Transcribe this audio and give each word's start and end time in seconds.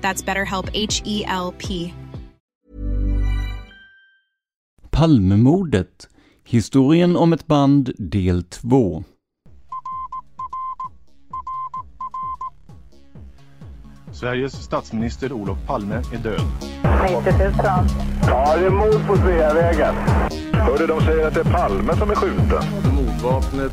That's 0.00 0.22
BetterHelp 0.22 0.70
H 0.74 1.02
E 1.04 1.24
L 1.26 1.54
P. 1.58 1.92
Palmemordet. 4.90 6.08
Historien 6.44 7.16
om 7.16 7.32
ett 7.32 7.46
band 7.46 7.90
del 7.98 8.42
2. 8.42 9.04
Sveriges 14.12 14.52
statsminister 14.52 15.32
Olof 15.32 15.58
Palme 15.66 15.94
är 15.94 16.18
död. 16.18 16.40
90 17.02 17.32
000. 17.38 17.52
Ja, 18.26 18.56
det 18.56 18.66
är 18.66 18.70
mord 18.70 19.06
på 19.06 19.16
Sveavägen. 19.16 19.94
Hörde 20.52 20.86
de 20.86 21.00
säger 21.00 21.26
att 21.26 21.34
det 21.34 21.40
är 21.40 21.52
Palme 21.52 21.96
som 21.96 22.10
är 22.10 22.14
skjuten. 22.14 22.62
Mordvapnet 22.94 23.72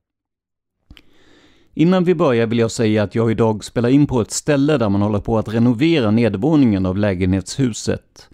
Innan 1.73 2.03
vi 2.03 2.15
börjar 2.15 2.47
vill 2.47 2.59
jag 2.59 2.71
säga 2.71 3.03
att 3.03 3.15
jag 3.15 3.31
idag 3.31 3.63
spelar 3.63 3.89
in 3.89 4.07
på 4.07 4.21
ett 4.21 4.31
ställe 4.31 4.77
där 4.77 4.89
man 4.89 5.01
håller 5.01 5.19
på 5.19 5.37
att 5.37 5.53
renovera 5.53 6.11
nedervåningen 6.11 6.85
av 6.85 6.97
lägenhetshuset. 6.97 8.29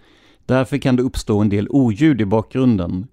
Därför 0.45 0.77
kan 0.77 0.95
det 0.95 1.03
uppstå 1.03 1.39
en 1.39 1.49
del 1.49 1.69
oljud 1.69 2.21
i 2.21 2.25
bakgrunden. 2.25 3.07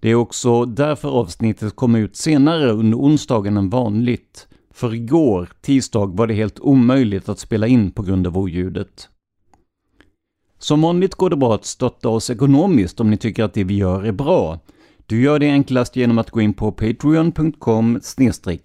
Det 0.00 0.10
är 0.10 0.14
också 0.14 0.64
därför 0.64 1.08
avsnittet 1.08 1.76
kommer 1.76 1.98
ut 1.98 2.16
senare 2.16 2.70
under 2.70 2.98
onsdagen 2.98 3.56
än 3.56 3.70
vanligt. 3.70 4.48
För 4.74 4.94
igår, 4.94 5.48
tisdag, 5.60 6.06
var 6.06 6.26
det 6.26 6.34
helt 6.34 6.60
omöjligt 6.60 7.28
att 7.28 7.38
spela 7.38 7.66
in 7.66 7.90
på 7.90 8.02
grund 8.02 8.26
av 8.26 8.38
oljudet. 8.38 9.08
Som 10.58 10.82
vanligt 10.82 11.14
går 11.14 11.30
det 11.30 11.36
bra 11.36 11.54
att 11.54 11.64
stötta 11.64 12.08
oss 12.08 12.30
ekonomiskt 12.30 13.00
om 13.00 13.10
ni 13.10 13.16
tycker 13.16 13.44
att 13.44 13.54
det 13.54 13.64
vi 13.64 13.76
gör 13.76 14.04
är 14.04 14.12
bra. 14.12 14.58
Du 15.06 15.20
gör 15.22 15.38
det 15.38 15.50
enklast 15.50 15.96
genom 15.96 16.18
att 16.18 16.30
gå 16.30 16.40
in 16.40 16.54
på 16.54 16.72
patreon.com 16.72 18.00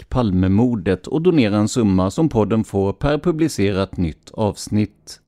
palmemordet 0.09 1.07
och 1.07 1.21
donera 1.21 1.57
en 1.57 1.67
summa 1.67 2.11
som 2.11 2.29
podden 2.29 2.63
får 2.63 2.93
per 2.93 3.17
publicerat 3.17 3.97
nytt 3.97 4.31
avsnitt. 4.31 5.19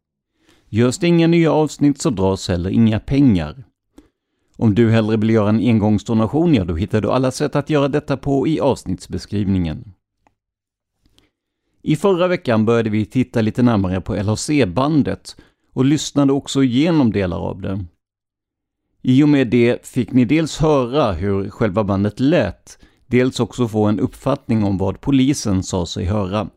Görs 0.69 0.97
det 0.97 1.07
inga 1.07 1.27
nya 1.27 1.51
avsnitt 1.51 2.01
så 2.01 2.09
dras 2.09 2.47
heller 2.47 2.69
inga 2.69 2.99
pengar. 2.99 3.63
Om 4.57 4.75
du 4.75 4.89
hellre 4.89 5.17
vill 5.17 5.29
göra 5.29 5.49
en 5.49 5.59
engångsdonation, 5.59 6.53
ja 6.53 6.65
då 6.65 6.75
hittar 6.75 7.01
du 7.01 7.11
alla 7.11 7.31
sätt 7.31 7.55
att 7.55 7.69
göra 7.69 7.87
detta 7.87 8.17
på 8.17 8.47
i 8.47 8.59
avsnittsbeskrivningen. 8.59 9.93
I 11.81 11.95
förra 11.95 12.27
veckan 12.27 12.65
började 12.65 12.89
vi 12.89 13.05
titta 13.05 13.41
lite 13.41 13.63
närmare 13.63 14.01
på 14.01 14.15
LHC-bandet 14.15 15.35
och 15.73 15.85
lyssnade 15.85 16.33
också 16.33 16.63
igenom 16.63 17.11
delar 17.11 17.39
av 17.39 17.61
det. 17.61 17.85
I 19.01 19.23
och 19.23 19.29
med 19.29 19.47
det 19.47 19.87
fick 19.87 20.11
ni 20.11 20.25
dels 20.25 20.57
höra 20.57 21.11
hur 21.11 21.49
själva 21.49 21.83
bandet 21.83 22.19
lät, 22.19 22.77
dels 23.07 23.39
också 23.39 23.67
få 23.67 23.85
en 23.85 23.99
uppfattning 23.99 24.63
om 24.63 24.77
vad 24.77 25.01
polisen 25.01 25.63
sa 25.63 25.85
sig 25.85 26.05
höra. 26.05 26.49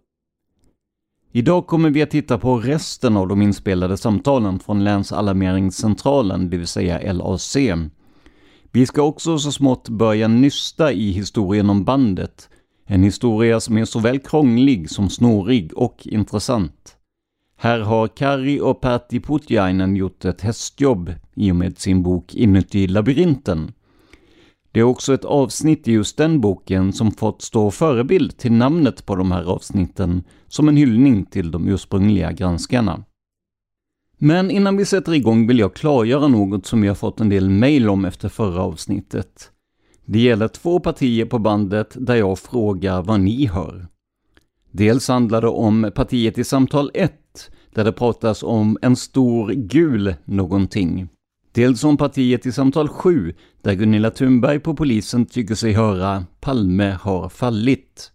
Idag 1.32 1.66
kommer 1.66 1.90
vi 1.90 2.02
att 2.02 2.10
titta 2.10 2.38
på 2.38 2.56
resten 2.58 3.16
av 3.16 3.28
de 3.28 3.42
inspelade 3.42 3.96
samtalen 3.96 4.58
från 4.58 4.84
Länsalarmeringscentralen, 4.84 6.50
det 6.50 6.56
vill 6.56 6.66
säga 6.66 7.12
LAC. 7.12 7.56
Vi 8.72 8.86
ska 8.86 9.02
också 9.02 9.38
så 9.38 9.52
smått 9.52 9.88
börja 9.88 10.28
nysta 10.28 10.92
i 10.92 11.10
historien 11.10 11.70
om 11.70 11.84
bandet, 11.84 12.48
en 12.86 13.02
historia 13.02 13.60
som 13.60 13.78
är 13.78 13.84
såväl 13.84 14.18
krånglig 14.18 14.90
som 14.90 15.10
snårig 15.10 15.78
och 15.78 16.06
intressant. 16.06 16.93
Här 17.56 17.80
har 17.80 18.08
Kari 18.08 18.60
och 18.60 18.80
Pertti 18.80 19.20
Putjainen 19.20 19.96
gjort 19.96 20.24
ett 20.24 20.40
hästjobb 20.40 21.12
i 21.34 21.52
och 21.52 21.56
med 21.56 21.78
sin 21.78 22.02
bok 22.02 22.34
Inuti 22.34 22.86
labyrinten. 22.86 23.72
Det 24.72 24.80
är 24.80 24.84
också 24.84 25.14
ett 25.14 25.24
avsnitt 25.24 25.88
i 25.88 25.92
just 25.92 26.16
den 26.16 26.40
boken 26.40 26.92
som 26.92 27.12
fått 27.12 27.42
stå 27.42 27.70
förebild 27.70 28.36
till 28.36 28.52
namnet 28.52 29.06
på 29.06 29.16
de 29.16 29.32
här 29.32 29.44
avsnitten 29.44 30.22
som 30.48 30.68
en 30.68 30.76
hyllning 30.76 31.24
till 31.24 31.50
de 31.50 31.68
ursprungliga 31.68 32.32
granskarna. 32.32 33.04
Men 34.18 34.50
innan 34.50 34.76
vi 34.76 34.84
sätter 34.84 35.14
igång 35.14 35.46
vill 35.46 35.58
jag 35.58 35.74
klargöra 35.74 36.28
något 36.28 36.66
som 36.66 36.84
jag 36.84 36.98
fått 36.98 37.20
en 37.20 37.28
del 37.28 37.50
mail 37.50 37.88
om 37.88 38.04
efter 38.04 38.28
förra 38.28 38.62
avsnittet. 38.62 39.50
Det 40.04 40.20
gäller 40.20 40.48
två 40.48 40.80
partier 40.80 41.24
på 41.24 41.38
bandet 41.38 41.96
där 42.00 42.14
jag 42.14 42.38
frågar 42.38 43.02
vad 43.02 43.20
ni 43.20 43.46
hör. 43.46 43.86
Dels 44.70 45.08
handlar 45.08 45.40
det 45.40 45.48
om 45.48 45.90
partiet 45.94 46.38
i 46.38 46.44
samtal 46.44 46.90
1, 46.94 47.12
där 47.74 47.84
det 47.84 47.92
pratas 47.92 48.42
om 48.42 48.78
en 48.82 48.96
stor 48.96 49.52
gul 49.52 50.14
någonting. 50.24 51.08
Dels 51.52 51.84
om 51.84 51.96
partiet 51.96 52.46
i 52.46 52.52
samtal 52.52 52.88
7, 52.88 53.34
där 53.62 53.74
Gunilla 53.74 54.10
Thunberg 54.10 54.60
på 54.60 54.74
polisen 54.74 55.26
tycker 55.26 55.54
sig 55.54 55.72
höra 55.72 56.24
Palme 56.40 56.98
har 57.00 57.28
fallit. 57.28 58.10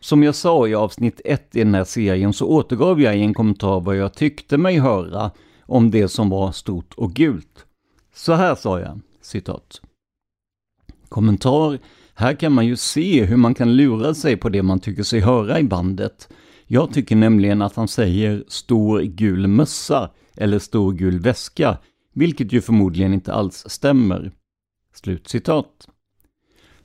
Som 0.00 0.22
jag 0.22 0.34
sa 0.34 0.68
i 0.68 0.74
avsnitt 0.74 1.20
1 1.24 1.56
i 1.56 1.58
den 1.58 1.74
här 1.74 1.84
serien 1.84 2.32
så 2.32 2.46
återgav 2.46 3.00
jag 3.00 3.16
i 3.16 3.20
en 3.20 3.34
kommentar 3.34 3.80
vad 3.80 3.96
jag 3.96 4.14
tyckte 4.14 4.58
mig 4.58 4.78
höra 4.78 5.30
om 5.62 5.90
det 5.90 6.08
som 6.08 6.30
var 6.30 6.52
stort 6.52 6.94
och 6.94 7.12
gult. 7.12 7.66
Så 8.14 8.32
här 8.32 8.54
sa 8.54 8.80
jag, 8.80 9.00
citat. 9.20 9.80
Kommentar. 11.08 11.78
Här 12.14 12.34
kan 12.34 12.52
man 12.52 12.66
ju 12.66 12.76
se 12.76 13.24
hur 13.24 13.36
man 13.36 13.54
kan 13.54 13.76
lura 13.76 14.14
sig 14.14 14.36
på 14.36 14.48
det 14.48 14.62
man 14.62 14.80
tycker 14.80 15.02
sig 15.02 15.20
höra 15.20 15.60
i 15.60 15.64
bandet. 15.64 16.28
Jag 16.70 16.92
tycker 16.92 17.16
nämligen 17.16 17.62
att 17.62 17.76
han 17.76 17.88
säger 17.88 18.44
stor 18.48 19.00
gul 19.00 19.46
mössa 19.46 20.10
eller 20.36 20.58
stor 20.58 20.92
gul 20.92 21.18
väska, 21.18 21.78
vilket 22.14 22.52
ju 22.52 22.60
förmodligen 22.60 23.14
inte 23.14 23.32
alls 23.32 23.64
stämmer. 23.68 24.32
Slutcitat. 24.94 25.88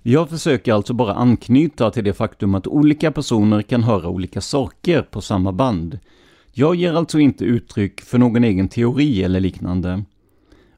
Jag 0.02 0.30
försöker 0.30 0.74
alltså 0.74 0.94
bara 0.94 1.14
anknyta 1.14 1.92
till 1.92 2.04
det 2.04 2.14
faktum 2.14 2.56
att 2.56 2.68
olika 2.68 3.12
personer 3.12 3.62
kan 3.62 3.84
höra 3.84 4.10
olika 4.10 4.42
saker 4.42 5.02
på 5.02 5.22
samma 5.22 5.52
band. 5.52 6.00
Jag 6.52 6.76
ger 6.76 6.94
alltså 6.94 7.20
inte 7.20 7.46
uttryck 7.46 8.02
för 8.02 8.18
någon 8.18 8.44
egen 8.44 8.70
teori 8.70 9.24
eller 9.24 9.40
liknande. 9.40 10.04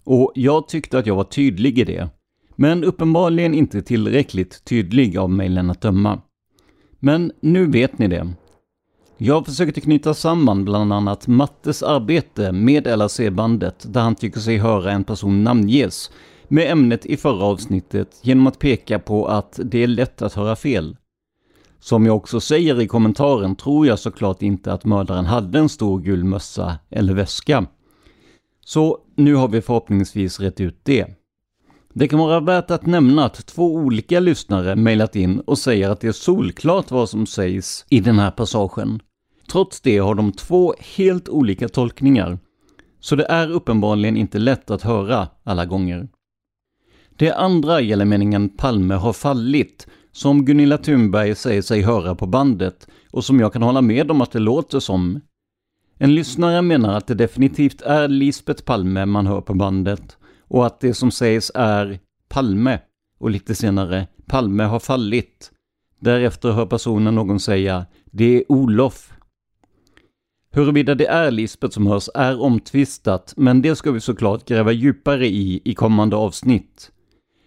Och 0.03 0.31
jag 0.35 0.67
tyckte 0.67 0.99
att 0.99 1.07
jag 1.07 1.15
var 1.15 1.23
tydlig 1.23 1.79
i 1.79 1.83
det. 1.83 2.09
Men 2.55 2.83
uppenbarligen 2.83 3.53
inte 3.53 3.81
tillräckligt 3.81 4.65
tydlig 4.65 5.17
av 5.17 5.29
mejlen 5.29 5.69
att 5.69 5.81
döma. 5.81 6.21
Men 6.99 7.31
nu 7.39 7.67
vet 7.67 7.97
ni 7.97 8.07
det. 8.07 8.33
Jag 9.17 9.45
försökte 9.45 9.81
knyta 9.81 10.13
samman 10.13 10.65
bland 10.65 10.93
annat 10.93 11.27
Mattes 11.27 11.83
arbete 11.83 12.51
med 12.51 12.97
LAC-bandet 12.97 13.85
där 13.93 14.01
han 14.01 14.15
tycker 14.15 14.39
sig 14.39 14.57
höra 14.57 14.91
en 14.91 15.03
person 15.03 15.43
namnges 15.43 16.11
med 16.47 16.71
ämnet 16.71 17.05
i 17.05 17.17
förra 17.17 17.45
avsnittet 17.45 18.19
genom 18.21 18.47
att 18.47 18.59
peka 18.59 18.99
på 18.99 19.27
att 19.27 19.59
det 19.63 19.83
är 19.83 19.87
lätt 19.87 20.21
att 20.21 20.33
höra 20.33 20.55
fel. 20.55 20.97
Som 21.79 22.05
jag 22.05 22.15
också 22.15 22.39
säger 22.39 22.81
i 22.81 22.87
kommentaren 22.87 23.55
tror 23.55 23.87
jag 23.87 23.99
såklart 23.99 24.41
inte 24.41 24.73
att 24.73 24.85
mördaren 24.85 25.25
hade 25.25 25.59
en 25.59 25.69
stor 25.69 25.99
gul 25.99 26.23
mössa 26.23 26.79
eller 26.89 27.13
väska. 27.13 27.65
Så 28.65 28.97
nu 29.15 29.35
har 29.35 29.47
vi 29.47 29.61
förhoppningsvis 29.61 30.39
rätt 30.39 30.61
ut 30.61 30.79
det. 30.83 31.05
Det 31.97 32.07
kan 32.07 32.19
vara 32.19 32.39
värt 32.39 32.71
att 32.71 32.85
nämna 32.85 33.25
att 33.25 33.45
två 33.45 33.75
olika 33.75 34.19
lyssnare 34.19 34.75
mejlat 34.75 35.15
in 35.15 35.39
och 35.39 35.57
säger 35.57 35.89
att 35.89 35.99
det 35.99 36.07
är 36.07 36.11
solklart 36.11 36.91
vad 36.91 37.09
som 37.09 37.25
sägs 37.25 37.85
i 37.89 37.99
den 37.99 38.19
här 38.19 38.31
passagen. 38.31 38.99
Trots 39.51 39.81
det 39.81 39.97
har 39.97 40.15
de 40.15 40.31
två 40.31 40.73
helt 40.95 41.29
olika 41.29 41.69
tolkningar. 41.69 42.39
Så 42.99 43.15
det 43.15 43.25
är 43.25 43.51
uppenbarligen 43.51 44.17
inte 44.17 44.39
lätt 44.39 44.71
att 44.71 44.81
höra 44.81 45.27
alla 45.43 45.65
gånger. 45.65 46.07
Det 47.15 47.31
andra 47.31 47.81
gäller 47.81 48.05
meningen 48.05 48.49
Palme 48.49 48.93
har 48.93 49.13
fallit, 49.13 49.87
som 50.11 50.45
Gunilla 50.45 50.77
Thunberg 50.77 51.35
säger 51.35 51.61
sig 51.61 51.81
höra 51.81 52.15
på 52.15 52.25
bandet 52.25 52.87
och 53.11 53.25
som 53.25 53.39
jag 53.39 53.53
kan 53.53 53.61
hålla 53.61 53.81
med 53.81 54.11
om 54.11 54.21
att 54.21 54.31
det 54.31 54.39
låter 54.39 54.79
som. 54.79 55.21
En 55.97 56.15
lyssnare 56.15 56.61
menar 56.61 56.97
att 56.97 57.07
det 57.07 57.15
definitivt 57.15 57.81
är 57.81 58.07
Lisbet 58.07 58.65
Palme 58.65 59.05
man 59.05 59.27
hör 59.27 59.41
på 59.41 59.53
bandet 59.53 60.14
och 60.47 60.65
att 60.65 60.79
det 60.79 60.93
som 60.93 61.11
sägs 61.11 61.51
är 61.55 61.99
Palme 62.29 62.79
och 63.19 63.29
lite 63.29 63.55
senare 63.55 64.07
Palme 64.25 64.63
har 64.63 64.79
fallit. 64.79 65.51
Därefter 65.99 66.51
hör 66.51 66.65
personen 66.65 67.15
någon 67.15 67.39
säga 67.39 67.85
det 68.05 68.37
är 68.37 68.51
Olof. 68.51 69.11
Huruvida 70.51 70.95
det 70.95 71.07
är 71.07 71.31
Lisbet 71.31 71.73
som 71.73 71.87
hörs 71.87 72.09
är 72.13 72.41
omtvistat, 72.41 73.33
men 73.37 73.61
det 73.61 73.75
ska 73.75 73.91
vi 73.91 73.99
såklart 73.99 74.47
gräva 74.47 74.71
djupare 74.71 75.27
i 75.27 75.61
i 75.65 75.73
kommande 75.73 76.15
avsnitt. 76.15 76.91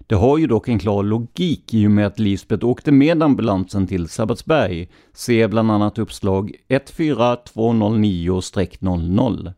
Det 0.06 0.14
har 0.14 0.38
ju 0.38 0.46
dock 0.46 0.68
en 0.68 0.78
klar 0.78 1.02
logik 1.02 1.74
i 1.74 1.86
och 1.86 1.90
med 1.90 2.06
att 2.06 2.18
Lisbet 2.18 2.64
åkte 2.64 2.92
med 2.92 3.22
ambulansen 3.22 3.86
till 3.86 4.08
Sabbatsberg. 4.08 4.88
Se 5.12 5.48
bland 5.48 5.70
annat 5.70 5.98
uppslag 5.98 6.54
14209-00. 6.68 9.52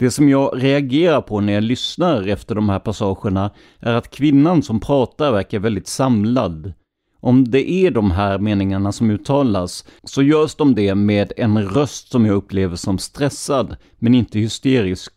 Det 0.00 0.10
som 0.10 0.28
jag 0.28 0.64
reagerar 0.64 1.20
på 1.20 1.40
när 1.40 1.52
jag 1.52 1.62
lyssnar 1.62 2.28
efter 2.28 2.54
de 2.54 2.68
här 2.68 2.78
passagerna 2.78 3.50
är 3.80 3.94
att 3.94 4.10
kvinnan 4.10 4.62
som 4.62 4.80
pratar 4.80 5.32
verkar 5.32 5.58
väldigt 5.58 5.86
samlad. 5.86 6.72
Om 7.20 7.50
det 7.50 7.70
är 7.70 7.90
de 7.90 8.10
här 8.10 8.38
meningarna 8.38 8.92
som 8.92 9.10
uttalas 9.10 9.84
så 10.04 10.22
görs 10.22 10.54
de 10.54 10.74
det 10.74 10.94
med 10.94 11.32
en 11.36 11.68
röst 11.68 12.10
som 12.10 12.26
jag 12.26 12.36
upplever 12.36 12.76
som 12.76 12.98
stressad, 12.98 13.76
men 13.98 14.14
inte 14.14 14.38
hysterisk. 14.38 15.12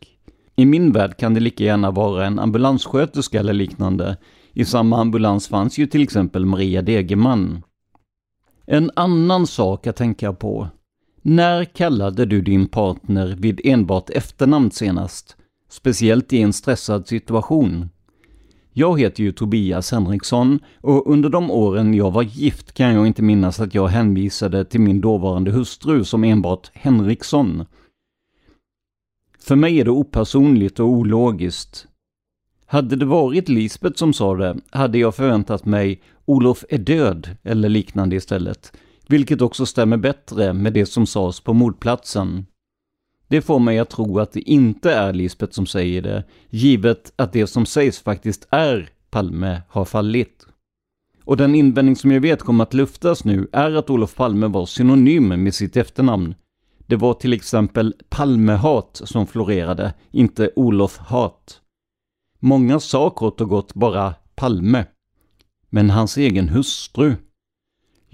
I 0.56 0.66
min 0.66 0.92
värld 0.92 1.18
kan 1.18 1.34
det 1.34 1.40
lika 1.40 1.64
gärna 1.64 1.92
vara 1.92 2.26
en 2.26 2.40
ambulanssköterska 2.40 3.40
eller 3.40 3.54
liknande. 3.54 4.18
I 4.54 4.66
samma 4.66 5.02
ambulans 5.02 5.48
fanns 5.48 5.78
ju 5.78 5.88
till 5.88 6.04
exempel 6.04 6.46
Maria 6.46 6.82
Degerman. 6.82 7.64
En 8.66 8.92
annan 8.96 9.48
sak 9.48 9.88
att 9.88 9.96
tänka 9.96 10.34
på. 10.34 10.68
När 11.25 11.66
kallade 11.66 12.25
du 12.25 12.42
din 12.42 12.68
partner 12.68 13.36
vid 13.40 13.62
enbart 13.64 14.10
efternamn 14.10 14.72
senast? 14.72 15.38
Speciellt 15.70 16.34
i 16.34 16.42
en 16.42 16.54
stressad 16.54 17.08
situation. 17.08 17.90
Jag 18.74 19.00
heter 19.00 19.24
ju 19.24 19.31
Tobias 19.31 19.92
Henriksson 19.92 20.60
och 20.81 21.12
under 21.12 21.30
de 21.30 21.52
åren 21.52 21.94
jag 21.94 22.12
var 22.12 22.24
gift 22.24 22.74
kan 22.74 22.94
jag 22.94 23.08
inte 23.08 23.22
minnas 23.22 23.60
att 23.60 23.75
jag 23.75 23.88
hänvisade 23.88 24.66
till 24.66 24.81
min 24.81 25.02
dåvarande 25.02 25.52
hustru 25.52 26.04
som 26.04 26.24
enbart 26.24 26.72
Henriksson. 26.74 27.66
För 29.40 29.56
mig 29.56 29.80
är 29.80 29.86
det 29.86 29.92
opersonligt 29.92 30.80
och 30.80 30.88
ologiskt. 30.88 31.88
Hade 32.66 32.96
det 32.96 33.06
varit 33.06 33.50
Lisbet 33.50 33.98
som 33.98 34.14
sa 34.14 34.36
det, 34.36 34.58
hade 34.70 34.98
jag 34.98 35.16
förväntat 35.16 35.66
mig 35.66 36.02
Olof 36.25 36.66
är 36.70 36.78
död 36.78 37.30
eller 37.44 37.70
liknande 37.70 38.16
istället, 38.16 38.74
vilket 39.08 39.42
också 39.42 39.66
stämmer 39.66 39.98
bättre 39.98 40.54
med 40.54 40.74
det 40.74 40.86
som 40.86 41.06
sades 41.06 41.40
på 41.40 41.54
mordplatsen. 41.54 42.46
Det 43.28 43.42
får 43.42 43.60
mig 43.60 43.80
att 43.80 43.90
tro 43.90 44.20
att 44.20 44.32
det 44.32 44.50
inte 44.50 44.94
är 44.94 45.14
Lisbet 45.14 45.54
som 45.54 45.66
säger 45.66 46.02
det, 46.02 46.24
givet 46.50 47.14
att 47.16 47.34
det 47.34 47.48
som 47.48 47.66
sägs 47.66 48.00
faktiskt 48.00 48.48
är 48.50 48.90
Palme 49.10 49.62
har 49.70 49.86
fallit. 49.86 50.48
Och 51.26 51.38
den 51.38 51.56
invändning 51.56 51.96
som 51.96 52.12
jag 52.12 52.22
vet 52.22 52.42
kommer 52.42 52.64
att 52.64 52.74
luftas 52.74 53.26
nu 53.26 53.48
är 53.52 53.72
att 53.72 53.90
Olof 53.90 54.16
Palme 54.16 54.48
var 54.48 54.66
synonym 54.66 55.28
med 55.28 55.56
sitt 55.56 55.78
efternamn, 55.78 56.36
det 56.88 56.96
var 56.96 57.14
till 57.14 57.34
exempel 57.34 57.94
Palmehat 58.10 59.02
som 59.04 59.28
florerade, 59.28 59.94
inte 60.12 60.52
Olof-hat. 60.56 61.62
Många 62.40 62.80
sa 62.80 63.10
kort 63.10 63.42
och 63.42 63.50
gott 63.50 63.74
bara 63.74 64.14
Palme. 64.36 64.86
Men 65.70 65.90
hans 65.90 66.18
egen 66.18 66.50
hustru. 66.50 67.16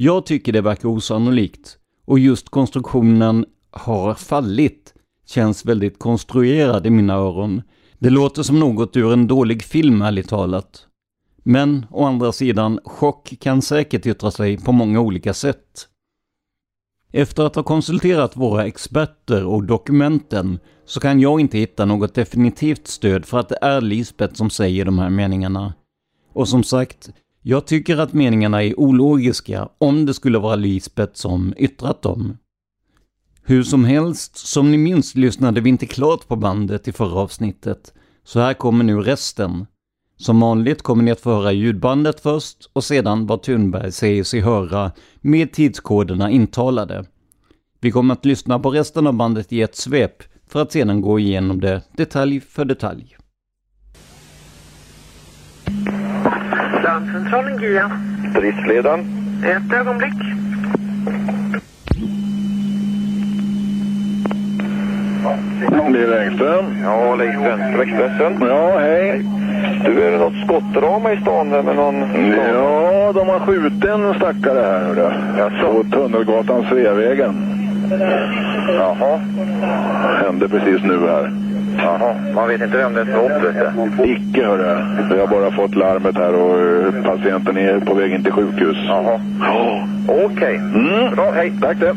Jag 0.01 0.25
tycker 0.25 0.53
det 0.53 0.61
verkar 0.61 0.89
osannolikt 0.89 1.77
och 2.05 2.19
just 2.19 2.49
konstruktionen 2.49 3.45
har 3.71 4.13
fallit 4.13 4.93
känns 5.25 5.65
väldigt 5.65 5.99
konstruerad 5.99 6.87
i 6.87 6.89
mina 6.89 7.13
öron. 7.13 7.61
Det 7.97 8.09
låter 8.09 8.43
som 8.43 8.59
något 8.59 8.97
ur 8.97 9.13
en 9.13 9.27
dålig 9.27 9.63
film 9.63 10.01
ärligt 10.01 10.29
talat. 10.29 10.87
Men 11.43 11.85
å 11.89 12.05
andra 12.05 12.31
sidan, 12.31 12.79
chock 12.85 13.33
kan 13.39 13.61
säkert 13.61 14.05
yttra 14.05 14.31
sig 14.31 14.57
på 14.57 14.71
många 14.71 14.99
olika 14.99 15.33
sätt. 15.33 15.87
Efter 17.11 17.43
att 17.43 17.55
ha 17.55 17.63
konsulterat 17.63 18.37
våra 18.37 18.65
experter 18.65 19.45
och 19.45 19.63
dokumenten 19.63 20.59
så 20.85 20.99
kan 20.99 21.19
jag 21.19 21.39
inte 21.39 21.57
hitta 21.57 21.85
något 21.85 22.13
definitivt 22.13 22.87
stöd 22.87 23.25
för 23.25 23.39
att 23.39 23.49
det 23.49 23.57
är 23.61 23.81
Lisbeth 23.81 24.33
som 24.33 24.49
säger 24.49 24.85
de 24.85 24.99
här 24.99 25.09
meningarna. 25.09 25.73
Och 26.33 26.47
som 26.49 26.63
sagt, 26.63 27.09
jag 27.41 27.68
tycker 27.68 27.97
att 27.97 28.13
meningarna 28.13 28.63
är 28.63 28.80
ologiska 28.80 29.69
om 29.78 30.06
det 30.06 30.13
skulle 30.13 30.40
vara 30.40 30.56
Lisbeth 30.56 31.13
som 31.13 31.54
yttrat 31.57 32.02
dem. 32.02 32.37
Hur 33.44 33.63
som 33.63 33.85
helst, 33.85 34.37
som 34.37 34.71
ni 34.71 34.78
minns 34.78 35.16
lyssnade 35.16 35.61
vi 35.61 35.69
inte 35.69 35.85
klart 35.85 36.28
på 36.28 36.35
bandet 36.35 36.87
i 36.87 36.92
förra 36.92 37.19
avsnittet, 37.19 37.94
så 38.23 38.40
här 38.40 38.54
kommer 38.54 38.83
nu 38.83 39.02
resten. 39.02 39.66
Som 40.18 40.40
vanligt 40.40 40.81
kommer 40.81 41.04
ni 41.04 41.11
att 41.11 41.19
få 41.19 41.30
höra 41.30 41.52
ljudbandet 41.52 42.19
först 42.19 42.69
och 42.73 42.83
sedan 42.83 43.28
vad 43.28 43.42
Thunberg 43.42 43.92
säger 43.92 44.23
sig 44.23 44.40
höra 44.40 44.92
med 45.21 45.52
tidskoderna 45.52 46.31
intalade. 46.31 47.06
Vi 47.81 47.92
kommer 47.92 48.13
att 48.13 48.25
lyssna 48.25 48.59
på 48.59 48.71
resten 48.71 49.07
av 49.07 49.13
bandet 49.13 49.54
i 49.54 49.61
ett 49.61 49.75
svep 49.75 50.23
för 50.47 50.61
att 50.61 50.71
sedan 50.71 51.02
gå 51.02 51.19
igenom 51.19 51.59
det 51.59 51.81
detalj 51.97 52.40
för 52.40 52.66
detalj. 52.66 53.19
Larmcentralen 56.99 57.57
GIA. 57.57 57.91
Driftsledaren. 58.33 58.99
Ett 59.45 59.73
ögonblick. 59.73 60.13
Det 65.91 66.03
är 66.03 66.21
Engström. 66.21 66.65
Ja, 66.83 67.15
Leif 67.15 67.35
Brännström, 67.39 67.81
Expressen. 67.81 68.47
Ja, 68.47 68.79
hej. 68.79 69.25
Du, 69.85 70.03
är 70.03 70.11
det 70.11 70.18
något 70.18 70.45
skottdrama 70.45 71.13
i 71.13 71.21
stan 71.21 71.49
där 71.49 71.63
med 71.63 71.75
någon... 71.75 71.95
Ja, 72.53 73.11
de 73.15 73.27
har 73.27 73.39
skjutit 73.39 73.85
en 73.85 74.13
stackare 74.13 74.59
här 74.59 74.87
nu 74.87 74.95
då. 74.95 75.73
På 75.73 75.83
Tunnelgatan 75.83 76.65
Sveavägen. 76.69 77.35
Jaha. 78.77 79.19
Hände 80.23 80.49
precis 80.49 80.83
nu 80.83 80.99
här. 81.07 81.48
Jaha. 81.78 82.16
Man 82.35 82.47
vet 82.47 82.61
inte 82.61 82.78
vem 82.78 82.94
det 82.94 83.02
är 83.02 83.06
som 83.06 83.14
är 83.14 83.38
offret? 83.38 84.07
Icke 84.07 84.45
hörru. 84.45 85.14
Vi 85.14 85.19
har 85.19 85.28
bara 85.28 85.52
fått 85.52 85.76
larmet 85.76 86.16
här 86.16 86.33
och 86.33 86.59
eh, 86.59 87.04
patienten 87.04 87.57
är 87.57 87.80
på 87.80 87.94
väg 87.94 88.14
in 88.14 88.23
till 88.23 88.31
sjukhus. 88.33 88.78
Jaha. 88.88 89.19
Ja. 89.42 89.88
Okej. 90.07 90.56
Mm. 90.56 91.16
Bra, 91.16 91.31
hej. 91.31 91.54
Tack 91.61 91.80
det. 91.80 91.95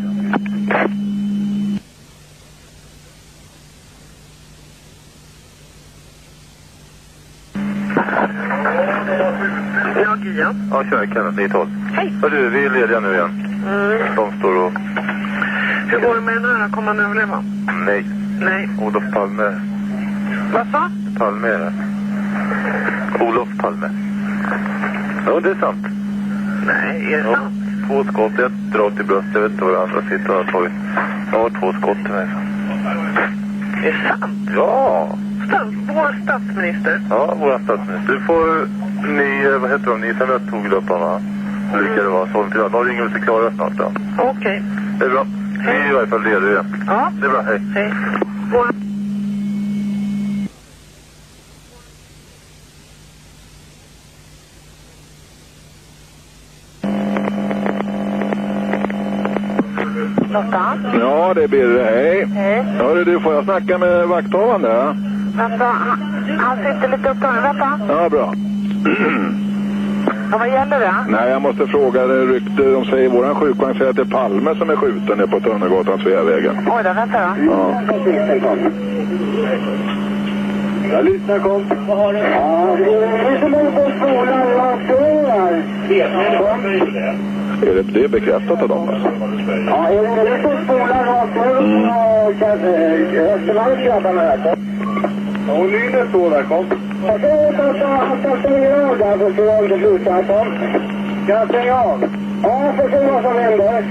Ja, 10.04 10.16
GIA. 10.24 10.54
Ja, 10.70 10.84
kör 10.90 11.06
Kenneth, 11.06 11.36
912. 11.36 11.68
Hej. 11.94 12.12
Du, 12.30 12.48
vi 12.50 12.64
är 12.64 12.70
lediga 12.70 13.00
nu 13.00 13.12
igen. 13.14 13.62
Mm. 13.66 14.16
De 14.16 14.38
står 14.38 14.56
och... 14.66 14.72
Hur 15.88 16.00
går 16.00 16.14
det 16.14 16.20
med 16.20 16.34
den 16.34 16.60
här? 16.60 16.68
Kommer 16.68 16.86
han 16.88 17.00
överleva? 17.00 17.44
Nej. 17.86 18.21
Nej. 18.44 18.68
Olof 18.80 19.02
Palme. 19.12 19.60
Vad 20.52 20.66
sa? 20.72 20.90
Palme 21.18 21.48
är 21.48 21.58
det. 21.58 21.72
Olof 23.24 23.48
Palme. 23.58 23.88
Ja, 25.26 25.40
det 25.40 25.50
är 25.50 25.54
sant. 25.54 25.86
Nej, 26.66 27.12
är 27.12 27.16
det 27.22 27.24
Ja, 27.30 27.34
sant? 27.36 27.54
två 27.88 28.04
skott, 28.04 28.38
ett 28.38 28.74
rakt 28.74 29.00
i 29.00 29.04
bröstet. 29.04 29.34
Jag 29.34 29.40
vet 29.42 29.50
inte 29.52 29.64
vad 29.64 29.72
det 29.74 29.82
andra 29.82 30.02
sitter 30.02 30.28
har 30.34 30.44
tagit. 30.44 30.72
Jag 31.32 31.38
har 31.38 31.50
två 31.50 31.72
skott 31.72 31.96
till 32.04 32.12
mig. 32.12 32.28
Är 33.84 33.92
det 33.92 34.08
sant? 34.08 34.50
Ja! 34.56 35.08
Stats, 35.48 35.70
vår 35.88 36.16
statsminister? 36.22 37.00
Ja, 37.10 37.34
vår 37.40 37.58
statsminister. 37.64 38.12
Du 38.12 38.20
får 38.20 38.66
ni, 39.08 39.44
eh, 39.52 39.58
vad 39.60 39.70
heter 39.70 39.86
de, 39.90 40.00
ni 40.00 40.14
som 40.14 40.28
jag 40.30 40.50
tog 40.50 40.72
upp 40.72 40.90
va? 40.90 41.20
Hur 41.72 41.82
lika 41.82 42.02
det 42.02 42.08
var, 42.08 42.26
så 42.32 42.44
till 42.50 42.60
De 42.72 42.84
ringer 42.84 43.04
och 43.06 43.10
förklarar 43.12 43.50
snart 43.50 43.72
då. 43.76 43.92
Okej. 44.18 44.62
Det 44.98 45.04
är 45.04 45.10
bra. 45.10 45.26
Vi 45.64 45.70
är 45.70 45.90
i 45.90 45.92
varje 45.92 46.06
fall 46.06 46.22
redo 46.22 46.46
igen. 46.50 46.64
Ja. 46.86 47.10
Det 47.20 47.26
är 47.26 47.30
bra, 47.30 47.42
hej. 47.42 47.60
Hej. 47.74 47.92
Lotta? 60.32 60.78
Ja, 61.00 61.34
det 61.34 61.42
är 61.44 61.48
Birre. 61.48 61.82
Hej. 61.82 62.24
Hej. 62.24 62.62
Hörru 62.62 63.04
du, 63.04 63.20
får 63.20 63.34
jag 63.34 63.44
snacka 63.44 63.78
med 63.78 64.08
vakthavande? 64.08 64.96
Vänta, 65.36 65.64
han, 65.64 66.00
han 66.38 66.56
sitter 66.56 66.88
lite 66.96 67.10
upptagen. 67.10 67.42
Vänta. 67.42 67.80
Ja, 67.88 68.08
bra. 68.08 68.34
Ja, 70.32 70.38
vad 70.38 70.48
gäller 70.48 70.80
det? 70.80 70.94
Nej, 71.08 71.30
jag 71.30 71.42
måste 71.42 71.66
fråga. 71.66 72.06
Det 72.06 72.14
är 72.14 72.26
rykte, 72.26 72.62
de 72.62 72.84
säger, 72.84 73.08
våran 73.08 73.34
sjukvagn 73.34 73.74
säger 73.78 73.90
att 73.90 73.96
det 73.96 74.02
är 74.02 74.06
Palme 74.06 74.54
som 74.54 74.70
är 74.70 74.76
skjuten 74.76 75.18
nere 75.18 75.26
på 75.26 75.40
Tunnelgatan, 75.40 75.98
Sveavägen. 75.98 76.56
Oj 76.58 76.82
då, 76.84 76.92
vänta 76.92 77.18
då. 77.20 77.52
Ja. 77.52 77.82
Jag 80.92 81.04
lyssnar, 81.04 81.38
kom. 81.38 81.64
Vad 81.88 81.98
har 81.98 82.12
du? 82.12 82.18
Ja, 82.18 82.76
det 82.78 82.94
är 82.94 83.40
som 83.40 83.54
en 83.54 83.72
på 83.72 83.90
skolan 83.96 84.42
rakt 84.56 84.90
över. 84.90 85.62
Är 87.62 87.74
det, 87.74 87.82
det 87.82 88.04
är 88.04 88.08
bekräftat 88.08 88.62
av 88.62 88.68
dem 88.68 88.88
alltså? 88.88 89.08
Ja, 89.70 89.88
är 89.88 90.02
det 90.02 90.08
en 90.08 90.24
liten 90.24 90.64
skola 90.64 91.04
rakt 91.04 91.36
över 91.36 91.62
så 91.62 92.34
kanske 92.38 92.68
Östermalms 93.34 93.84
grabbarna 93.84 94.20
här. 94.20 94.56
Ja, 95.48 95.52
och 95.52 95.66
Nynäs 95.66 96.08
står 96.08 96.30
där, 96.30 96.42
kom. 96.42 96.91
Jag 97.06 97.20
tror 97.20 97.48
att 97.48 97.76
han 97.76 98.18
stänga 98.40 98.88
av 98.88 98.98
där 98.98 99.68
det 99.68 99.78
slutar, 99.78 100.22
kom. 100.22 100.54
Ska 101.24 101.32
jag 101.32 101.48
stänga 101.48 101.74
av? 101.74 102.04
Ja, 102.42 102.64
jag 102.64 102.76
får 102.76 102.88
se 102.88 103.06
vad 103.12 103.22
som 103.22 103.38
händer. 103.38 103.84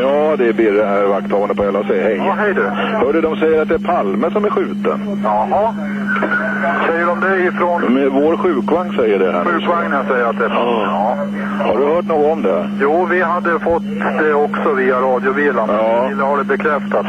Ja, 0.00 0.36
det 0.36 0.48
är 0.48 0.52
Birre 0.52 0.84
här, 0.84 1.06
vakthavande 1.06 1.54
på 1.54 1.70
LAC. 1.70 1.86
Hej. 1.88 2.16
Ja, 2.16 2.34
hej 2.38 2.54
du. 2.54 2.62
Hörde 3.06 3.20
de 3.20 3.36
säger 3.36 3.62
att 3.62 3.68
det 3.68 3.74
är 3.74 3.78
Palme 3.78 4.30
som 4.30 4.44
är 4.44 4.50
skjuten. 4.50 5.20
Jaha. 5.24 5.74
Säger 6.86 7.06
de 7.06 7.20
det 7.20 7.44
ifrån? 7.44 7.94
Med 7.94 8.10
vår 8.12 8.36
sjukvagn 8.36 8.92
säger 8.96 9.18
det 9.18 9.32
här. 9.32 9.44
Sjukvagnen 9.44 10.04
säger 10.08 10.24
att 10.24 10.38
det 10.38 10.44
är 10.44 10.48
Palme, 10.48 10.82
ja. 10.84 11.16
Har 11.64 11.78
du 11.78 11.84
hört 11.84 12.06
något 12.06 12.32
om 12.32 12.42
det? 12.42 12.68
Jo, 12.80 13.06
vi 13.10 13.22
hade 13.22 13.58
fått 13.58 13.82
det 14.22 14.34
också 14.34 14.72
via 14.72 15.00
radiobilen. 15.00 15.64
Ja. 15.68 16.02
Vi 16.02 16.08
ville 16.08 16.22
ha 16.24 16.36
det 16.36 16.44
bekräftat. 16.44 17.06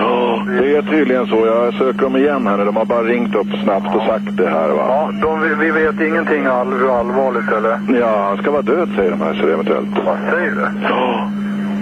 Det 0.60 0.76
är 0.78 0.82
tydligen 0.82 1.28
så. 1.28 1.36
Jag 1.46 1.74
söker 1.74 2.02
dem 2.02 2.16
igen 2.16 2.48
här. 2.48 2.66
De 2.66 2.76
har 2.76 2.86
bara 2.86 3.04
ringt 3.04 3.36
upp 3.36 3.48
snabbt 3.64 3.96
och 3.96 4.02
sagt 4.02 4.38
det 4.38 4.50
här 4.50 4.70
va? 4.70 4.84
Ja, 4.88 5.12
de, 5.22 5.42
vi, 5.42 5.56
vi 5.56 5.72
vet 5.72 6.02
ingenting 6.02 6.46
all, 6.46 6.90
allvarligt 6.90 7.52
eller? 7.52 7.80
Ja, 8.00 8.26
han 8.28 8.38
ska 8.38 8.52
vara 8.52 8.62
död 8.62 8.90
säger 8.96 9.12
de 9.12 9.22
här 9.22 9.34
så 9.34 9.48
eventuellt. 9.48 9.88
Vad 10.06 10.18
säger 10.32 10.52
du? 10.52 10.68
Ja. 10.84 11.30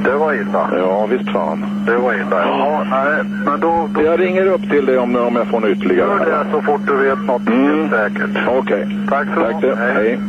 Det 0.04 0.16
var 0.16 0.34
illa. 0.34 0.70
Ja, 0.78 1.06
visst 1.06 1.32
fan. 1.32 1.84
Det 1.86 1.98
var 1.98 2.14
illa. 2.14 2.40
Ja, 2.48 2.84
nej, 2.90 3.24
men 3.24 3.60
då, 3.60 3.90
då... 3.96 4.02
Jag 4.02 4.20
ringer 4.20 4.46
upp 4.46 4.70
till 4.70 4.86
dig 4.86 4.98
om, 4.98 5.16
om 5.16 5.36
jag 5.36 5.48
får 5.48 5.60
något 5.60 5.70
ytterligare. 5.70 6.30
Gör 6.30 6.44
det 6.44 6.52
så 6.52 6.62
fort 6.62 6.82
du 6.88 6.96
vet 6.96 7.20
något 7.20 7.48
mm. 7.48 7.90
säkert. 7.90 8.48
Okej. 8.48 9.08
Tack 9.10 9.28
så 9.36 9.42
Tack 9.42 9.62
det. 9.62 9.76
Hej. 9.76 9.94
Hej. 9.94 10.20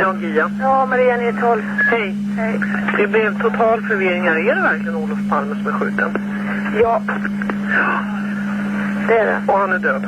Ja, 0.00 0.14
Gia. 0.20 0.50
Ja, 0.60 0.86
Maria 0.86 1.16
Nytorp. 1.16 1.60
Hej. 1.90 2.14
Hej. 2.36 2.60
Det 2.96 3.06
blev 3.06 3.42
total 3.42 3.82
förvirring 3.82 4.22
här. 4.22 4.50
Är 4.50 4.54
det 4.54 4.62
verkligen 4.62 4.96
Olof 4.96 5.18
Palme 5.30 5.54
som 5.54 5.66
är 5.66 5.72
skjuten? 5.72 6.10
Ja. 6.82 7.02
Det 9.08 9.18
är 9.18 9.26
det. 9.26 9.52
Och 9.52 9.58
han 9.58 9.72
är 9.72 9.78
död? 9.78 10.06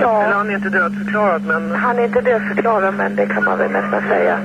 Ja. 0.00 0.22
Eller 0.22 0.34
han 0.34 0.50
är 0.50 0.54
inte 0.54 0.68
dödförklarad, 0.68 1.42
men... 1.46 1.74
Han 1.74 1.98
är 1.98 2.04
inte 2.04 2.20
dödförklarad, 2.20 2.94
men 2.94 3.16
det 3.16 3.26
kan 3.26 3.44
man 3.44 3.58
väl 3.58 3.70
nästan 3.70 4.02
säga. 4.08 4.38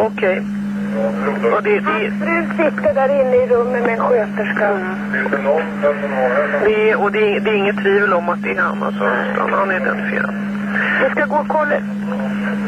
Okej. 0.00 0.42
Och 1.56 1.62
det, 1.62 1.80
det... 1.80 2.10
Frun 2.20 2.46
sitter 2.56 2.94
där 2.94 3.20
inne 3.20 3.36
i 3.36 3.46
rummet 3.46 3.82
med 3.82 3.92
en 3.92 4.00
sköterska. 4.00 4.78
Det 6.64 6.90
är, 6.90 7.02
och 7.02 7.12
det 7.12 7.36
är, 7.36 7.40
det 7.40 7.50
är 7.50 7.54
inget 7.54 7.76
tvivel 7.76 8.12
om 8.12 8.28
att 8.28 8.42
det 8.42 8.50
är 8.50 8.60
han, 8.60 8.82
alltså. 8.82 9.04
Han 9.50 9.70
är 9.70 9.80
identifierad. 9.80 10.34
Vi 11.02 11.10
ska 11.10 11.26
gå 11.26 11.36
och 11.36 11.48
kolla. 11.48 11.76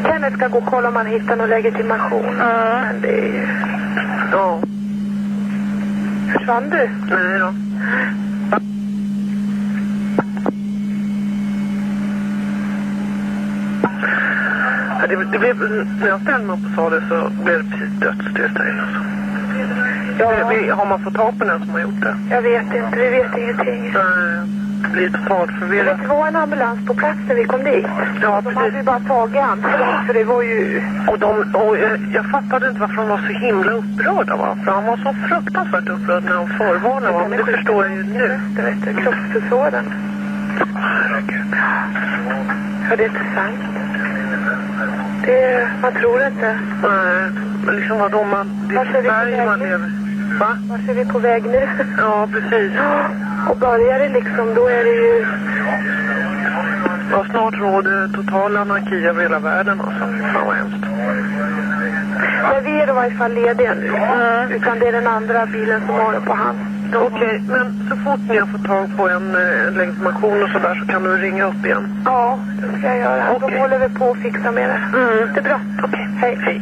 Kenneth 0.05 0.37
ska 0.37 0.47
gå 0.47 0.57
och 0.57 0.65
kolla 0.65 0.87
om 0.87 0.95
han 0.95 1.05
hittar 1.05 1.35
någon 1.35 1.49
legitimation. 1.49 2.35
Men 2.37 3.01
det 3.01 3.19
är. 3.19 3.47
Ja. 4.31 4.59
Försvann 6.33 6.69
du? 6.69 6.89
Nej 7.09 7.39
då. 7.39 7.53
Det, 15.09 15.15
det 15.31 15.39
blev, 15.39 15.55
när 15.99 16.07
jag 16.07 16.21
ställde 16.21 16.47
mig 16.47 16.55
upp 16.55 16.65
och 16.65 16.75
sa 16.75 16.89
det 16.89 17.01
så 17.09 17.29
blev 17.43 17.63
det 17.63 17.69
precis 17.71 17.99
dödstyst 17.99 18.57
här 18.57 18.69
inne. 18.69 18.81
Alltså. 18.81 18.99
Ja. 20.19 20.49
Vi, 20.49 20.69
har 20.69 20.85
man 20.85 21.03
fått 21.03 21.15
tag 21.15 21.39
på 21.39 21.45
den 21.45 21.59
som 21.59 21.69
har 21.69 21.79
gjort 21.79 22.01
det? 22.01 22.15
Jag 22.29 22.41
vet 22.41 22.73
inte, 22.75 22.97
vi 22.97 23.09
vet 23.09 23.37
ingenting. 23.37 23.93
Nej, 23.93 24.47
det 24.83 24.89
blir 24.89 25.09
totalt 25.09 25.51
förvirrat. 25.59 26.01
Det 26.01 26.07
var 26.07 26.27
en 26.27 26.35
ambulans 26.35 26.87
på 26.87 26.93
plats 26.93 27.19
när 27.27 27.35
vi 27.35 27.43
kom 27.43 27.63
dit. 27.63 27.87
Ja, 28.21 28.41
de 28.41 28.55
hade 28.55 28.77
ju 28.77 28.83
bara 28.83 28.99
tagit 28.99 29.41
han 29.41 29.61
för 30.07 30.13
det 30.13 30.23
var 30.23 30.41
ju... 30.41 30.81
Och, 31.07 31.19
de, 31.19 31.55
och 31.55 31.77
jag, 31.77 31.99
jag 32.13 32.25
fattade 32.31 32.67
inte 32.67 32.79
varför 32.79 32.95
de 32.95 33.07
var 33.09 33.17
så 33.17 33.33
himla 33.45 33.71
upprörda 33.71 34.35
va? 34.35 34.57
För 34.65 34.71
han 34.71 34.85
var 34.85 34.97
så 34.97 35.13
fruktansvärt 35.29 35.89
upprörd 35.89 36.23
när 36.23 36.33
de 36.33 36.47
förvarnade 36.47 37.13
va? 37.13 37.27
Men 37.29 37.37
det 37.37 37.45
förstår 37.45 37.85
jag 37.85 37.95
ju 37.95 38.03
nu. 38.03 38.39
Det 38.55 38.61
vet 38.61 38.85
du. 38.85 38.93
Herregud. 40.75 41.55
Ja, 42.89 42.95
det 42.95 43.03
är 43.03 43.07
intressant. 43.07 43.59
Det, 45.27 45.69
man 45.81 45.93
tror 45.93 46.25
inte. 46.25 46.59
Nej, 46.83 47.31
men 47.65 47.75
liksom 47.75 47.99
vadå 47.99 48.23
man... 48.23 48.67
Det 48.69 48.75
är 48.75 48.99
i 48.99 49.03
Sverige 49.03 49.45
man 49.45 49.59
lever. 49.59 49.91
Va? 50.39 50.57
Vart 50.69 50.89
är 50.89 50.93
vi 50.93 51.05
på 51.05 51.19
väg 51.19 51.45
nu? 51.45 51.67
Ja, 51.97 52.27
precis. 52.31 52.71
Och 53.49 53.57
börjar 53.57 53.99
det 53.99 54.09
liksom, 54.09 54.53
då 54.55 54.67
är 54.67 54.83
det 54.83 54.95
ju... 55.05 55.25
Ja, 57.11 57.25
snart 57.29 57.53
råder 57.53 58.07
total 58.07 58.57
anarki 58.57 59.07
över 59.07 59.21
hela 59.21 59.39
världen 59.39 59.81
alltså. 59.81 59.99
Fan 60.33 60.45
vad 60.45 60.55
hemskt. 60.55 60.85
Men 62.51 62.63
vi 62.63 62.79
är 62.79 62.89
i 62.89 62.91
varje 62.91 63.11
fall 63.11 63.33
lediga 63.33 63.73
nu. 63.73 63.87
Mm. 63.87 64.51
Utan 64.51 64.79
det 64.79 64.87
är 64.87 64.91
den 64.91 65.07
andra 65.07 65.45
bilen 65.45 65.81
som 65.85 65.95
har 65.95 66.13
det 66.13 66.21
på 66.21 66.33
hand. 66.33 66.76
Okej, 66.95 67.07
okay, 67.07 67.39
men 67.39 67.89
så 67.89 67.95
fort 67.95 68.19
ni 68.29 68.37
har 68.37 68.47
fått 68.47 68.65
tag 68.65 68.97
på 68.97 69.09
en 69.09 69.35
eh, 69.35 69.71
legitimation 69.77 70.43
och 70.43 70.49
sådär 70.49 70.75
så 70.75 70.91
kan 70.91 71.03
du 71.03 71.17
ringa 71.17 71.45
upp 71.45 71.65
igen. 71.65 72.01
Ja, 72.05 72.39
det 72.61 72.77
ska 72.77 72.87
jag 72.87 72.97
göra. 72.97 73.35
Okay. 73.35 73.49
Då 73.51 73.57
håller 73.57 73.79
vi 73.79 73.95
på 73.95 74.11
att 74.11 74.17
fixa 74.17 74.51
med 74.51 74.69
det. 74.69 74.97
Mm. 74.97 75.33
Det 75.33 75.39
är 75.39 75.43
bra. 75.43 75.59
Okej, 75.83 76.07
okay. 76.19 76.35
hej. 76.35 76.37
Hej. 76.41 76.61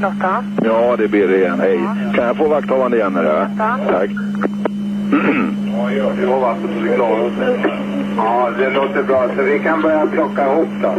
Lotta? 0.00 0.44
Ja, 0.96 1.00
det 1.00 1.06
är 1.06 1.08
Birre 1.08 1.36
igen. 1.36 1.60
Hej. 1.60 1.80
Kan 2.14 2.26
jag 2.26 2.36
få 2.36 2.48
vakthavande 2.48 2.96
igen? 2.96 3.16
Här? 3.16 3.48
Tack. 3.90 4.10
Ja, 5.96 6.10
det 6.20 6.26
var 6.26 6.40
vatten 6.40 6.68
så 6.76 6.80
vi 6.82 6.94
klarar 6.94 7.20
oss. 7.20 7.32
Ja, 8.16 8.50
det 8.58 8.70
låter 8.70 9.02
bra. 9.02 9.28
Så 9.36 9.42
vi 9.42 9.58
kan 9.58 9.82
börja 9.82 10.06
plocka 10.06 10.52
ihop 10.52 10.68
då. 10.82 10.94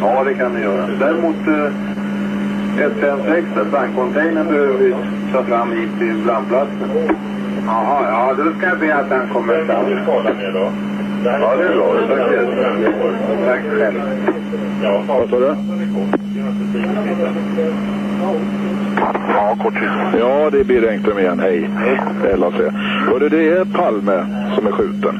Ja, 0.00 0.24
det 0.24 0.34
kan 0.34 0.54
vi 0.54 0.62
göra. 0.62 0.86
Däremot 1.00 1.36
eh, 1.46 2.82
156, 2.84 3.46
brandcontainern 3.70 4.46
behöver 4.46 4.78
vi 4.78 4.94
ta 5.32 5.44
fram 5.44 5.72
hit 5.72 5.90
till 5.98 6.24
brandplatsen. 6.24 6.90
Jaha, 7.66 8.02
ja, 8.10 8.34
då 8.44 8.58
ska 8.58 8.66
jag 8.66 8.78
be 8.78 8.94
att 8.94 9.10
han 9.10 9.28
kommer 9.28 9.64
fram. 9.64 9.84
Ja, 9.86 10.24
det 10.38 10.44
är 10.44 10.52
bra. 10.52 10.72
Tack 11.24 11.40
Tack 13.46 13.62
själv. 13.78 14.00
Vad 15.08 15.30
sa 15.30 15.38
du? 15.38 15.54
Ja, 19.34 19.56
kort 19.62 19.74
Ja, 20.18 20.50
det 20.50 20.60
är 20.60 20.64
Birre 20.64 20.90
Engström 20.90 21.18
igen. 21.18 21.40
Hej. 21.40 21.70
Hej. 21.76 22.36
LAC. 22.36 22.54
Hörru, 23.08 23.28
det 23.28 23.48
är 23.48 23.64
Palme 23.64 24.26
som 24.54 24.66
är 24.66 24.72
skjuten. 24.72 25.14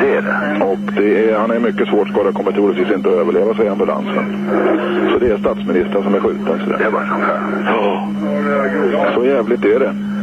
Det 0.00 0.16
är 0.16 0.22
det? 0.22 0.64
Och 0.64 0.78
det 0.96 1.30
är, 1.30 1.38
han 1.38 1.50
är 1.50 1.60
mycket 1.60 1.88
svårt 1.88 2.08
skadad, 2.08 2.34
kommer 2.34 2.52
troligtvis 2.52 2.96
inte 2.96 3.08
att 3.08 3.14
överleva, 3.14 3.54
säger 3.54 3.70
ambulansen. 3.70 4.48
Så 5.12 5.18
det 5.18 5.30
är 5.30 5.38
statsministern 5.38 6.02
som 6.02 6.14
är 6.14 6.20
skjuten. 6.20 6.60
Så 6.64 6.70
det 6.70 6.84
är 6.84 6.90
bara 6.90 7.06
så 7.06 7.14
här. 7.14 7.40
Ja. 8.92 9.06
Så 9.14 9.24
jävligt 9.24 9.64
är 9.64 9.80
det. 9.80 10.15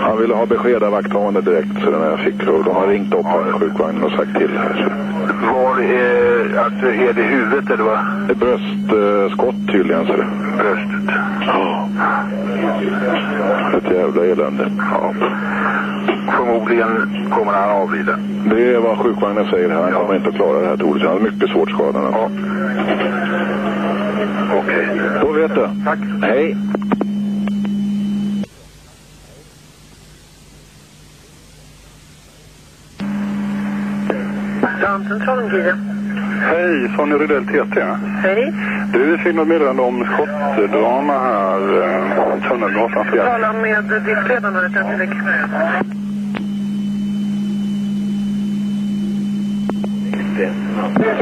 Han 0.00 0.18
ville 0.20 0.34
ha 0.34 0.46
besked 0.46 0.82
av 0.82 0.92
vakthavande 0.92 1.40
direkt 1.40 1.82
så 1.84 1.90
när 1.90 2.10
jag 2.10 2.18
fick 2.18 2.48
och 2.48 2.64
de 2.64 2.74
har 2.74 2.86
ringt 2.86 3.14
upp 3.14 3.26
här 3.26 3.48
i 3.48 3.52
sjukvagnen 3.52 4.02
och 4.02 4.10
sagt 4.10 4.38
till 4.38 4.50
här. 4.58 5.04
Var 5.52 5.80
är, 5.80 6.58
alltså 6.58 6.86
är 6.86 7.12
det 7.12 7.22
huvudet 7.22 7.70
eller 7.70 7.84
vad? 7.84 7.98
Det 8.26 8.32
är 8.32 8.36
bröstskott 8.36 9.54
eh, 9.54 9.72
tydligen. 9.72 10.06
Så 10.06 10.12
det. 10.12 10.26
Bröstet? 10.58 11.16
Ja. 11.46 11.88
Ett 13.76 13.90
jävla 13.90 14.24
elände. 14.24 14.70
Ja. 14.92 15.12
Förmodligen 16.36 17.08
kommer 17.30 17.52
han 17.52 17.70
avlida. 17.70 18.16
Det 18.50 18.74
är 18.74 18.78
vad 18.78 18.98
sjukvagnen 18.98 19.46
säger 19.50 19.68
här. 19.68 19.82
Han 19.82 19.92
ja. 19.92 19.98
kommer 19.98 20.16
inte 20.16 20.28
att 20.28 20.34
klara 20.34 20.60
det 20.60 20.66
här 20.66 20.76
troligtvis. 20.76 21.08
Han 21.08 21.18
är 21.18 21.30
mycket 21.30 21.50
svårt 21.50 21.70
skadad. 21.70 22.02
Ja. 22.12 22.30
Okej. 24.58 24.88
Okay. 24.92 25.20
Då 25.22 25.32
vet 25.32 25.54
du. 25.54 25.68
Tack. 25.84 25.98
Hej. 26.22 26.56
Larmcentralen, 35.14 35.48
Guido. 35.48 35.76
Hej, 36.40 36.90
Sonja 36.96 37.16
Rydell 37.18 37.44
TT. 37.46 37.80
Hej. 38.22 38.52
Du, 38.92 39.04
vi 39.04 39.18
fick 39.18 39.34
något 39.34 39.48
meddelande 39.48 39.82
om 39.82 40.04
skottdrama 40.04 41.18
här, 41.18 41.82
eh, 41.82 42.48
Tunnelgatan 42.48 43.06
4. 43.12 43.24
Tala 43.24 43.52
med 43.52 43.84
driftledaren 43.84 44.56
ett 44.56 44.76
ögonblick. 44.76 45.10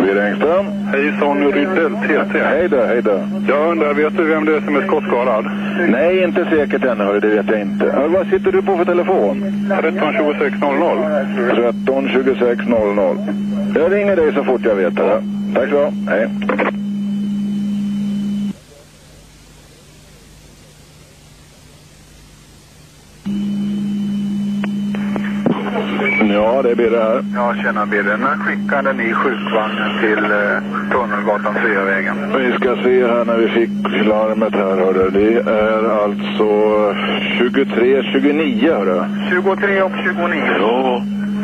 Birre 0.03 0.29
Engström. 0.29 0.67
Hej, 0.93 1.15
Sonny 1.19 1.47
Rydell, 1.47 1.93
TT. 1.93 2.39
Hej 2.39 2.69
där, 2.69 2.87
hej 2.87 3.03
där. 3.03 3.29
Jag 3.49 3.71
undrar, 3.71 3.95
vet 3.95 4.17
du 4.17 4.25
vem 4.25 4.45
det 4.45 4.57
är 4.57 4.61
som 4.61 4.77
är 4.77 4.87
skottskadad? 4.87 5.45
Nej, 5.89 6.23
inte 6.23 6.45
säkert 6.45 6.85
ännu, 6.85 7.05
hörru, 7.05 7.21
det 7.21 7.29
vet 7.29 7.47
jag 7.51 7.61
inte. 7.61 7.87
Ja, 7.87 8.09
vad 8.09 8.27
sitter 8.27 8.53
du 8.53 8.63
på 8.63 8.77
för 8.77 8.85
telefon? 8.85 9.45
13 9.81 10.13
26 10.13 10.61
00. 10.61 10.99
13 11.57 12.09
26 12.09 12.61
00. 12.69 13.19
Jag 13.75 13.93
ringer 13.93 14.17
dig 14.17 14.33
så 14.35 14.45
fort 14.45 14.61
jag 14.65 14.75
vet 14.75 14.97
det. 14.97 15.23
Tack 15.55 15.71
så 15.71 15.93
Hej. 16.09 16.29
Ja, 26.35 26.63
det 26.63 26.71
är 26.71 26.75
Birre 26.75 26.97
här. 26.97 27.25
Ja, 27.35 27.55
tjena 27.55 27.87
Birre. 27.87 28.17
När 28.17 28.37
skickade 28.37 28.93
ni 28.93 29.13
sjukvagnen 29.15 30.01
till 30.01 30.25
eh, 30.25 30.91
Tunnelgatan 30.91 31.55
Sveavägen? 31.55 32.17
Vi 32.39 32.53
ska 32.53 32.77
se 32.83 33.07
här 33.07 33.25
när 33.25 33.37
vi 33.37 33.49
fick 33.49 34.07
larmet 34.07 34.53
här, 34.53 34.77
hörru. 34.77 35.11
Det 35.11 35.51
är 35.51 36.05
alltså 36.05 36.49
23, 37.39 38.03
29, 38.13 38.73
hörru. 38.73 39.05
23 39.31 39.83
och 39.83 39.93
29? 40.05 40.43
Ja. 40.61 41.03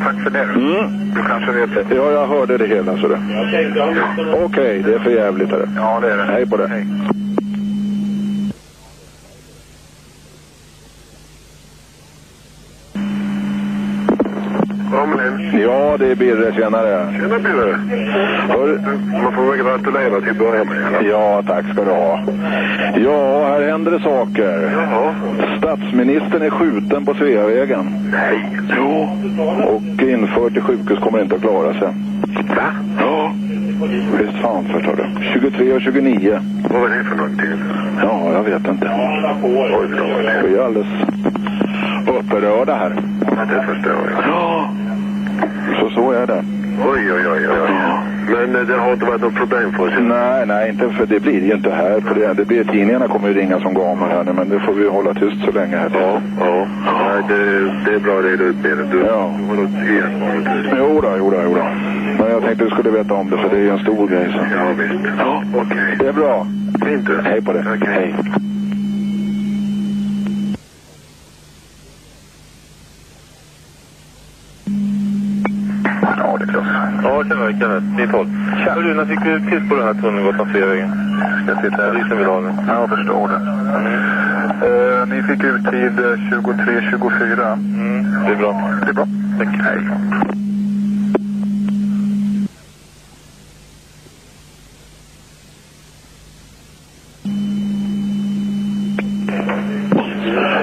Tack 0.08 0.22
för 0.22 0.30
det. 0.30 0.42
Mm. 0.42 1.14
Du 1.14 1.22
kanske 1.22 1.52
vet 1.52 1.74
det? 1.74 1.94
Ja, 1.94 2.10
jag 2.10 2.26
hörde 2.26 2.58
det 2.58 2.66
hela, 2.66 2.92
det. 2.92 3.20
Okej, 3.44 4.44
okay, 4.44 4.82
det 4.82 4.94
är 4.94 4.98
för 4.98 5.10
jävligt, 5.10 5.50
hörru. 5.50 5.68
Ja, 5.76 6.00
det 6.00 6.12
är 6.12 6.16
det. 6.16 6.24
Hej 6.24 6.46
på 6.46 6.56
det. 6.56 6.68
Hej. 6.68 6.86
Ja, 15.62 15.87
det 15.98 16.10
är 16.10 16.14
Birre. 16.14 16.52
Tjenare. 16.52 17.12
Tjena 17.12 17.38
Birre. 17.38 17.78
Hör... 18.48 18.78
Man 19.22 19.32
får 19.32 19.50
väl 19.50 19.64
gratulera 19.64 20.20
till 20.20 20.30
att 20.30 20.38
börja 20.38 20.64
med. 20.64 21.04
Ja, 21.10 21.42
tack 21.46 21.64
ska 21.72 21.84
du 21.84 21.90
ha. 21.90 22.20
Ja, 22.96 23.48
här 23.48 23.70
händer 23.70 23.90
det 23.90 24.00
saker. 24.00 24.70
Jaha. 24.72 25.14
Statsministern 25.58 26.42
är 26.42 26.50
skjuten 26.50 27.04
på 27.04 27.14
Sveavägen. 27.14 27.86
Nej. 28.12 28.48
Jo. 28.76 29.08
Och 29.66 30.02
införd 30.02 30.52
till 30.52 30.62
sjukhus 30.62 30.98
kommer 30.98 31.22
inte 31.22 31.34
att 31.34 31.40
klara 31.40 31.72
sig. 31.72 31.88
Va? 32.56 32.72
Ja. 33.00 33.32
Visst 34.20 34.38
fan 34.42 34.64
förstår 34.64 34.96
du. 34.96 35.24
23 35.32 35.72
och 35.72 35.80
29. 35.80 36.38
Vad 36.70 36.80
var 36.80 36.88
det 36.88 37.04
för 37.04 37.16
någonting? 37.16 37.50
Ja, 38.02 38.32
jag 38.32 38.42
vet 38.42 38.68
inte. 38.68 38.90
Oj, 39.42 39.88
Vi 40.44 40.56
är 40.56 40.64
alldeles 40.64 40.88
upprörda 42.08 42.74
här. 42.74 42.96
Ja, 43.20 43.44
det 43.44 43.62
förstår 43.62 43.92
jag. 43.92 44.24
Ja. 44.28 44.70
Så 45.80 45.90
så 45.90 46.12
är 46.12 46.26
det. 46.26 46.44
Oj, 46.92 47.12
oj, 47.12 47.26
oj, 47.32 47.48
oj. 47.48 47.70
Men 48.30 48.56
eh, 48.56 48.62
det 48.68 48.74
har 48.76 48.92
inte 48.92 49.04
varit 49.04 49.20
något 49.20 49.34
problem 49.34 49.72
för 49.72 49.86
oss? 49.86 49.92
Nej, 50.00 50.46
nej, 50.46 50.70
inte 50.70 50.88
för 50.90 51.06
det 51.06 51.20
blir 51.20 51.44
ju 51.46 51.52
inte 51.54 51.70
här. 51.70 52.00
På 52.00 52.14
det, 52.14 52.34
det 52.34 52.44
blir, 52.44 52.64
tidningarna 52.64 53.08
kommer 53.08 53.28
ju 53.28 53.34
ringa 53.34 53.60
som 53.60 53.74
gamer 53.74 54.06
här 54.08 54.24
nu, 54.24 54.32
men 54.32 54.48
det 54.48 54.60
får 54.60 54.72
vi 54.72 54.88
hålla 54.88 55.14
tyst 55.14 55.44
så 55.44 55.50
länge 55.50 55.76
här. 55.76 55.90
Ja, 55.94 56.20
ja. 56.40 56.66
Nej, 56.84 57.22
det, 57.28 57.44
det 57.84 57.94
är 57.96 58.00
bra 58.00 58.14
det 58.22 58.36
du 58.36 58.52
Birre. 58.52 58.84
Du, 58.92 58.98
Ja. 59.06 59.30
håller 59.48 59.62
igen. 59.62 60.46
Jo 60.78 61.00
då, 61.00 61.10
jo 61.18 61.30
då, 61.30 61.36
jo 61.44 61.54
då. 61.54 61.64
Men 62.18 62.30
jag 62.32 62.42
tänkte 62.42 62.64
du 62.64 62.70
skulle 62.70 62.90
veta 62.90 63.14
om 63.14 63.30
det, 63.30 63.36
för 63.36 63.48
det 63.48 63.56
är 63.56 63.60
ju 63.62 63.70
en 63.70 63.78
stor 63.78 64.08
grej. 64.08 64.28
Så. 64.32 64.38
Ja, 64.56 64.64
visst. 64.78 65.04
Ja. 65.18 65.42
Okej. 65.54 65.96
Det 65.98 66.08
är 66.08 66.12
bra. 66.12 66.46
Fint 66.86 67.06
du. 67.06 67.20
Hej 67.24 67.42
på 67.42 67.52
det. 67.52 67.64
Okej. 67.76 67.88
Hej. 67.94 68.14
Klart. 77.24 77.38
Ja, 77.40 77.46
tjena 77.46 77.58
Kenneth. 77.58 77.96
Din 77.96 78.08
Paul. 78.08 78.26
Hör 78.26 78.82
du, 78.82 78.94
när 78.94 79.04
fick 79.04 79.24
du 79.24 79.40
tips 79.40 79.68
på 79.68 79.74
den 79.74 79.84
här 79.84 79.94
Tunnelgatan 79.94 80.48
Sveavägen? 80.52 80.90
Ska 81.44 81.60
titta 81.62 81.82
här. 81.82 81.90
Polisen 81.90 82.18
vill 82.18 82.26
ha 82.26 82.40
den. 82.40 82.54
Ja, 82.68 82.74
jag 82.74 82.88
förstår 82.88 83.28
det. 83.28 83.40
Eh, 84.66 85.06
ni 85.06 85.22
fick 85.22 85.44
ut 85.44 85.70
tid 85.70 85.98
eh, 85.98 86.40
23.24. 86.42 87.52
Mm, 87.52 88.24
det 88.26 88.32
är 88.32 88.36
bra. 88.36 88.70
Det 88.84 88.90
är 88.90 88.92
bra. 88.92 89.06
Tack. 89.38 89.48
Hej. 89.48 89.78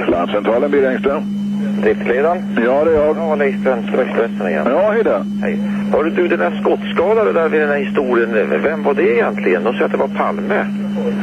Larmcentralen, 0.08 0.72
Birre 0.72 0.90
Engström. 0.90 1.45
Driftledaren? 1.82 2.38
Ja, 2.66 2.84
det 2.86 2.92
är 2.92 3.06
jag. 3.06 3.18
Ja, 3.18 3.36
Leif 3.36 3.60
Strömström 3.62 4.00
Expressen 4.00 4.48
igen. 4.50 4.68
Ja, 4.70 4.92
hej 4.92 5.04
där. 5.04 5.22
Hej. 5.42 5.60
Hörru 5.94 6.10
du, 6.10 6.28
den 6.28 6.40
där 6.40 6.52
skottskadade 6.62 7.34
där 7.34 7.50
vid 7.50 7.62
den 7.62 7.70
här 7.70 7.78
historien, 7.78 8.30
vem 8.64 8.84
var 8.84 8.94
det 8.94 9.14
egentligen? 9.16 9.64
De 9.64 9.74
säger 9.74 9.86
att 9.86 9.92
det 9.92 9.98
var 9.98 10.08
Palme. 10.08 10.66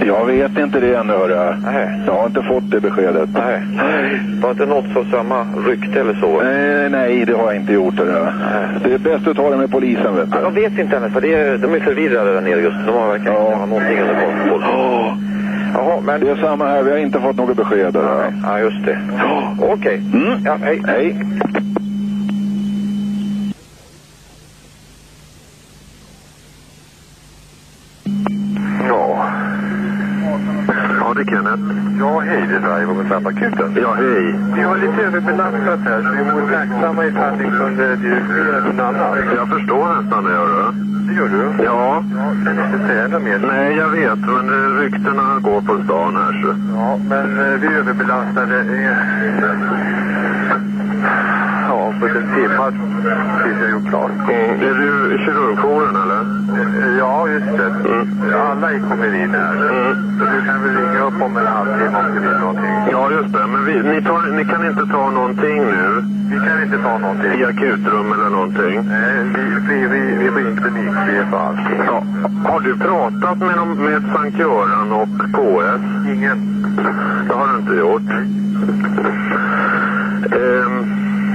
Jag 0.07 0.27
vet 0.27 0.59
inte 0.59 0.81
det 0.81 0.95
ännu, 0.95 1.13
hörru. 1.13 1.57
Nej. 1.65 2.01
Jag 2.07 2.13
har 2.15 2.27
inte 2.27 2.43
fått 2.43 2.71
det 2.71 2.81
beskedet. 2.81 3.29
Nej. 3.35 3.61
Var 4.43 4.51
inte 4.51 4.67
något 4.67 4.97
av 4.97 5.05
samma 5.11 5.47
rykte 5.69 6.01
eller 6.01 6.15
så? 6.15 6.41
Eh, 6.43 6.91
nej, 6.91 7.25
det 7.27 7.33
har 7.33 7.45
jag 7.45 7.57
inte 7.57 7.73
gjort. 7.73 7.99
Hörru. 7.99 8.27
Det 8.85 8.95
är 8.95 8.99
bäst 8.99 9.27
att 9.29 9.37
ta 9.37 9.51
det 9.51 9.57
med 9.57 9.71
polisen, 9.71 10.17
vet 10.17 10.31
du. 10.33 10.37
Ja, 10.39 10.43
jag 10.43 10.51
vet 10.51 10.79
inte 10.79 10.97
än, 10.97 11.11
för 11.13 11.21
det 11.21 11.35
är, 11.35 11.59
de 11.59 11.75
är 11.75 11.81
förvirrade 11.81 12.33
där 12.35 12.41
nere 12.41 12.61
just. 12.61 12.77
De 12.87 12.93
har 12.95 13.09
verkligen 13.09 13.35
Ja. 13.35 13.53
inte 13.55 13.67
någonting 13.67 13.99
under 14.01 14.15
kontroll. 14.21 15.15
Jaha, 15.75 16.01
men... 16.01 16.21
det 16.21 16.31
är 16.31 16.37
samma 16.37 16.67
här. 16.67 16.83
Vi 16.83 16.91
har 16.91 16.99
inte 16.99 17.21
fått 17.21 17.37
något 17.37 17.57
besked. 17.57 17.97
Hörru. 17.97 18.33
Ja, 18.43 18.59
just 18.59 18.87
det. 18.87 18.99
Okej. 19.61 20.03
Mm. 20.15 20.45
Ja, 20.45 20.57
hej. 20.63 20.83
Hej. 20.87 21.17
Ja. 28.89 29.29
Ja, 31.01 31.15
det 31.15 31.21
är 31.21 31.25
Kenneth. 31.25 31.63
Ja, 32.01 32.21
hej, 32.21 32.47
det 32.49 32.55
är 32.55 32.61
Raivo 32.61 32.95
med 32.95 33.07
Snabbakuten. 33.07 33.77
Ja, 33.83 33.93
hej. 33.95 34.35
Vi 34.55 34.63
har 34.63 34.77
lite 34.77 35.03
överbelastat 35.03 35.81
här, 35.81 36.03
så 36.03 36.25
vi 36.25 36.31
vore 36.31 36.57
tacksamma 36.57 37.07
ifall 37.07 37.37
ni 37.37 37.45
kunde 37.45 37.97
dirigera 37.97 38.61
någon 38.61 38.81
annan. 38.81 39.19
Jag 39.37 39.49
förstår 39.49 40.03
nästan 40.03 40.25
det, 40.25 40.33
gör 40.33 40.47
du. 40.47 40.92
Det 41.13 41.19
gör 41.19 41.29
du? 41.29 41.65
Ja. 41.65 42.05
Kan 42.45 42.57
du 42.57 42.63
inte 42.65 42.87
säga 42.87 43.19
mer? 43.19 43.39
Nej, 43.39 43.77
jag 43.77 43.89
vet, 43.89 44.19
men 44.19 44.49
eh, 44.49 44.79
ryktena 44.81 45.39
går 45.41 45.61
på 45.61 45.85
stan 45.85 46.17
här, 46.17 46.43
så. 46.43 46.49
Ja, 46.77 46.99
men 47.09 47.39
eh, 47.39 47.61
vi 47.61 47.67
är 47.67 47.73
överbelastade. 47.73 48.65
För 52.09 52.21
en 52.21 52.35
timme 52.35 52.67
tills 53.45 53.61
jag 53.61 53.71
gjort 53.71 53.89
klart. 53.89 54.11
Mm. 54.11 54.61
Är 54.69 54.75
du 54.83 55.19
kirurgjouren 55.25 55.97
eller? 56.03 56.23
Ja, 56.99 57.29
just 57.29 57.47
det. 57.47 57.71
Mm. 57.89 58.09
Alla 58.51 58.69
kommer 58.89 59.15
in 59.23 59.31
här. 59.31 59.55
Så 60.19 60.25
du 60.33 60.47
kan 60.47 60.63
väl 60.63 60.77
ringa 60.77 61.03
upp 61.05 61.23
om 61.23 61.37
en 61.37 61.47
halvtimme 61.47 61.99
om 61.99 62.15
det 62.15 62.21
blir 62.21 62.39
någonting. 62.39 62.75
Ja, 62.91 63.11
just 63.11 63.33
det. 63.33 63.47
Men 63.47 63.65
vi, 63.65 63.75
ni, 63.83 64.03
tar, 64.03 64.37
ni 64.37 64.45
kan 64.45 64.67
inte 64.71 64.87
ta 64.87 65.11
någonting 65.11 65.57
nu? 65.57 66.05
Vi 66.31 66.39
kan 66.49 66.63
inte 66.63 66.79
ta 66.79 66.99
någonting. 66.99 67.33
I 67.41 67.45
akutrum 67.45 68.13
eller 68.13 68.31
någonting? 68.31 68.81
Nej, 68.89 69.15
vi, 69.35 69.43
vi, 69.69 69.87
vi, 69.87 70.01
vi 70.19 70.27
är 70.27 70.31
på 70.31 70.63
klinikchef 70.63 71.33
och 71.33 71.41
allt. 71.41 71.61
Ja. 71.87 72.03
Har 72.51 72.61
du 72.61 72.79
pratat 72.79 73.39
med, 73.39 73.57
dem, 73.57 73.69
med 73.75 74.03
Sankt 74.15 74.39
Göran 74.39 74.93
och 74.93 75.09
KS? 75.35 76.09
Ingen. 76.15 76.39
Det 77.29 77.35
har 77.35 77.47
du 77.47 77.59
inte 77.59 77.75
gjort? 77.75 78.11
Ehm, 80.33 80.92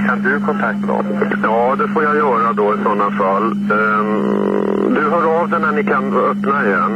Kan 0.08 0.22
du 0.22 0.40
kontakta 0.40 0.86
dem? 0.86 1.04
ja, 1.42 1.76
det 1.78 1.88
får 1.88 2.02
jag 2.02 2.16
göra 2.16 2.52
då 2.52 2.74
i 2.74 2.82
sådana 2.82 3.10
fall. 3.10 3.52
Ehm, 3.52 4.94
du 4.94 5.00
hör 5.10 5.40
av 5.40 5.50
dig 5.50 5.60
när 5.60 5.72
ni 5.72 5.84
kan 5.84 6.04
öppna 6.30 6.66
igen? 6.66 6.92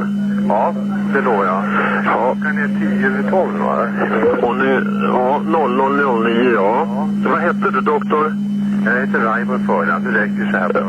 Ja, 0.48 0.74
det 1.14 1.20
lovar 1.20 1.44
jag. 1.44 1.64
Ja. 2.04 2.34
Klockan 2.34 2.58
är 2.58 2.68
tio 2.80 3.06
över 3.06 3.30
tolv, 3.30 3.58
va? 3.58 3.86
Och 4.42 4.56
nu, 4.56 4.70
ja, 5.12 5.40
0009, 5.44 6.52
ja. 6.54 6.86
Vad 7.30 7.40
hette 7.40 7.70
du, 7.70 7.80
doktor? 7.80 8.32
Jag 8.84 9.00
heter 9.00 9.18
Raimo 9.18 9.58
förnamn. 9.66 10.04
Det 10.04 10.20
räcker 10.20 10.50
så 10.50 10.56
här 10.56 10.68
på, 10.68 10.80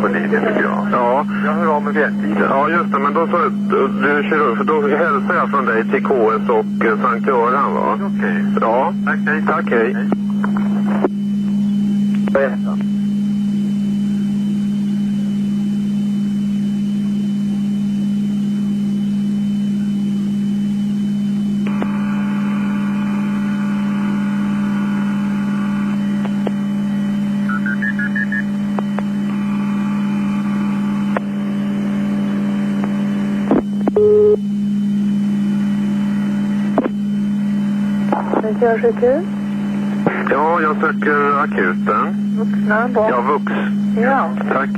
på 0.00 0.08
linjen, 0.08 0.42
tycker 0.46 0.62
jag. 0.62 0.86
Ja. 0.92 1.26
Jag 1.44 1.52
hör 1.52 1.76
av 1.76 1.82
mig 1.82 1.94
vid 1.94 2.02
ett-tiden. 2.02 2.48
Ja, 2.50 2.68
just 2.68 2.92
det. 2.92 2.98
Men 2.98 3.14
då 3.14 3.26
så, 3.26 3.38
du 4.02 4.22
kirurg, 4.28 4.56
för 4.56 4.64
då 4.64 4.96
hälsar 4.96 5.34
jag 5.34 5.50
från 5.50 5.66
dig 5.66 5.84
till 5.90 6.04
KS 6.04 6.48
och 6.48 7.00
Sankt 7.02 7.26
Göran, 7.26 7.74
va? 7.74 7.98
Okej. 8.06 8.44
Ja. 8.60 8.92
Tack, 9.06 9.18
hej. 9.26 9.42
Tack, 9.46 9.70
hej. 9.70 9.96
Mentalsjukhus? 38.42 39.24
Ja, 40.30 40.60
jag 40.60 40.76
söker 40.76 41.40
akuten. 41.42 42.21
Vuxna? 42.38 42.88
Barn? 42.94 43.08
Ja, 43.10 43.20
Vux. 43.20 43.52
Ja. 44.02 44.30
Tack. 44.52 44.70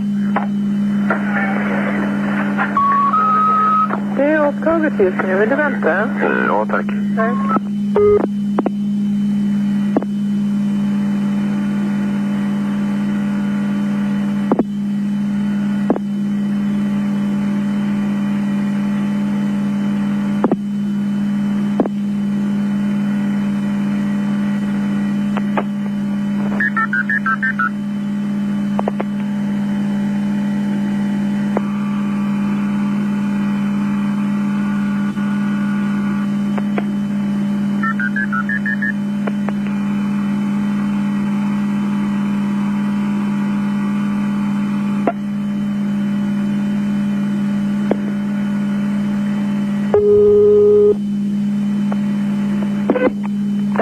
Det 4.16 4.22
är 4.24 4.48
upptaget 4.48 4.92
just 5.00 5.22
nu. 5.26 5.34
Vill 5.38 5.48
du 5.48 5.56
vänta? 5.56 6.00
Eh, 6.02 6.44
Ja, 6.46 6.66
tack. 6.70 6.86
Tack. 7.16 7.32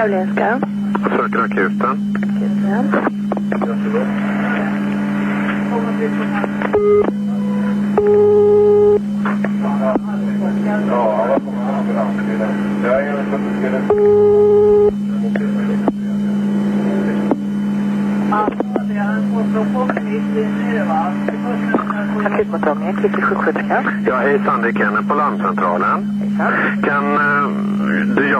Karolinska. 0.03 0.59
Söker 1.17 1.39
akuten. 1.39 1.97
Akutmottagningen, 22.25 22.95
Klippig 22.95 23.23
sjuksköterska. 23.23 23.83
Ja, 24.07 24.15
hej 24.15 24.41
Sandra 24.45 24.71
Kenne 24.71 25.03
på 25.07 25.15
larmcentralen. 25.15 26.07
Kan 26.83 27.15
eh, 27.15 27.32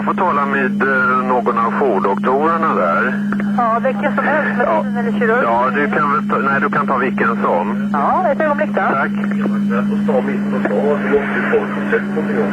jag 0.06 0.16
få 0.16 0.24
tala 0.24 0.46
med 0.46 0.82
eh, 0.82 1.26
någon 1.28 1.58
av 1.58 1.72
jourdoktorerna 1.72 2.74
där? 2.74 3.14
Ja, 3.56 3.80
vilken 3.84 4.14
som 4.16 4.24
helst, 4.24 4.58
medicin 4.58 4.96
eller 4.96 5.18
kirurg. 5.18 5.42
Ja, 5.44 5.70
du 5.74 5.86
kan 5.86 6.12
väl 6.12 6.28
ta, 6.28 6.38
nej, 6.38 6.60
du 6.60 6.68
kan 6.70 6.86
ta 6.86 6.96
vilken 6.96 7.28
som. 7.42 7.90
Ja, 7.92 8.28
ett 8.28 8.40
ögonblick 8.40 8.68
då. 8.68 8.74
Tack. 8.74 9.10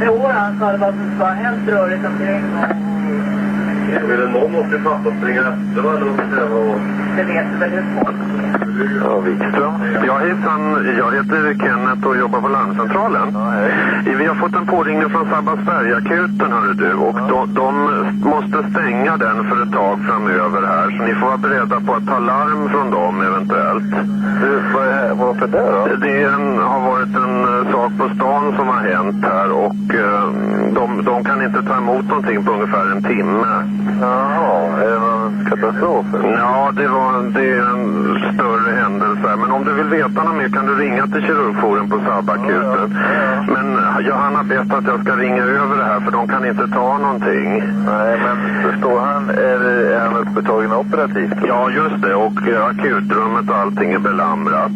Jo, 0.06 0.28
han 0.34 0.60
sa 0.60 0.72
det 0.72 0.78
var 0.78 0.92
som 0.92 1.20
var 1.20 1.34
helt 1.34 1.68
rörigt 1.68 2.06
omkring. 2.06 2.44
Någon 4.34 4.52
måste 4.52 4.80
fatta 4.80 5.18
springa 5.20 5.42
efter 5.42 5.82
varandra. 5.82 6.06
Det 6.06 6.46
vet 6.46 7.01
Ja, 9.04 9.20
Wikström. 9.20 9.74
Ja, 10.08 10.18
hejsan. 10.18 10.62
Jag 10.98 11.12
heter 11.12 11.56
Kenneth 11.60 12.08
och 12.08 12.18
jobbar 12.18 12.42
på 12.42 12.48
larmcentralen. 12.48 13.28
Ja, 13.34 13.50
hej. 13.50 14.16
Vi 14.18 14.26
har 14.26 14.36
fått 14.36 14.56
en 14.56 14.66
påringning 14.66 15.10
från 15.10 15.30
Sabbatsbergakuten, 15.30 16.52
hörru 16.52 16.74
du. 16.74 16.94
Och 16.94 17.16
de, 17.16 17.54
de 17.54 17.74
måste 18.30 18.58
stänga 18.72 19.18
den 19.18 19.50
för 19.50 19.64
ett 19.64 19.74
tag 19.74 20.00
framöver 20.08 20.62
här. 20.68 20.98
Så 20.98 21.04
ni 21.04 21.14
får 21.14 21.28
vara 21.28 21.38
beredda 21.38 21.80
på 21.80 21.94
att 21.94 22.08
ta 22.08 22.20
larm 22.20 22.70
från 22.70 22.92
dem 22.92 23.22
eventuellt. 23.22 23.92
Du, 24.42 24.62
vad 24.74 24.88
är, 24.88 25.14
varför 25.16 25.48
det 25.48 25.72
då? 25.72 25.96
Det 26.06 26.24
en, 26.24 26.58
har 26.58 26.82
varit 26.92 27.16
en 27.16 27.36
eh, 27.44 27.72
sak 27.72 27.92
på 27.98 28.16
stan 28.16 28.54
som 28.58 28.68
har 28.68 28.82
hänt 28.94 29.26
här 29.26 29.52
och 29.52 29.96
eh, 29.96 30.28
de, 30.74 31.04
de 31.06 31.24
kan 31.24 31.46
inte 31.46 31.62
ta 31.64 31.78
emot 31.78 32.06
någonting 32.08 32.44
på 32.46 32.52
ungefär 32.52 32.92
en 32.92 33.04
timme. 33.04 33.48
Jaha, 34.02 34.82
är 34.82 34.92
det 34.92 35.00
någon 35.00 35.46
katastrof? 35.50 36.06
Ja, 36.24 36.72
det, 36.76 36.88
var, 36.88 37.01
det 37.34 37.50
är 37.50 37.62
en 37.74 37.84
större 38.34 38.72
händelse. 38.82 39.36
Men 39.42 39.52
om 39.52 39.64
du 39.64 39.74
vill 39.74 39.90
veta 39.90 40.24
något 40.24 40.36
mer 40.36 40.50
kan 40.50 40.66
du 40.66 40.76
ringa 40.76 41.08
till 41.08 41.22
kirurgjouren 41.22 41.90
på 41.90 42.00
Sabbakuten. 42.08 42.98
Men 43.54 43.68
Johanna 44.06 44.38
har 44.38 44.44
bett 44.44 44.74
att 44.74 44.88
jag 44.88 45.02
ska 45.02 45.16
ringa 45.16 45.44
över 45.44 45.78
det 45.78 45.84
här 45.84 46.00
för 46.00 46.12
de 46.12 46.28
kan 46.28 46.46
inte 46.46 46.68
ta 46.68 46.98
någonting. 46.98 47.64
Nej, 47.86 48.20
men 48.26 48.38
förstår 48.72 49.00
han, 49.00 49.30
är, 49.30 49.60
är 49.92 50.00
han 50.00 50.16
upptagen 50.18 50.74
operativt? 50.74 51.38
Ja, 51.48 51.70
just 51.70 52.02
det. 52.02 52.16
Och 52.16 52.38
akutrummet 52.70 53.50
och 53.50 53.56
allting 53.56 53.92
är 53.92 54.00
belamrat. 54.00 54.72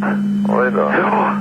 Oj 0.50 0.72
då. 0.76 0.92
Ja. 1.02 1.32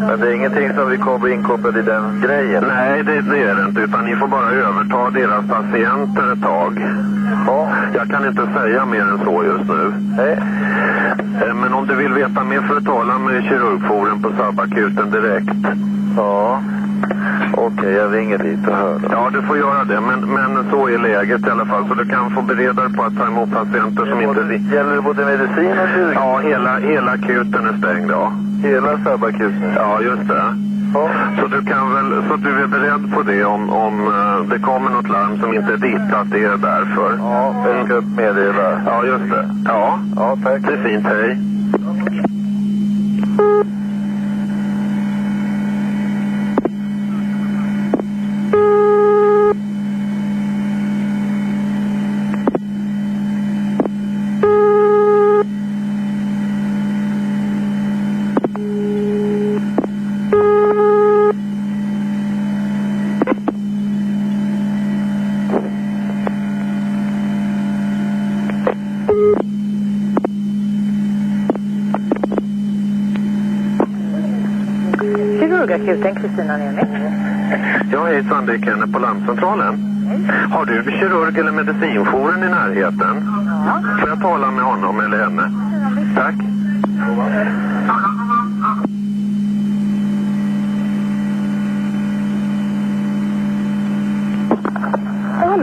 Men 0.00 0.20
det 0.20 0.28
är 0.28 0.34
ingenting 0.34 0.74
som 0.74 0.90
vi 0.90 0.96
kommer 0.96 1.28
inkopplade 1.28 1.80
i 1.80 1.82
den 1.82 2.20
grejen? 2.20 2.64
Nej, 2.68 3.02
det, 3.02 3.20
det 3.20 3.42
är 3.42 3.54
det 3.54 3.64
inte. 3.68 3.80
Utan 3.80 4.04
ni 4.04 4.16
får 4.16 4.28
bara 4.28 4.50
överta 4.50 5.10
deras 5.10 5.46
patienter 5.48 6.32
ett 6.32 6.42
tag. 6.42 6.84
Ja. 7.46 7.68
Jag 7.94 8.08
kan 8.08 8.28
inte 8.28 8.48
säga 8.60 8.86
mer 8.86 9.00
än 9.00 9.18
så 9.24 9.44
just 9.44 9.68
nu. 9.70 9.92
Nej. 10.16 10.29
Eh, 10.32 11.54
Men 11.54 11.72
om 11.72 11.86
du 11.86 11.94
vill 11.94 12.12
veta 12.12 12.44
mer 12.44 12.60
får 12.60 12.74
du 12.74 12.80
tala 12.80 13.18
med 13.18 13.42
kirurgjouren 13.44 14.22
på 14.22 14.30
Sabbakuten 14.38 15.10
direkt. 15.10 15.50
Ja. 16.16 16.60
Okej, 17.54 17.92
jag 17.92 18.14
ringer 18.14 18.38
dit 18.38 18.68
och 18.68 18.74
hör 18.76 18.98
då. 18.98 19.08
Ja, 19.12 19.30
du 19.32 19.42
får 19.42 19.58
göra 19.58 19.84
det. 19.84 20.00
Men, 20.00 20.20
men 20.34 20.70
så 20.70 20.88
är 20.88 20.98
läget 20.98 21.46
i 21.46 21.50
alla 21.50 21.64
fall. 21.66 21.88
Så 21.88 21.94
du 21.94 22.04
kan 22.06 22.30
få 22.30 22.42
bereda 22.42 22.82
dig 22.82 22.92
på 22.96 23.02
att 23.02 23.16
ta 23.16 23.26
emot 23.26 23.52
patienter 23.52 24.06
som 24.06 24.20
inte... 24.22 24.40
ri- 24.40 24.74
Gäller 24.74 24.94
det 24.94 25.02
både 25.02 25.24
medicin 25.24 25.70
och 25.82 25.88
kirurgi? 25.94 26.14
Ja, 26.14 26.38
hela, 26.38 26.78
hela 26.78 27.10
akuten 27.12 27.66
är 27.66 27.78
stängd, 27.78 28.10
ja. 28.10 28.32
Hela 28.62 28.98
Sabbakuten? 29.04 29.72
Ja, 29.76 30.00
just 30.02 30.28
det. 30.28 30.42
Ja. 30.94 31.08
Så 31.40 31.46
du 31.46 31.62
kan 31.64 31.94
väl, 31.94 32.22
så 32.28 32.36
du 32.36 32.62
är 32.62 32.66
beredd 32.66 33.12
på 33.14 33.22
det 33.22 33.44
om, 33.44 33.70
om 33.70 34.00
eh, 34.06 34.48
det 34.50 34.58
kommer 34.58 34.90
något 34.90 35.08
larm 35.08 35.38
som 35.40 35.54
inte 35.54 35.72
är 35.72 35.76
ditt, 35.76 36.14
att 36.14 36.30
det 36.30 36.44
är 36.44 36.56
därför. 36.56 37.16
Ja, 37.18 37.54
jag 37.68 37.86
ska 37.86 38.00
meddela. 38.00 38.80
Ja, 38.86 39.04
just 39.04 39.30
det. 39.30 39.50
Ja, 39.64 39.98
Ja, 40.16 40.36
tack. 40.44 40.62
det 40.66 40.72
är 40.72 40.84
fint. 40.84 41.06
Hej. 41.06 41.38
Akuten, 76.00 76.14
Kristina 76.14 76.56
Nemi. 76.56 76.82
Ja, 77.92 78.04
hejsan, 78.06 78.46
det 78.46 78.54
är 78.54 78.58
Kenneth 78.58 78.92
på 78.92 78.98
larmcentralen. 78.98 79.86
Har 80.50 80.66
du 80.66 80.82
kirurg 80.82 81.38
eller 81.38 81.52
medicinjouren 81.52 82.42
i 82.42 82.48
närheten? 82.48 83.28
Ja. 83.66 83.82
Får 84.00 84.08
jag 84.08 84.20
tala 84.20 84.50
med 84.50 84.64
honom 84.64 85.00
eller 85.00 85.18
henne? 85.24 85.50
Tack. 86.14 86.34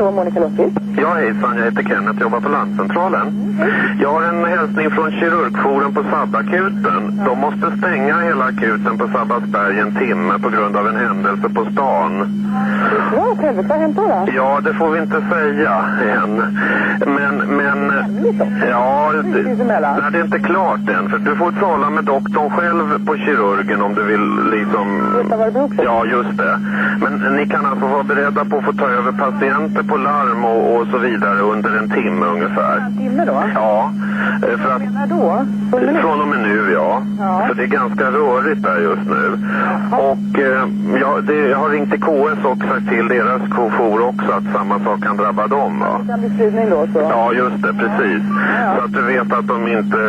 Hallå, 0.07 0.15
Monica 0.15 0.39
Lundqvist. 0.39 0.77
Ja, 0.97 1.13
hejsan, 1.13 1.57
jag 1.57 1.65
heter 1.65 1.83
Kenneth, 1.83 2.21
jobbar 2.21 2.39
på 2.39 2.49
larmcentralen. 2.49 3.57
Jag 4.01 4.13
har 4.13 4.23
en 4.23 4.45
hälsning 4.45 4.91
från 4.91 5.11
kirurgforum 5.11 5.93
på 5.93 6.03
Sabbakuten. 6.03 7.21
De 7.25 7.39
måste 7.39 7.77
stänga 7.77 8.19
hela 8.19 8.45
akuten 8.45 8.97
på 8.97 9.07
Sabbatsberg 9.07 9.79
en 9.79 9.95
timme 9.95 10.39
på 10.39 10.49
grund 10.49 10.77
av 10.77 10.87
en 10.87 10.95
händelse 10.95 11.49
på 11.49 11.65
stan. 11.71 12.36
Ja, 13.15 13.21
åt 13.31 13.41
helvete, 13.41 13.67
vad 13.67 13.77
har 13.77 13.81
hänt 13.81 13.95
då? 13.95 14.07
då? 14.07 14.31
Ja, 14.35 14.59
det 14.63 14.73
får 14.73 14.89
vi 14.89 14.99
inte 14.99 15.21
säga 15.29 15.85
än. 16.21 16.35
Men, 16.99 17.57
men... 17.57 17.91
Ja, 18.69 19.11
det, 19.13 19.43
nej, 19.63 20.11
det 20.11 20.19
är 20.19 20.23
inte 20.23 20.39
klart 20.39 20.89
än. 20.89 21.09
För 21.09 21.17
du 21.17 21.35
får 21.35 21.51
tala 21.51 21.89
med 21.89 22.03
doktorn 22.03 22.49
själv 22.49 23.05
på 23.05 23.17
kirurgen 23.17 23.81
om 23.81 23.93
du 23.95 24.03
vill 24.03 24.49
liksom... 24.51 25.13
Veta 25.17 25.37
vad 25.37 25.47
det 25.47 25.51
beror 25.51 25.67
på? 25.67 25.83
Ja, 25.83 26.05
just 26.05 26.37
det. 26.37 26.59
Men 27.01 27.35
ni 27.35 27.47
kan 27.47 27.65
alltså 27.65 27.87
vara 27.87 28.03
beredda 28.03 28.45
på 28.45 28.57
att 28.57 28.63
få 28.63 28.73
ta 28.73 28.89
över 28.89 29.11
patienter 29.11 29.83
på 29.83 29.97
larm 29.97 30.45
och, 30.45 30.75
och 30.75 30.87
så 30.87 30.97
vidare 30.97 31.39
under 31.39 31.77
en 31.77 31.89
timme 31.89 32.25
ungefär. 32.25 32.77
En 32.77 32.97
timme 32.97 33.25
då? 33.25 33.43
Ja, 33.55 33.91
för 34.57 34.75
att... 34.75 34.93
När 34.93 35.07
då? 35.07 35.45
Från 36.01 36.21
och 36.21 36.27
med 36.27 36.39
nu, 36.39 36.71
ja. 36.73 37.01
Ja. 37.19 37.43
För 37.47 37.53
det 37.55 37.63
är 37.63 37.67
ganska 37.67 38.11
rörigt 38.11 38.63
där 38.63 38.77
just 38.77 39.09
nu. 39.09 39.39
Och 39.91 40.39
eh, 40.39 40.67
ja, 41.01 41.21
det, 41.21 41.33
jag 41.33 41.57
har 41.57 41.69
ringt 41.69 41.91
till 41.91 42.01
KS 42.01 42.45
och 42.45 42.57
sagt 42.57 42.89
till 42.89 43.07
deras 43.07 43.41
jour 43.51 44.01
också 44.01 44.31
att 44.31 44.43
samma 44.53 44.79
sak 44.79 45.03
kan 45.03 45.17
drabba 45.17 45.47
dem. 45.47 45.79
Va? 45.79 46.17
Bli 46.17 46.29
spridning 46.29 46.69
då, 46.69 46.87
så. 46.93 46.99
Ja, 46.99 47.33
just 47.33 47.61
det, 47.61 47.73
precis. 47.73 48.21
Så 48.77 48.85
att 48.85 48.93
du 48.93 49.01
vet 49.01 49.33
att 49.33 49.47
de 49.47 49.67
inte 49.67 49.99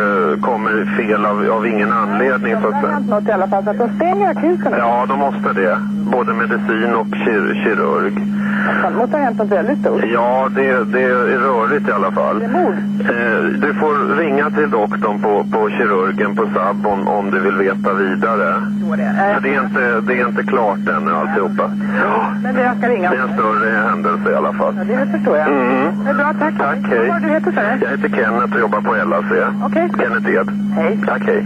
kommer 0.41 0.97
fel 0.97 1.25
av, 1.25 1.51
av 1.51 1.67
ingen 1.67 1.91
anledning 1.91 2.55
så 2.61 2.69
Det 2.69 2.75
har 2.75 2.87
hänt 2.87 3.09
något 3.09 3.27
i 3.27 3.31
alla 3.31 3.47
fall, 3.47 3.63
så 3.63 3.69
att 3.69 3.77
de 3.77 3.89
stänger 3.95 4.29
akuten. 4.29 4.73
Ja, 4.77 5.05
de 5.09 5.19
måste 5.19 5.53
det. 5.53 5.77
Både 6.11 6.33
medicin 6.33 6.93
och 6.95 7.07
kir 7.11 7.61
kirurg. 7.63 8.38
Det 8.83 8.95
måste 8.97 9.17
ha 9.17 9.23
hänt 9.23 9.37
något 9.37 9.51
väldigt 9.51 9.79
stort. 9.79 10.03
Ja, 10.13 10.49
det, 10.55 10.83
det 10.83 11.03
är 11.03 11.39
rörigt 11.39 11.89
i 11.89 11.91
alla 11.91 12.11
fall. 12.11 12.39
Det 12.39 12.45
är 12.45 12.49
mord. 12.49 12.75
Eh, 12.99 13.43
du 13.61 13.73
får 13.73 14.15
ringa 14.17 14.49
till 14.49 14.69
doktorn 14.69 15.21
på, 15.21 15.45
på 15.51 15.69
kirurgen 15.69 16.35
på 16.35 16.49
SAB 16.53 16.87
om, 16.87 17.07
om 17.07 17.31
du 17.31 17.39
vill 17.39 17.55
veta 17.55 17.93
vidare. 17.93 18.53
För 19.33 19.41
det 19.41 19.55
är 19.55 19.63
inte, 19.63 20.01
det 20.01 20.19
är 20.19 20.27
inte 20.27 20.43
klart 20.43 20.79
ännu 20.97 21.11
alltihopa. 21.11 21.71
Men 22.43 22.55
det 22.55 22.61
jag 22.61 22.77
ska 22.77 22.89
ringa. 22.89 23.11
Det 23.11 23.17
är 23.17 23.21
en 23.21 23.33
större 23.33 23.69
händelse 23.89 24.31
i 24.31 24.35
alla 24.35 24.53
fall. 24.53 24.73
Ja, 24.77 24.83
det 24.83 25.11
förstår 25.11 25.37
jag. 25.37 25.47
Mm. 25.47 26.03
Det 26.03 26.09
är 26.09 26.13
bra, 26.13 26.33
tack. 26.39 26.57
Tack, 26.57 26.77
hej. 26.89 27.09
Vad 27.09 27.21
det 27.21 27.27
du 27.27 27.33
heter, 27.33 27.51
du? 27.51 27.85
Jag 27.85 27.91
heter 27.91 28.09
Kenneth 28.09 28.53
och 28.53 28.59
jobbar 28.59 28.81
på 28.81 28.95
LAC. 28.95 29.25
Okej. 29.65 29.89
Kenneth 29.99 30.29
Ed. 30.29 30.49
Hej. 30.75 30.99
Tack, 31.07 31.21
hej. 31.25 31.45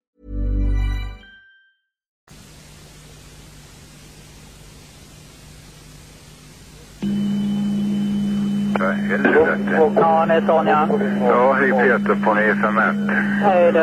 Ja, 9.95 10.25
det 10.27 10.33
är 10.33 10.41
Sonja. 10.41 10.87
Ja, 11.27 11.53
hej 11.53 11.71
Peter 11.71 12.15
på 12.25 12.31
FM1. 12.31 13.11
Hej 13.43 13.71
du. 13.71 13.79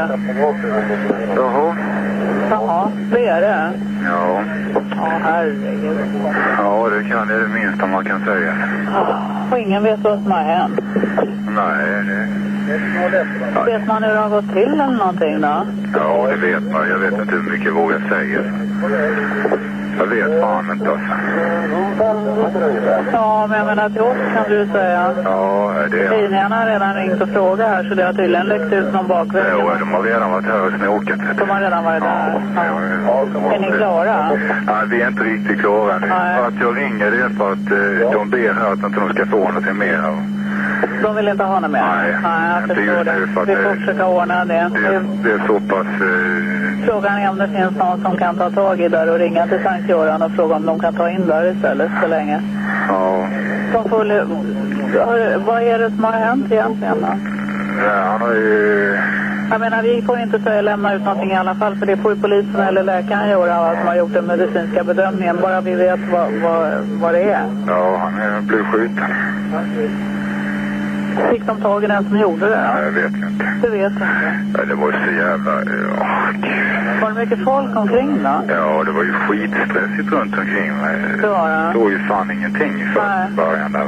Jaha. 1.37 1.77
Jaha, 2.51 2.89
det 3.13 3.27
är 3.27 3.41
det? 3.41 3.73
Ja. 4.05 4.41
Ja, 4.97 5.11
herregud. 5.25 5.99
Ja, 6.59 6.89
det 6.89 7.09
kan 7.09 7.29
det 7.29 7.35
är 7.35 7.41
det 7.41 7.49
minsta 7.49 7.87
man 7.87 8.05
kan 8.05 8.25
säga. 8.25 8.55
Och 9.51 9.59
ingen 9.59 9.83
vet 9.83 10.01
vad 10.01 10.23
som 10.23 10.33
har 10.33 10.43
hänt. 10.43 10.81
Nej, 11.59 12.05
det... 12.07 12.29
Vet 13.67 13.87
man 13.87 14.03
hur 14.03 14.13
det 14.13 14.19
har 14.19 14.29
gått 14.29 14.53
till 14.53 14.73
eller 14.73 14.97
någonting 14.97 15.41
då? 15.41 15.67
Ja, 15.95 16.27
det 16.31 16.37
vet 16.37 16.73
man. 16.73 16.89
Jag 16.89 16.99
vet 16.99 17.13
inte 17.13 17.35
hur 17.35 17.51
mycket 17.51 17.67
jag 17.67 17.73
vågar 17.73 18.01
säga. 18.09 18.41
Jag 19.99 20.07
vet 20.07 20.41
fan 20.41 20.73
inte 20.73 20.91
alltså. 20.91 21.15
Ja, 23.13 23.47
men 23.49 23.59
jag 23.59 23.67
menar 23.67 23.89
till 23.89 24.01
oss 24.01 24.17
kan 24.35 24.45
du 24.49 24.67
säga. 24.73 25.15
Ja, 25.25 25.73
det... 25.91 26.09
Tidningarna 26.09 26.57
har 26.57 26.67
redan 26.67 26.95
ringt 26.95 27.23
och 27.23 27.29
frågat 27.29 27.69
här 27.69 27.85
så 27.89 27.95
det 27.95 28.05
har 28.05 28.13
tydligen 28.13 28.47
läckt 28.47 28.73
ut 28.73 28.93
någon 28.93 29.09
bakväg. 29.09 29.45
Jo, 29.53 29.71
de 29.79 29.93
har 29.93 30.03
redan 30.03 30.31
varit 30.31 30.45
här 30.45 30.67
och 30.67 30.73
snokat. 30.73 31.21
De 31.39 31.51
har 31.51 31.61
redan 31.61 31.85
varit 31.85 32.03
där. 32.03 32.41
Ja. 32.57 33.55
Är 33.55 33.59
ni 33.59 33.71
klara? 33.77 34.31
Nej, 34.67 34.87
vi 34.91 35.03
är 35.03 35.09
inte 35.09 35.23
riktigt 35.23 35.61
klara 35.61 35.99
nu. 35.99 36.07
Att 36.47 36.61
jag 36.61 36.77
ringer 36.77 37.11
det 37.11 37.17
är 37.17 37.29
för 37.29 37.53
att 37.53 37.71
eh, 37.71 38.13
de 38.13 38.31
ber 38.31 38.55
här 38.55 38.73
att 38.73 38.85
inte 38.85 39.01
de 39.01 39.09
ska 39.09 39.27
få 39.27 39.39
någonting 39.39 39.79
mer. 39.79 40.38
De 41.03 41.17
vill 41.17 41.29
inte 41.29 41.45
ha 41.45 41.61
något 41.61 41.71
mer? 41.71 41.81
Nej, 41.81 42.17
Nej 42.23 42.51
jag 42.51 42.63
inte 42.63 42.75
förstår 42.75 43.05
nu 43.05 43.05
det. 43.05 43.53
Vi 43.55 43.57
får 43.63 43.75
försöka 43.75 44.07
ordna 44.07 44.45
det. 44.45 44.71
Det, 44.75 45.03
det 45.25 45.31
är 45.33 45.47
så 45.47 45.61
pass... 45.61 45.87
Eh, 45.87 46.87
Frågan 46.87 47.19
är 47.19 47.31
om 47.31 47.39
det 47.39 47.49
finns 47.49 47.77
någon 47.79 48.01
som 48.03 48.17
kan 48.17 48.37
ta 48.37 48.51
tag 48.51 48.81
i 48.81 48.89
där 48.89 49.11
och 49.13 49.19
ringa 49.19 49.47
till 49.47 49.63
Sankt 49.63 49.89
Göran 49.89 50.23
och 50.23 50.31
fråga 50.33 50.57
om 50.57 50.67
de 50.67 50.81
kan 50.81 50.95
ta 50.95 51.11
in 51.11 51.27
där 51.27 51.53
istället 51.57 51.91
så 52.03 52.09
länge. 52.09 52.41
ja, 52.89 53.27
De 53.73 53.89
får, 53.89 54.05
vad 55.47 55.63
är 55.63 55.79
det 55.79 55.91
som 55.91 56.05
har 56.05 56.13
hänt 56.13 56.53
egentligen 56.53 56.97
då? 57.01 57.09
ja, 57.87 58.03
han 58.11 58.21
har 58.21 58.35
ju... 58.35 58.99
Jag 59.51 59.61
menar, 59.61 59.83
vi 59.83 60.03
får 60.03 60.19
inte 60.19 60.39
säga 60.41 60.63
lämna 60.63 60.95
ut 60.95 61.03
någonting 61.05 61.31
i 61.31 61.37
alla 61.37 61.55
fall 61.55 61.77
för 61.77 61.87
det 61.87 61.97
får 61.97 62.15
ju 62.15 62.21
polisen 62.21 62.61
eller 62.61 62.83
läkaren 62.83 63.29
göra 63.31 63.77
som 63.79 63.87
har 63.89 63.95
gjort 63.97 64.15
den 64.15 64.27
medicinska 64.27 64.85
bedömningen. 64.85 65.39
Bara 65.43 65.61
vi 65.61 65.75
vet 65.75 66.01
vad, 66.13 66.33
vad, 66.43 66.73
vad 67.01 67.15
det 67.15 67.23
är. 67.23 67.43
Ja, 67.67 67.97
han 68.03 68.21
är 68.21 68.41
blev 68.41 68.65
skjuten. 68.65 69.05
Fick 71.31 71.47
de 71.47 71.61
tag 71.61 71.85
i 71.85 71.87
den 71.87 72.05
som 72.05 72.19
gjorde 72.19 72.47
det? 72.49 72.61
Ja, 72.75 72.83
jag 72.83 72.93
vet 72.93 73.15
inte. 73.15 73.45
Det 73.63 73.69
vet 73.69 73.93
inte. 73.93 74.09
Ja, 74.55 74.65
det 74.65 74.75
var 74.75 74.87
ju 74.87 74.99
så 75.07 75.13
jävla... 75.13 75.53
Ja, 75.53 76.31
gud. 76.33 77.03
Var 77.03 77.09
det 77.11 77.15
mycket 77.15 77.45
folk 77.45 77.77
omkring 77.77 78.23
då? 78.23 78.43
Ja, 78.49 78.85
det 78.85 78.93
var 78.93 79.03
ju 79.03 79.13
skitstressigt 79.13 80.13
runt 80.13 80.39
omkring 80.39 80.73
mig. 80.83 80.97
Det 81.21 81.29
var 81.29 81.51
det. 81.51 81.73
Det 81.73 81.79
var 81.79 81.91
ju 81.91 81.99
fan 81.99 82.31
ingenting 82.31 82.81
i 82.81 82.85
Nej. 82.85 83.29
början 83.37 83.73
där. 83.73 83.87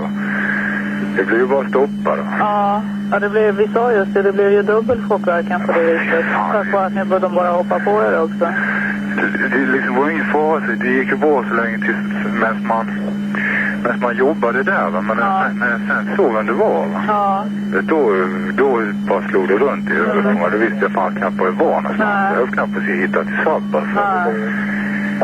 Det 1.17 1.25
blir 1.25 1.39
ju 1.39 1.47
bara 1.47 1.69
stoppa 1.69 2.17
då. 2.17 2.23
Ja, 2.39 2.83
ja 3.13 3.19
det 3.19 3.29
blev, 3.29 3.57
vi 3.57 3.69
sa 3.69 3.93
just 3.93 4.15
det, 4.15 4.23
det 4.23 4.33
blev 4.33 4.53
ju 4.53 4.63
dubbel 4.63 5.03
chockverkan 5.09 5.61
på 5.67 5.73
det 5.73 5.83
viset. 5.83 6.25
Tack 6.53 6.73
vare 6.73 6.87
att 6.87 6.95
ni 6.95 7.05
de 7.21 7.35
bara 7.35 7.51
hoppa 7.51 7.79
på 7.79 7.91
er 7.91 8.23
också. 8.23 8.49
Det, 9.17 9.49
det 9.59 9.73
liksom 9.73 9.95
var 9.95 10.11
ingen 10.11 10.25
fara, 10.25 10.61
det 10.61 10.89
gick 10.89 11.09
ju 11.09 11.17
bra 11.17 11.45
så 11.49 11.55
länge 11.55 11.79
tills 11.79 11.97
medan 12.41 12.67
man, 12.67 12.87
medan 13.83 14.01
man 14.01 14.17
jobbade 14.17 14.63
där. 14.63 14.91
Va? 14.91 15.01
Men 15.01 15.19
Ja. 15.19 15.43
när, 15.43 15.55
när 15.55 15.71
jag 15.71 15.81
sen 15.89 16.17
såg 16.17 16.35
vem 16.35 16.47
det 16.47 16.53
var, 16.53 16.87
va? 16.87 17.03
Ja, 17.09 17.45
Då, 17.83 18.13
då 18.55 18.81
bara 19.09 19.29
slog 19.29 19.49
det 19.49 19.55
runt 19.55 19.91
i 19.91 19.93
huvudet 19.93 20.23
på 20.25 20.31
mig. 20.33 20.49
Då 20.53 20.59
visste 20.59 20.79
jag 20.81 20.93
fan 20.93 21.15
knappt 21.15 21.39
var 21.39 21.47
jag 21.47 21.53
var 21.53 21.81
någonstans. 21.81 22.35
Jag 22.35 22.41
har 22.41 22.47
knappt 22.47 22.73
precis 22.75 23.03
hittat 23.05 23.27
till 23.27 23.39
Svabba. 23.45 23.81
nej. 23.95 24.35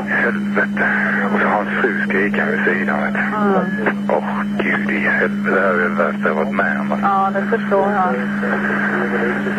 Helvete. 0.08 0.86
Och 1.34 1.40
så 1.40 1.46
hans 1.48 1.68
fru 1.68 2.00
skrikande 2.08 2.52
vid 2.56 2.64
sidan. 2.64 2.96
vet 3.02 3.14
du. 3.14 3.20
Mm. 3.20 3.96
Åh, 4.08 4.42
gud 4.58 4.90
i 4.90 4.98
helvete. 4.98 5.50
Det 5.54 5.60
här 5.60 5.74
är 5.74 5.78
det 5.88 5.88
värsta 5.88 6.28
jag 6.28 6.34
varit 6.34 6.54
med 6.54 6.80
om. 6.80 6.98
Ja, 7.02 7.30
det 7.34 7.58
förstår 7.58 7.90
jag. 7.92 8.14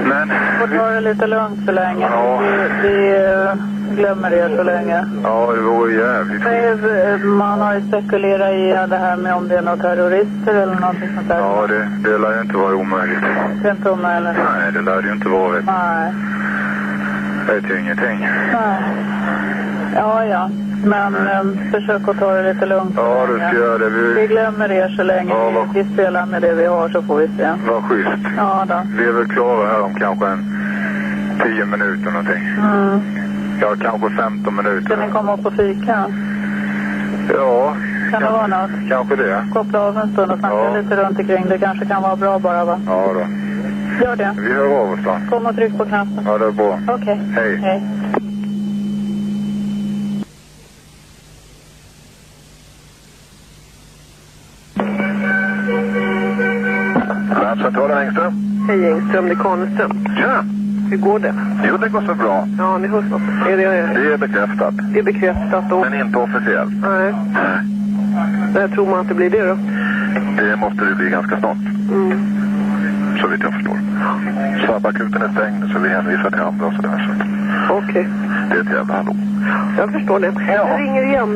Men, 0.10 0.32
Får 0.60 0.78
ta 0.78 0.89
det 0.89 1.02
lite 1.02 1.28
lugnt 1.28 1.60
så 1.65 1.72
länge. 1.72 2.08
Ja. 2.12 2.41
Vi, 2.82 2.88
vi 2.89 3.15
glömmer 3.95 4.30
det 4.30 4.56
så 4.58 4.63
länge. 4.63 5.06
ja 5.23 5.52
det 5.56 5.62
vore 5.62 5.93
jävligt 5.93 6.43
Nej, 6.43 7.17
Man 7.26 7.62
har 7.62 7.73
ju 7.73 7.82
spekulerat 7.88 8.52
i 8.54 8.89
det 8.89 8.97
här 8.97 9.17
med 9.17 9.34
om 9.36 9.47
det 9.47 9.58
är 9.58 9.62
några 9.62 9.78
terrorister 9.78 10.54
eller 10.54 10.76
någonting 10.76 11.10
sånt 11.15 11.28
där. 11.30 11.38
Ja, 11.39 11.67
det, 11.67 12.10
det 12.10 12.17
lär 12.17 12.36
ju 12.36 12.41
inte 12.41 12.58
vara 12.58 12.76
omöjligt. 12.76 13.19
Det 13.62 13.67
är 13.67 13.71
inte 13.71 13.91
omöjligt. 13.91 14.34
Nej, 14.56 14.71
det 14.73 14.82
lär 14.82 15.02
det 15.02 15.08
ju 15.08 15.13
inte 15.13 15.30
vara. 15.30 15.52
Vet. 15.54 15.65
Nej. 15.65 16.13
Det 17.47 17.54
vet 17.54 17.71
ju 17.71 17.80
ingenting. 17.80 18.19
Nej. 18.54 18.82
Ja, 19.95 20.26
ja. 20.26 20.50
Men 20.86 21.15
eh, 21.28 21.71
försök 21.71 22.08
att 22.08 22.19
ta 22.19 22.34
det 22.34 22.54
lite 22.54 22.65
lugnt. 22.65 22.93
Ja, 22.97 23.26
du 23.28 23.36
ska 23.36 23.54
göra 23.58 23.78
det. 23.78 23.89
Vi 23.89 24.13
Vi, 24.13 24.28
glömmer 24.28 24.71
er 24.71 24.89
så 24.89 25.04
länge. 25.04 25.30
Ja, 25.34 25.52
vad- 25.56 25.73
Vi 25.73 25.84
spelar 25.93 26.26
med 26.26 26.41
det 26.41 26.54
vi 26.54 26.65
har 26.65 26.89
så 26.89 27.02
får 27.02 27.17
vi 27.17 27.28
se. 27.38 27.47
vad 27.69 27.84
schysst. 27.84 28.12
Ja 28.38 28.65
då. 28.69 28.82
Vi 28.97 29.06
är 29.08 29.12
väl 29.12 29.28
klara 29.28 29.67
här 29.67 29.82
om 29.82 29.93
kanske 29.95 30.28
en 30.28 30.45
tio 31.43 31.65
minuter 31.65 32.12
någonting. 32.12 32.43
Mm. 32.73 33.02
Ja, 33.62 33.76
kanske 33.82 34.10
15 34.10 34.56
minuter. 34.56 34.82
Ska 34.96 35.06
ni 35.06 35.12
komma 35.12 35.34
upp 35.34 35.46
och 35.46 35.54
fika? 35.54 36.06
Ja, 37.34 37.76
Kan 38.12 38.22
det 38.22 38.30
vara 38.30 38.48
något? 38.48 38.72
kanske 38.89 39.15
det. 39.15 39.48
Koppla 39.54 39.80
av 39.80 39.98
en 39.98 40.13
stund 40.13 40.32
och 40.32 40.39
snacka 40.39 40.56
Ja. 40.56 40.78
lite 40.82 40.96
runt 40.96 41.20
omkring. 41.20 41.46
Det 41.50 41.58
kanske 41.58 41.86
kan 41.86 42.02
vara 42.02 42.15
bra 42.15 42.39
bara 42.39 42.65
va? 42.65 42.80
Ja 42.86 43.12
då. 43.13 43.20
Gör 44.06 44.15
det. 44.15 44.36
Vi 44.38 44.54
hör 44.54 44.80
av 44.82 44.91
oss 44.91 45.00
då. 45.06 45.17
Kom 45.30 45.46
och 45.46 45.56
tryck 45.56 45.78
på 45.78 45.86
knappen. 45.86 46.24
Ja, 46.26 46.38
det 46.38 46.46
är 46.46 46.52
bra. 46.52 46.80
Okej. 46.88 47.22
Hej. 47.36 47.56
Hej. 47.58 47.84
Larmcentralen 57.41 57.98
Engström. 57.98 58.34
Hej 58.67 58.91
Engström, 58.91 59.26
det 59.26 59.32
är 59.32 59.36
Kaneström. 59.36 60.06
Tjena! 60.17 60.43
Hur 60.89 60.97
går 60.97 61.19
det? 61.19 61.34
Jo, 61.69 61.78
det 61.78 61.89
går 61.89 62.02
så 62.02 62.13
bra. 62.15 62.47
Ja, 62.58 62.78
ni 62.78 62.88
hörs 62.88 63.06
något. 63.12 63.21
Är 63.50 63.58
det, 63.58 63.63
Det 64.00 64.13
är 64.13 64.17
bekräftat. 64.17 64.73
det 64.93 65.00
är 65.00 65.04
bekräftat 65.04 65.69
då? 65.69 65.80
Men 65.89 66.06
inte 66.06 66.17
officiellt. 66.17 66.71
Nej. 66.82 67.13
När 68.54 68.67
tror 68.67 68.88
man 68.89 69.00
att 69.00 69.08
det 69.08 69.13
blir 69.13 69.30
det 69.30 69.47
då? 69.47 69.58
Det 70.38 70.56
måste 70.56 70.86
det 70.86 70.95
bli 70.95 71.10
ganska 71.10 71.39
snart. 71.39 71.58
Mm. 71.91 72.19
Så 73.21 73.28
vitt 73.28 73.41
jag 73.43 73.54
förstår. 73.54 73.78
Snabbakuten 74.65 75.21
är 75.21 75.30
stängd 75.30 75.71
så 75.73 75.80
vi 75.80 75.89
hänvisar 75.89 76.30
till 76.32 76.39
andra 76.41 76.65
och 76.65 76.73
sådär. 76.73 77.10
Så 77.67 77.73
Okej. 77.73 78.08
det 78.50 78.56
är 78.58 78.62
ett 78.62 78.71
jävla 78.73 78.93
hallå. 78.93 79.15
Jag 79.78 79.91
förstår 79.91 80.19
det. 80.19 80.34
Jag 80.54 80.80
ringer 80.82 81.04
igen 81.04 81.30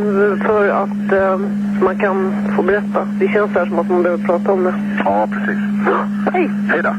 för 0.46 0.70
att 0.70 1.12
eh, 1.14 1.38
man 1.82 1.96
kan 2.00 2.34
få 2.56 2.64
berätta. 2.64 3.08
Det 3.20 3.28
känns 3.28 3.52
här 3.52 3.66
som 3.66 3.80
att 3.80 3.90
man 3.90 4.04
behöver 4.04 4.24
prata 4.24 4.52
om 4.52 4.64
det. 4.64 4.74
Ja, 5.06 5.28
precis. 5.32 5.58
Hej! 6.34 6.50
Hej 6.70 6.82
då! 6.84 6.94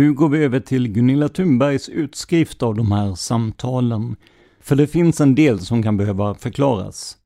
Nu 0.00 0.12
går 0.12 0.28
vi 0.28 0.44
över 0.44 0.60
till 0.60 0.88
Gunilla 0.88 1.28
Thunbergs 1.28 1.88
utskrift 1.88 2.62
av 2.62 2.74
de 2.74 2.92
här 2.92 3.14
samtalen, 3.14 4.16
för 4.60 4.76
det 4.76 4.86
finns 4.86 5.20
en 5.20 5.34
del 5.34 5.60
som 5.60 5.82
kan 5.82 5.96
behöva 5.96 6.34
förklaras. 6.34 7.16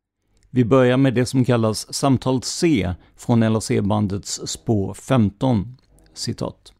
Vi 0.50 0.64
börjar 0.64 0.96
med 0.96 1.14
det 1.14 1.26
som 1.26 1.44
kallas 1.44 1.94
samtal 1.94 2.42
C 2.42 2.94
från 3.16 3.40
LAC-bandets 3.52 4.40
spår 4.46 4.94
15. 4.94 5.76
Citat. 6.14 6.72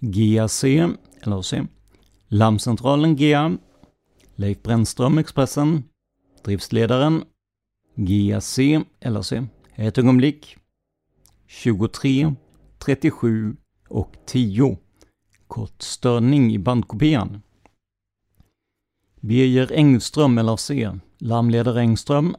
GAC, 0.00 0.64
LAC. 1.22 1.54
Larmcentralen 2.28 3.16
GA, 3.16 3.56
Leif 4.34 4.62
Brännström, 4.62 5.18
Expressen, 5.18 5.84
Driftsledaren, 6.44 7.24
GAC, 7.94 8.58
LAC. 9.04 9.32
ett 9.74 9.98
ögonblick, 9.98 10.56
23, 11.46 12.34
37 12.78 13.56
och 13.92 14.16
10. 14.26 14.78
Kort 15.46 15.82
störning 15.82 16.52
i 16.52 16.58
bandkopian. 16.58 17.42
Birger 19.20 19.72
Engström 19.72 20.38
LRC, 20.38 20.90
larmledare 21.18 21.80
Engström, 21.80 22.36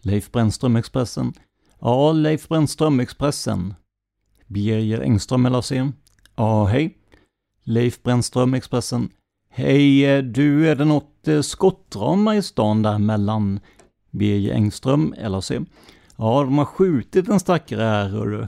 Leif 0.00 0.32
Brännström 0.32 0.76
Expressen. 0.76 1.32
Ja, 1.80 2.12
Leif 2.12 2.48
Brännström 2.48 3.00
Expressen. 3.00 3.74
Birger 4.46 5.00
Engström 5.00 5.46
LRC. 5.46 5.92
Ja, 6.36 6.64
hej. 6.64 6.98
Leif 7.62 8.02
Brännström 8.02 8.54
Expressen. 8.54 9.10
Hej, 9.48 10.04
eh, 10.04 10.22
du, 10.22 10.68
är 10.68 10.76
det 10.76 10.84
något 10.84 11.28
eh, 11.28 11.40
skottdrama 11.40 12.36
i 12.36 12.42
stan 12.42 12.82
där 12.82 12.98
mellan 12.98 13.60
Birger 14.10 14.54
Engström 14.54 15.14
LRC? 15.18 15.60
Ja, 16.16 16.42
de 16.42 16.58
har 16.58 16.64
skjutit 16.64 17.28
en 17.28 17.40
stackare 17.40 17.82
här, 17.82 18.08
hörru. 18.08 18.46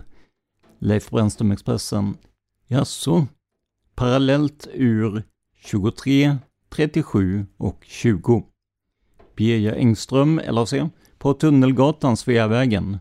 Leif 0.79 1.11
Brännström 1.11 1.53
Expressen. 1.53 2.17
Jaså? 2.71 3.27
Parallellt 3.95 4.69
ur 4.73 5.23
23, 5.57 6.39
37 6.69 7.47
och 7.57 7.85
20. 7.85 8.45
Birger 9.37 9.75
Engström, 9.75 10.41
LAC, 10.49 10.75
på 11.19 11.35
Tunnelgatan, 11.35 12.17
Sveavägen. 12.17 12.99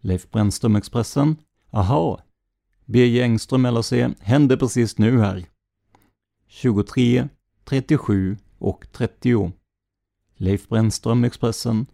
Leif 0.00 0.30
Brännström 0.30 0.76
Expressen. 0.76 1.36
Aha. 1.70 2.22
Birger 2.84 3.22
Engström, 3.22 3.62
LAC, 3.62 3.92
hände 4.20 4.56
precis 4.56 4.98
nu 4.98 5.20
här. 5.20 5.44
23, 6.46 7.28
37 7.64 8.36
och 8.58 8.86
30. 8.92 9.52
Leif 10.36 10.68
Brännström 10.68 11.24
Expressen. 11.24 11.86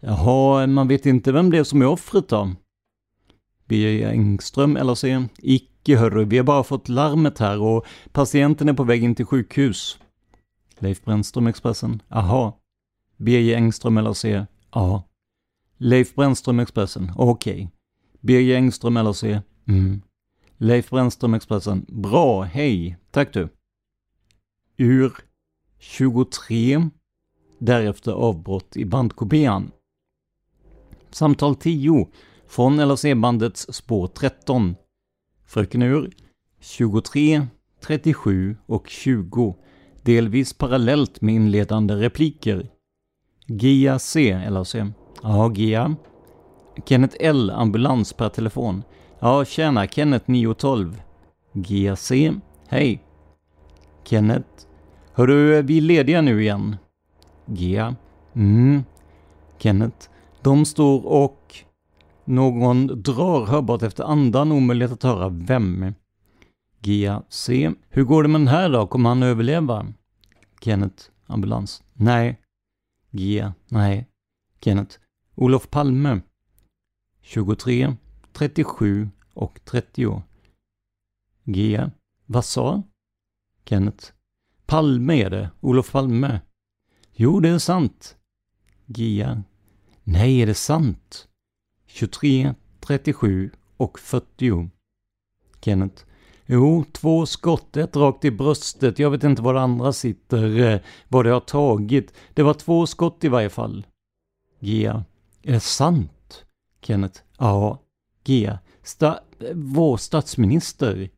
Jaha, 0.00 0.66
man 0.66 0.88
vet 0.88 1.06
inte 1.06 1.32
vem 1.32 1.50
det 1.50 1.58
är 1.58 1.64
som 1.64 1.82
är 1.82 1.86
offret 1.86 2.28
då? 2.28 2.50
Birger 3.68 4.10
Engström, 4.10 4.76
LAC, 4.76 5.04
Icke 5.82 5.96
hörru, 5.96 6.24
vi 6.24 6.36
har 6.36 6.44
bara 6.44 6.64
fått 6.64 6.88
larmet 6.88 7.38
här 7.38 7.60
och 7.60 7.86
patienten 8.12 8.68
är 8.68 8.72
på 8.72 8.84
väg 8.84 9.04
in 9.04 9.14
till 9.14 9.26
sjukhus. 9.26 9.98
Leif 10.78 11.04
Brännström, 11.04 11.46
Expressen. 11.46 12.02
Aha. 12.08 12.58
Birger 13.16 13.56
Engström, 13.56 13.98
LRC. 13.98 14.24
Ja. 14.72 15.02
Leif 15.76 16.14
Brännström, 16.14 16.60
Expressen. 16.60 17.12
Okej. 17.16 17.70
Birger 18.20 18.56
Engström, 18.56 18.96
LRC. 18.96 19.40
Mm. 19.68 20.02
Leif 20.56 20.90
Brännström, 20.90 21.34
Expressen. 21.34 21.86
Bra, 21.88 22.42
hej. 22.42 22.96
Tack 23.10 23.32
du. 23.32 23.48
Ur 24.76 25.12
23. 25.78 26.88
Därefter 27.58 28.12
avbrott 28.12 28.76
i 28.76 28.84
bandkopian. 28.84 29.70
Samtal 31.10 31.56
10 31.56 32.08
från 32.46 32.80
LRC-bandets 32.80 33.66
spår 33.72 34.06
13. 34.06 34.76
Fröken 35.50 35.82
Ur 35.82 36.10
23, 36.60 37.46
37 37.80 38.56
och 38.66 38.88
20. 38.88 39.56
Delvis 40.02 40.52
parallellt 40.52 41.20
med 41.20 41.34
inledande 41.34 41.94
repliker. 41.94 42.70
Gia 43.46 43.98
C, 43.98 44.40
LAC. 44.50 44.74
Ja, 45.22 45.52
Gia. 45.54 45.96
Kenneth 46.86 47.16
L, 47.20 47.50
ambulans 47.50 48.12
per 48.12 48.28
telefon. 48.28 48.82
Ja, 49.18 49.44
tjena, 49.44 49.86
Kenneth 49.86 50.30
912. 50.30 51.02
Gia 51.52 51.96
C. 51.96 52.32
Hej. 52.68 53.02
Kenneth. 54.04 54.66
Hörru, 55.12 55.62
vi 55.62 55.78
är 55.78 55.82
lediga 55.82 56.22
nu 56.22 56.42
igen. 56.42 56.76
Gia. 57.46 57.96
Mm. 58.34 58.84
Kenneth. 59.58 60.08
De 60.42 60.64
står 60.64 61.06
och... 61.06 61.39
Någon 62.30 63.02
drar 63.02 63.46
hörbart 63.46 63.82
efter 63.82 64.04
andan, 64.04 64.52
omöjligt 64.52 64.92
att 64.92 65.02
höra 65.02 65.28
vem. 65.28 65.94
Gia 66.80 67.22
C. 67.28 67.72
Hur 67.88 68.04
går 68.04 68.22
det 68.22 68.28
med 68.28 68.40
den 68.40 68.48
här 68.48 68.70
då? 68.70 68.86
Kommer 68.86 69.08
han 69.08 69.22
överleva? 69.22 69.86
Kenneth. 70.60 71.04
Ambulans. 71.26 71.82
Nej. 71.92 72.40
Gia. 73.10 73.54
Nej. 73.68 74.06
Kenneth. 74.60 74.96
Olof 75.34 75.70
Palme. 75.70 76.20
23, 77.22 77.96
37 78.32 79.08
och 79.34 79.60
30. 79.64 80.22
Gia. 81.44 81.90
Vad 82.26 82.44
sa? 82.44 82.82
Kenneth. 83.64 84.12
Palme 84.66 85.22
är 85.22 85.30
det, 85.30 85.50
Olof 85.60 85.92
Palme. 85.92 86.40
Jo, 87.12 87.40
det 87.40 87.48
är 87.48 87.58
sant. 87.58 88.16
Gia. 88.86 89.42
Nej, 90.04 90.42
är 90.42 90.46
det 90.46 90.54
sant? 90.54 91.26
23, 91.92 92.54
37 92.80 93.50
och 93.76 93.98
40. 93.98 94.70
Kenneth. 95.60 96.04
Jo, 96.46 96.84
två 96.92 97.26
skott, 97.26 97.76
ett 97.76 97.96
rakt 97.96 98.24
i 98.24 98.30
bröstet. 98.30 98.98
Jag 98.98 99.10
vet 99.10 99.24
inte 99.24 99.42
var 99.42 99.54
det 99.54 99.60
andra 99.60 99.92
sitter, 99.92 100.60
eh, 100.60 100.80
vad 101.08 101.24
det 101.24 101.30
har 101.30 101.40
tagit. 101.40 102.14
Det 102.34 102.42
var 102.42 102.54
två 102.54 102.86
skott 102.86 103.24
i 103.24 103.28
varje 103.28 103.48
fall. 103.48 103.86
Gia. 104.58 105.04
Är 105.42 105.52
det 105.52 105.60
sant? 105.60 106.44
Kenneth. 106.82 107.20
Ja. 107.38 107.78
Gia. 108.24 108.58
Sta 108.82 109.18
vår 109.54 109.96
statsminister. 109.96 111.08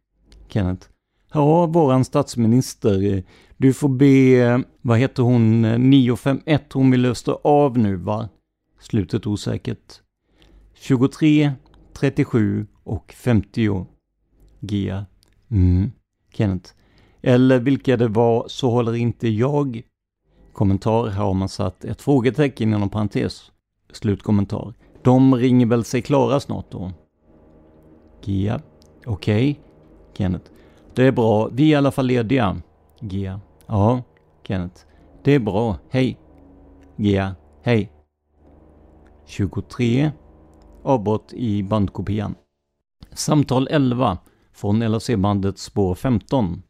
Kenneth. 0.49 0.89
Ja, 1.33 1.67
våran 1.67 2.05
statsminister. 2.05 3.25
Du 3.57 3.73
får 3.73 3.89
be, 3.89 4.65
vad 4.81 4.99
heter 4.99 5.23
hon, 5.23 5.63
951, 5.91 6.73
hon 6.73 6.91
vill 6.91 7.03
lösa 7.03 7.33
av 7.33 7.79
nu 7.79 7.97
va? 7.97 8.29
Slutet 8.81 9.27
osäkert. 9.27 10.01
23, 10.83 11.53
37 11.93 12.67
och 12.85 13.13
50. 13.13 13.87
Gia. 14.61 15.07
Mm. 15.51 15.93
Kenneth. 16.33 16.71
Eller 17.23 17.59
vilka 17.59 17.97
det 17.97 18.09
var 18.09 18.45
så 18.49 18.71
håller 18.71 18.95
inte 18.95 19.29
jag. 19.29 19.83
Kommentar, 20.53 21.07
här 21.07 21.23
har 21.23 21.35
man 21.35 21.49
satt 21.49 21.85
ett 21.85 22.03
frågetecken 22.03 22.75
inom 22.75 22.89
parentes. 22.89 23.53
Slutkommentar. 23.93 24.75
De 25.03 25.35
ringer 25.35 25.67
väl 25.67 25.85
sig 25.85 26.03
klara 26.03 26.41
snart 26.41 26.71
då? 26.71 26.93
Gia. 28.25 28.61
Okej. 29.07 29.51
Okay. 29.51 29.57
Kenneth. 30.15 30.51
Det 30.95 31.07
är 31.07 31.13
bra, 31.13 31.49
vi 31.53 31.63
är 31.63 31.69
i 31.69 31.75
alla 31.75 31.91
fall 31.91 32.07
lediga. 32.07 32.63
Gia. 33.01 33.41
Ja. 33.67 34.03
Kenneth. 34.43 34.81
Det 35.25 35.33
är 35.33 35.41
bra, 35.41 35.79
hej. 35.91 36.19
Gia. 36.97 37.35
Hej. 37.63 37.91
23. 39.27 40.13
Avbrott 40.83 41.33
i 41.33 41.63
bandkopian. 41.63 42.35
Samtal 43.13 43.69
11 43.71 44.19
från 44.53 44.79
LAC-bandet 44.81 45.59
spår 45.59 45.95
15. 45.95 46.63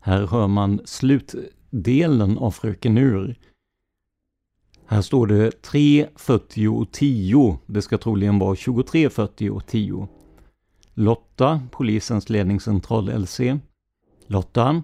Här 0.00 0.26
hör 0.26 0.48
man 0.48 0.80
slutdelen 0.84 2.38
av 2.38 2.50
Fröken 2.50 2.98
Ur. 2.98 3.38
Här 4.86 5.02
står 5.02 5.26
det 5.26 5.50
3.40 5.50 6.80
och 6.80 6.92
10. 6.92 7.58
Det 7.66 7.82
ska 7.82 7.98
troligen 7.98 8.38
vara 8.38 8.54
23.40 8.54 9.48
och 9.48 9.66
10. 9.66 10.08
Lotta, 10.94 11.60
polisens 11.70 12.28
ledningscentral 12.28 13.22
LC. 13.22 13.40
Lotta. 14.26 14.82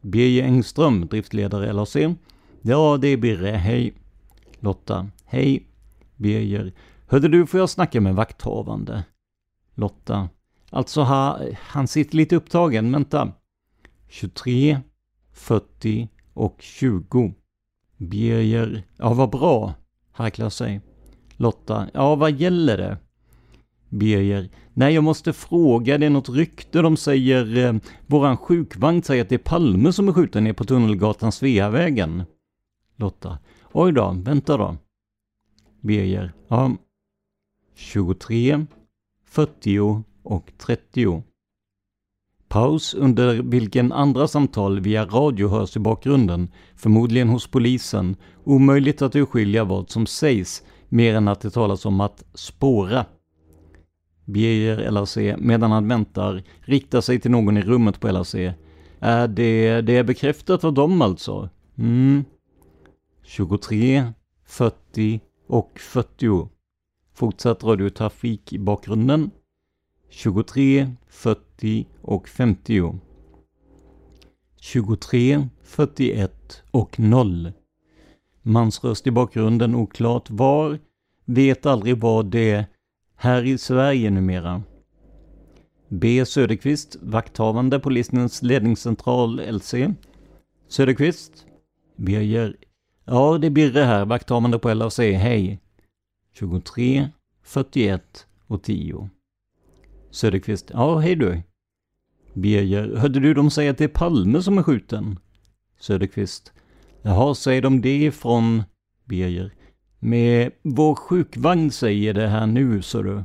Birger 0.00 0.44
Engström, 0.44 1.06
driftledare 1.06 1.72
LAC. 1.72 1.96
Ja, 2.62 2.98
det 3.00 3.08
är 3.08 3.16
Birre, 3.16 3.50
hej. 3.50 3.94
Lotta. 4.60 5.08
Hej. 5.24 5.66
Birger. 6.16 6.72
Hörde 7.12 7.28
du, 7.28 7.46
får 7.46 7.60
jag 7.60 7.70
snacka 7.70 8.00
med 8.00 8.14
vakthavande? 8.14 9.04
Lotta. 9.74 10.28
Alltså, 10.70 11.02
ha, 11.02 11.40
han 11.56 11.88
sitter 11.88 12.16
lite 12.16 12.36
upptagen, 12.36 12.92
vänta. 12.92 13.32
23, 14.08 14.80
40 15.32 16.08
och 16.34 16.56
20. 16.60 17.34
Birger. 17.96 18.82
Ja, 18.96 19.14
vad 19.14 19.30
bra. 19.30 19.74
Harklar 20.12 20.48
sig. 20.48 20.80
Lotta. 21.36 21.88
Ja, 21.94 22.14
vad 22.14 22.32
gäller 22.32 22.76
det? 22.76 22.98
Birger. 23.88 24.48
Nej, 24.72 24.94
jag 24.94 25.04
måste 25.04 25.32
fråga, 25.32 25.98
det 25.98 26.06
är 26.06 26.10
något 26.10 26.28
rykte 26.28 26.82
de 26.82 26.96
säger, 26.96 27.56
eh, 27.56 27.74
våran 28.06 28.36
sjukvagn 28.36 29.02
säger 29.02 29.22
att 29.22 29.28
det 29.28 29.34
är 29.34 29.38
Palme 29.38 29.92
som 29.92 30.08
är 30.08 30.12
skjuten 30.12 30.44
ner 30.44 30.52
på 30.52 30.64
Tunnelgatan 30.64 31.32
Sveavägen. 31.32 32.22
Lotta. 32.96 33.38
Oj 33.72 33.92
då, 33.92 34.16
vänta 34.24 34.56
då. 34.56 34.76
Birger. 35.80 36.32
Ja. 36.48 36.76
23, 37.74 38.66
40 39.24 40.02
och 40.22 40.52
30. 40.58 41.22
Paus 42.48 42.94
under 42.94 43.42
vilken 43.42 43.92
andra 43.92 44.28
samtal 44.28 44.80
via 44.80 45.04
radio 45.04 45.48
hörs 45.48 45.76
i 45.76 45.80
bakgrunden, 45.80 46.48
förmodligen 46.76 47.28
hos 47.28 47.46
polisen. 47.46 48.16
Omöjligt 48.44 49.02
att 49.02 49.16
urskilja 49.16 49.64
vad 49.64 49.90
som 49.90 50.06
sägs, 50.06 50.62
mer 50.88 51.14
än 51.14 51.28
att 51.28 51.40
det 51.40 51.50
talas 51.50 51.86
om 51.86 52.00
att 52.00 52.24
spåra. 52.34 53.06
Birger 54.24 54.90
LAC, 54.90 55.16
medan 55.38 55.70
han 55.70 55.88
väntar, 55.88 56.42
riktar 56.60 57.00
sig 57.00 57.20
till 57.20 57.30
någon 57.30 57.56
i 57.56 57.62
rummet 57.62 58.00
på 58.00 58.10
LAC. 58.10 58.34
Är 59.00 59.28
det, 59.28 59.80
det 59.80 59.96
är 59.96 60.04
bekräftat 60.04 60.64
av 60.64 60.72
dem 60.72 61.02
alltså? 61.02 61.48
Mm. 61.78 62.24
23, 63.22 64.12
40 64.46 65.20
och 65.48 65.78
40. 65.78 66.48
Fortsatt 67.14 67.64
radiotrafik 67.64 68.52
i 68.52 68.58
bakgrunden. 68.58 69.30
23, 70.08 70.90
40 71.08 71.86
och 72.02 72.28
50. 72.28 72.98
23, 74.60 75.48
41 75.62 76.62
och 76.70 77.00
0. 77.00 77.52
Mansröst 78.42 79.06
i 79.06 79.10
bakgrunden 79.10 79.74
oklart 79.74 80.30
var. 80.30 80.78
Vet 81.24 81.66
aldrig 81.66 82.00
vad 82.00 82.26
det 82.26 82.66
här 83.16 83.44
i 83.44 83.58
Sverige 83.58 84.10
numera. 84.10 84.62
B. 85.88 86.24
Söderqvist, 86.26 86.96
vakthavande 87.02 87.78
på 87.78 87.90
Listens 87.90 88.42
ledningscentral 88.42 89.40
LC. 89.40 89.74
Söderqvist. 90.68 91.46
Birger. 91.96 92.56
Ja, 93.04 93.38
det 93.38 93.46
är 93.46 93.50
Birre 93.50 93.80
här, 93.80 94.04
vakthavande 94.04 94.58
på 94.58 94.74
LAC. 94.74 94.98
Hej. 94.98 95.61
23, 96.32 97.08
41 97.42 98.26
och 98.46 98.62
10. 98.62 99.10
Söderqvist. 100.10 100.70
Ja, 100.74 100.98
hej 100.98 101.16
du. 101.16 101.42
Birger. 102.34 102.96
Hörde 102.96 103.20
du 103.20 103.34
dem 103.34 103.50
säga 103.50 103.70
att 103.70 103.78
det 103.78 103.84
är 103.84 103.88
Palme 103.88 104.42
som 104.42 104.58
är 104.58 104.62
skjuten? 104.62 105.18
Söderqvist. 105.80 106.52
Jaha, 107.02 107.34
säger 107.34 107.62
de 107.62 107.80
det 107.80 108.12
från 108.12 108.62
Birger? 109.04 109.54
Med 109.98 110.52
vår 110.62 110.94
sjukvagn 110.94 111.70
säger 111.70 112.14
det 112.14 112.28
här 112.28 112.46
nu, 112.46 112.82
sa 112.82 113.02
du. 113.02 113.24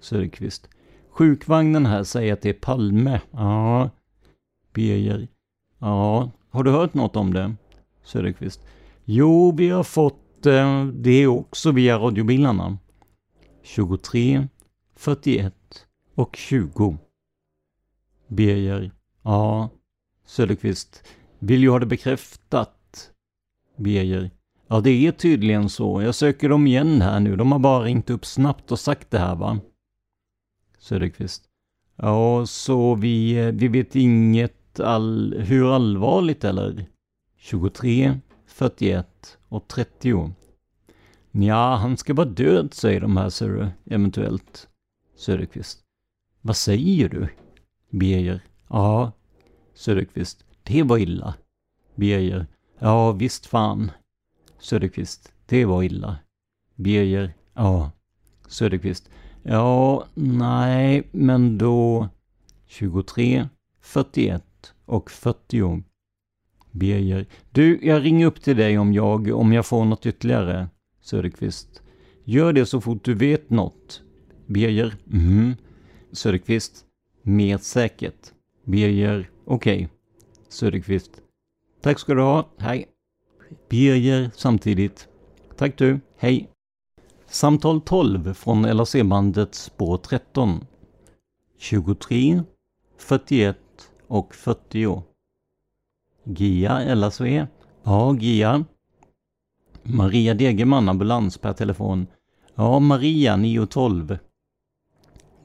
Söderqvist. 0.00 0.68
Sjukvagnen 1.10 1.86
här 1.86 2.04
säger 2.04 2.32
att 2.32 2.42
det 2.42 2.48
är 2.48 2.52
Palme. 2.52 3.20
Ja. 3.30 3.90
Birger. 4.72 5.28
Ja. 5.78 6.30
Har 6.50 6.62
du 6.62 6.70
hört 6.70 6.94
något 6.94 7.16
om 7.16 7.32
det? 7.32 7.54
Söderqvist. 8.04 8.60
Jo, 9.04 9.52
vi 9.56 9.70
har 9.70 9.84
fått 9.84 10.23
Eh, 10.46 10.86
det 10.86 11.10
är 11.10 11.26
också 11.26 11.72
via 11.72 11.98
radiobilarna. 11.98 12.78
23, 13.62 14.48
41 14.96 15.54
och 16.14 16.36
20. 16.36 16.98
Birger. 18.28 18.90
Ja. 19.22 19.70
Söderqvist. 20.26 21.02
Vill 21.38 21.62
ju 21.62 21.70
ha 21.70 21.78
det 21.78 21.86
bekräftat. 21.86 23.10
Birger. 23.76 24.30
Ja, 24.68 24.80
det 24.80 25.06
är 25.06 25.12
tydligen 25.12 25.68
så. 25.68 26.02
Jag 26.02 26.14
söker 26.14 26.48
dem 26.48 26.66
igen 26.66 27.00
här 27.00 27.20
nu. 27.20 27.36
De 27.36 27.52
har 27.52 27.58
bara 27.58 27.84
ringt 27.84 28.10
upp 28.10 28.24
snabbt 28.26 28.72
och 28.72 28.78
sagt 28.78 29.10
det 29.10 29.18
här 29.18 29.34
va? 29.34 29.60
Söderqvist. 30.78 31.44
Ja, 31.96 32.46
så 32.46 32.94
vi, 32.94 33.38
eh, 33.38 33.52
vi 33.52 33.68
vet 33.68 33.96
inget 33.96 34.80
all, 34.80 35.34
hur 35.38 35.74
allvarligt 35.74 36.44
eller? 36.44 36.86
23, 37.36 38.20
41 38.46 39.38
och 39.54 39.68
30. 39.68 40.32
Ja, 41.30 41.76
han 41.76 41.96
ska 41.96 42.14
vara 42.14 42.28
död 42.28 42.74
säger 42.74 43.00
de 43.00 43.16
här 43.16 43.30
ser 43.30 43.48
du, 43.48 43.68
eventuellt. 43.94 44.68
Söderqvist. 45.16 45.82
Vad 46.40 46.56
säger 46.56 47.08
du? 47.08 47.28
Birger. 47.90 48.40
Ja. 48.68 49.12
Söderqvist. 49.74 50.44
Det 50.62 50.82
var 50.82 50.98
illa. 50.98 51.34
Birger. 51.94 52.46
Ja, 52.78 53.12
visst 53.12 53.46
fan. 53.46 53.90
Söderqvist. 54.58 55.32
Det 55.46 55.64
var 55.64 55.82
illa. 55.82 56.16
Birger. 56.74 57.34
Ja. 57.54 57.90
Söderqvist. 58.48 59.10
Ja, 59.42 60.06
nej, 60.14 61.08
men 61.12 61.58
då 61.58 62.08
23, 62.66 63.48
41 63.80 64.74
och 64.84 65.10
40. 65.10 65.82
Birger. 66.74 67.26
Du, 67.52 67.78
jag 67.82 68.04
ringer 68.04 68.26
upp 68.26 68.42
till 68.42 68.56
dig 68.56 68.78
om 68.78 68.92
jag, 68.92 69.30
om 69.30 69.52
jag 69.52 69.66
får 69.66 69.84
något 69.84 70.06
ytterligare. 70.06 70.68
Söderqvist. 71.00 71.82
Gör 72.24 72.52
det 72.52 72.66
så 72.66 72.80
fort 72.80 73.04
du 73.04 73.14
vet 73.14 73.50
något. 73.50 74.02
Birger. 74.46 74.94
Mhm. 75.04 75.54
Söderqvist. 76.12 76.84
Mer 77.22 77.58
säkert. 77.58 78.32
Birger. 78.64 79.30
Okej. 79.44 79.76
Okay. 79.76 79.88
Söderqvist. 80.48 81.10
Tack 81.80 81.98
ska 81.98 82.14
du 82.14 82.22
ha. 82.22 82.48
Hej. 82.58 82.86
Birger 83.68 84.30
samtidigt. 84.34 85.08
Tack 85.56 85.78
du. 85.78 86.00
Hej. 86.16 86.48
Samtal 87.26 87.80
12 87.80 88.34
från 88.34 88.62
LAC-bandet 88.62 89.54
spår 89.54 89.96
13. 89.96 90.66
23, 91.58 92.42
41 92.98 93.56
och 94.06 94.34
40. 94.34 95.02
Gia 96.24 96.94
LSV. 96.94 97.46
Ja, 97.82 98.16
Gia. 98.20 98.64
Maria 99.82 100.34
Degerman, 100.34 100.88
ambulans 100.88 101.38
per 101.38 101.52
telefon. 101.52 102.06
Ja, 102.54 102.78
Maria 102.78 103.36
912. 103.36 104.18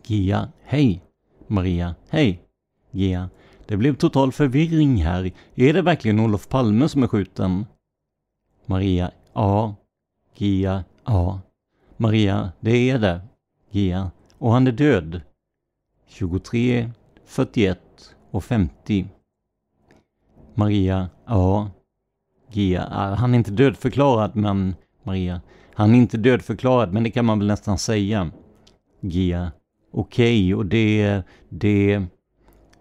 Gia. 0.08 0.52
Hej. 0.64 1.02
Maria. 1.48 1.96
Hej. 2.10 2.42
Gia. 2.92 3.30
Det 3.68 3.78
blev 3.78 3.96
total 3.96 4.32
förvirring 4.32 4.96
här. 4.96 5.32
Är 5.56 5.74
det 5.74 5.82
verkligen 5.82 6.20
Olof 6.20 6.48
Palme 6.48 6.90
som 6.90 7.04
är 7.04 7.08
skjuten? 7.08 7.66
Maria. 8.66 9.12
Ja. 9.34 9.76
Gia. 10.36 10.84
Ja. 11.06 11.42
Maria. 11.98 12.52
Det 12.60 12.90
är 12.90 13.00
det. 13.00 13.22
Gia. 13.72 14.12
Och 14.38 14.54
han 14.54 14.68
är 14.68 14.72
död. 14.72 15.22
23, 16.08 16.92
41 17.26 17.80
och 18.32 18.44
50. 18.44 19.08
Maria. 20.60 21.10
Ja. 21.26 21.72
Gia. 22.52 22.82
Äh, 22.84 23.16
han 23.16 23.34
är 23.34 23.38
inte 23.38 23.52
dödförklarad 23.52 24.36
men 24.36 24.76
Maria. 25.04 25.42
Han 25.74 25.96
är 25.96 25.98
inte 25.98 26.18
dödförklarad 26.18 26.94
men 26.94 27.04
det 27.04 27.12
kan 27.12 27.26
man 27.26 27.40
väl 27.40 27.48
nästan 27.48 27.78
säga. 27.78 28.32
Gia. 29.00 29.52
Okej, 29.92 30.54
okay, 30.54 30.54
och 30.54 30.66
det, 30.66 31.22
det 31.50 32.06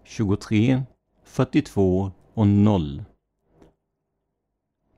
23, 0.03 0.83
42 1.23 2.11
och 2.33 2.47
0. 2.47 3.03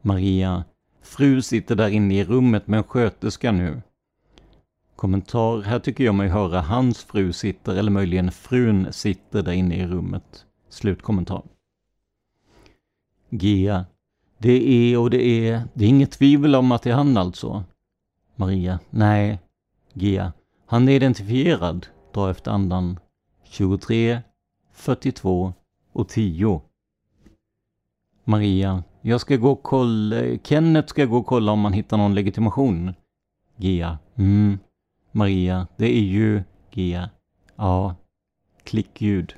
Maria. 0.02 0.64
Fru 1.02 1.42
sitter 1.42 1.76
där 1.76 1.90
inne 1.90 2.20
i 2.20 2.24
rummet 2.24 2.68
med 2.68 2.78
en 2.78 2.84
sköterska 2.84 3.52
nu. 3.52 3.82
Kommentar. 4.96 5.62
Här 5.62 5.80
tycker 5.80 6.04
jag 6.04 6.16
mig 6.16 6.30
höra 6.30 6.62
hans 6.62 7.04
fru 7.04 7.34
sitter, 7.34 7.76
eller 7.76 7.92
möjligen 7.92 8.32
frun 8.32 8.94
sitter 8.94 9.42
där 9.42 9.52
inne 9.52 9.76
i 9.76 9.88
rummet. 9.88 10.46
Slutkommentar. 10.70 11.42
Gia. 13.32 13.86
Det 14.38 14.92
är 14.92 14.98
och 14.98 15.10
det 15.10 15.24
är, 15.24 15.64
det 15.74 15.86
är 15.86 15.90
inget 15.90 16.12
tvivel 16.12 16.56
om 16.56 16.72
att 16.72 16.84
det 16.84 16.90
är 16.90 16.96
han 16.96 17.18
alltså. 17.18 17.64
Maria. 18.36 18.80
Nej. 18.90 19.40
Gia. 19.94 20.34
Han 20.66 20.90
är 20.90 20.94
identifierad. 20.94 21.88
Dra 22.14 22.32
efter 22.32 22.52
andan. 22.52 23.00
23, 23.44 24.22
42 24.74 25.54
och 25.92 26.10
10. 26.10 26.62
Maria. 28.24 28.84
Jag 29.02 29.22
ska 29.22 29.36
gå 29.36 29.52
och 29.52 29.64
kolla, 29.64 30.38
Kenneth 30.44 30.88
ska 30.88 31.06
gå 31.06 31.18
och 31.18 31.26
kolla 31.26 31.52
om 31.52 31.60
man 31.60 31.74
hittar 31.74 31.98
någon 31.98 32.16
legitimation. 32.16 32.94
Gia. 33.56 34.00
Mm. 34.16 34.60
Maria. 35.12 35.68
Det 35.78 35.98
är 35.98 36.04
ju 36.04 36.44
Gia. 36.72 37.10
Ja. 37.56 37.96
Klickljud. 38.64 39.36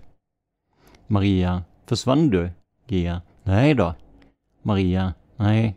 Maria. 1.07 1.63
Försvann 1.85 2.29
du? 2.29 2.51
Gia. 2.87 3.21
Nej 3.43 3.73
då. 3.73 3.95
Maria. 4.61 5.13
Nej. 5.37 5.75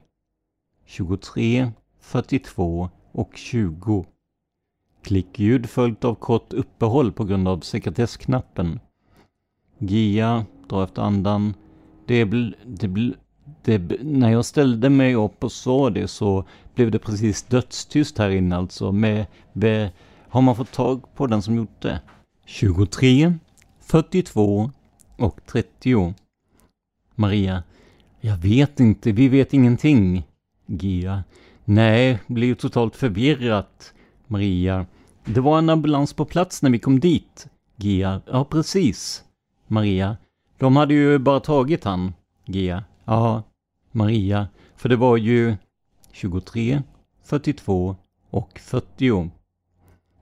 23, 0.84 1.72
42 2.00 2.90
och 3.12 3.36
20. 3.36 4.06
Klickljud 5.02 5.70
följt 5.70 6.04
av 6.04 6.14
kort 6.14 6.52
uppehåll 6.52 7.12
på 7.12 7.24
grund 7.24 7.48
av 7.48 7.60
sekretessknappen. 7.60 8.80
Gia 9.78 10.44
drar 10.68 10.84
efter 10.84 11.02
andan. 11.02 11.54
Det 12.06 12.24
bl... 12.24 12.50
Det 12.64 12.88
bl, 12.88 13.10
det, 13.62 14.02
när 14.02 14.30
jag 14.30 14.44
ställde 14.44 14.90
mig 14.90 15.14
upp 15.14 15.44
och 15.44 15.52
sa 15.52 15.90
det 15.90 16.08
så 16.08 16.44
blev 16.74 16.90
det 16.90 16.98
precis 16.98 17.42
dödstyst 17.42 18.18
här 18.18 18.30
inne 18.30 18.56
alltså. 18.56 18.92
Med, 18.92 19.26
med, 19.52 19.90
har 20.28 20.40
man 20.40 20.56
fått 20.56 20.72
tag 20.72 21.14
på 21.14 21.26
den 21.26 21.42
som 21.42 21.56
gjort 21.56 21.82
det? 21.82 22.00
23, 22.44 23.34
42 23.80 24.70
och 25.16 25.40
30. 25.46 26.14
Maria. 27.16 27.62
Jag 28.20 28.36
vet 28.36 28.80
inte, 28.80 29.12
vi 29.12 29.28
vet 29.28 29.54
ingenting. 29.54 30.26
Gia. 30.66 31.24
Nej, 31.64 32.18
blir 32.26 32.48
ju 32.48 32.54
totalt 32.54 32.96
förvirrat. 32.96 33.92
Maria. 34.26 34.86
Det 35.24 35.40
var 35.40 35.58
en 35.58 35.70
ambulans 35.70 36.12
på 36.12 36.24
plats 36.24 36.62
när 36.62 36.70
vi 36.70 36.78
kom 36.78 37.00
dit. 37.00 37.46
Gia. 37.76 38.20
Ja, 38.26 38.44
precis. 38.44 39.24
Maria. 39.66 40.16
De 40.58 40.76
hade 40.76 40.94
ju 40.94 41.18
bara 41.18 41.40
tagit 41.40 41.84
han. 41.84 42.12
Gia. 42.44 42.84
Ja. 43.04 43.42
Maria. 43.92 44.48
För 44.76 44.88
det 44.88 44.96
var 44.96 45.16
ju 45.16 45.56
23, 46.12 46.82
42 47.24 47.96
och 48.30 48.58
40. 48.58 49.30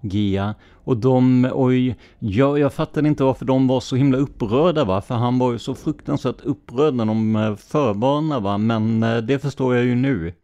Gia. 0.05 0.55
Och 0.73 0.97
de, 0.97 1.51
oj, 1.53 1.97
jag, 2.19 2.59
jag 2.59 2.73
fattade 2.73 3.09
inte 3.09 3.25
varför 3.25 3.45
de 3.45 3.67
var 3.67 3.81
så 3.81 3.97
himla 3.97 4.19
upprörda 4.19 4.85
va, 4.85 5.01
för 5.01 5.15
han 5.15 5.39
var 5.39 5.53
ju 5.53 5.59
så 5.59 5.75
fruktansvärt 5.75 6.41
upprörd 6.41 6.95
när 6.95 7.05
de 7.05 7.37
eh, 7.37 7.57
förvarnade 7.57 8.41
va, 8.41 8.59
men 8.59 9.03
eh, 9.03 9.17
det 9.17 9.39
förstår 9.39 9.75
jag 9.75 9.85
ju 9.85 9.95
nu. 9.95 10.35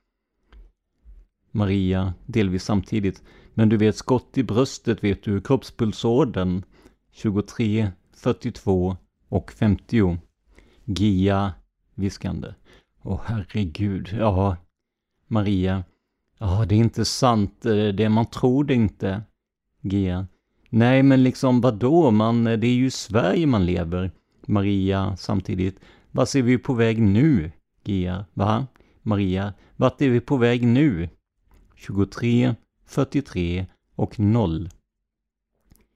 Maria, 1.50 2.14
delvis 2.26 2.64
samtidigt. 2.64 3.22
Men 3.54 3.68
du 3.68 3.76
vet 3.76 3.96
skott 3.96 4.38
i 4.38 4.42
bröstet 4.42 5.04
vet 5.04 5.22
du, 5.22 5.40
kroppspulsådern 5.40 6.62
23, 7.12 7.90
42 8.16 8.96
och 9.28 9.52
50. 9.52 10.18
Gia 10.84 11.52
viskande. 11.94 12.48
Åh 13.02 13.20
herregud, 13.24 14.08
ja. 14.18 14.56
Maria. 15.26 15.84
Ja, 16.38 16.64
det 16.68 16.74
är 16.74 16.78
inte 16.78 17.04
sant, 17.04 17.62
Det 17.62 17.92
det 17.92 18.08
man 18.08 18.26
tror 18.26 18.64
det 18.64 18.74
inte. 18.74 19.22
Gia. 19.80 20.26
Nej, 20.70 21.02
men 21.02 21.22
liksom 21.22 21.60
vadå, 21.60 22.10
man, 22.10 22.44
det 22.44 22.66
är 22.66 22.74
ju 22.74 22.90
Sverige 22.90 23.46
man 23.46 23.66
lever. 23.66 24.10
Maria 24.46 25.16
samtidigt. 25.16 25.80
Vart 26.10 26.34
är 26.34 26.42
vi 26.42 26.58
på 26.58 26.74
väg 26.74 27.02
nu? 27.02 27.52
Gia. 27.84 28.24
Va? 28.34 28.66
Maria. 29.02 29.54
Vart 29.76 30.02
är 30.02 30.08
vi 30.08 30.20
på 30.20 30.36
väg 30.36 30.66
nu? 30.66 31.08
23, 31.76 32.54
43 32.86 33.66
och 33.94 34.20
0. 34.20 34.68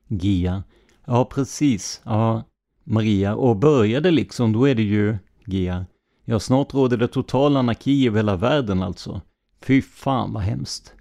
Gia. 0.09 0.63
Ja, 1.05 1.25
precis. 1.25 2.01
Ja, 2.05 2.43
Maria. 2.85 3.35
Och 3.35 3.57
började 3.57 4.11
liksom, 4.11 4.53
då 4.53 4.69
är 4.69 4.75
det 4.75 4.83
ju 4.83 5.17
Gia. 5.47 5.87
Ja, 6.25 6.41
snart 6.41 6.75
råder 6.75 6.97
det 6.97 7.09
total 7.09 7.57
anarki 7.57 8.07
över 8.07 8.19
hela 8.19 8.37
världen 8.37 8.83
alltså. 8.83 9.21
Fy 9.61 9.83
fan 9.83 10.33
vad 10.33 10.43
hemskt. 10.43 10.95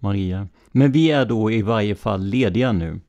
Maria. 0.00 0.48
Men 0.72 0.92
vi 0.92 1.10
är 1.10 1.26
då 1.26 1.50
i 1.50 1.62
varje 1.62 1.94
fall 1.94 2.24
lediga 2.24 2.72
nu. 2.72 3.00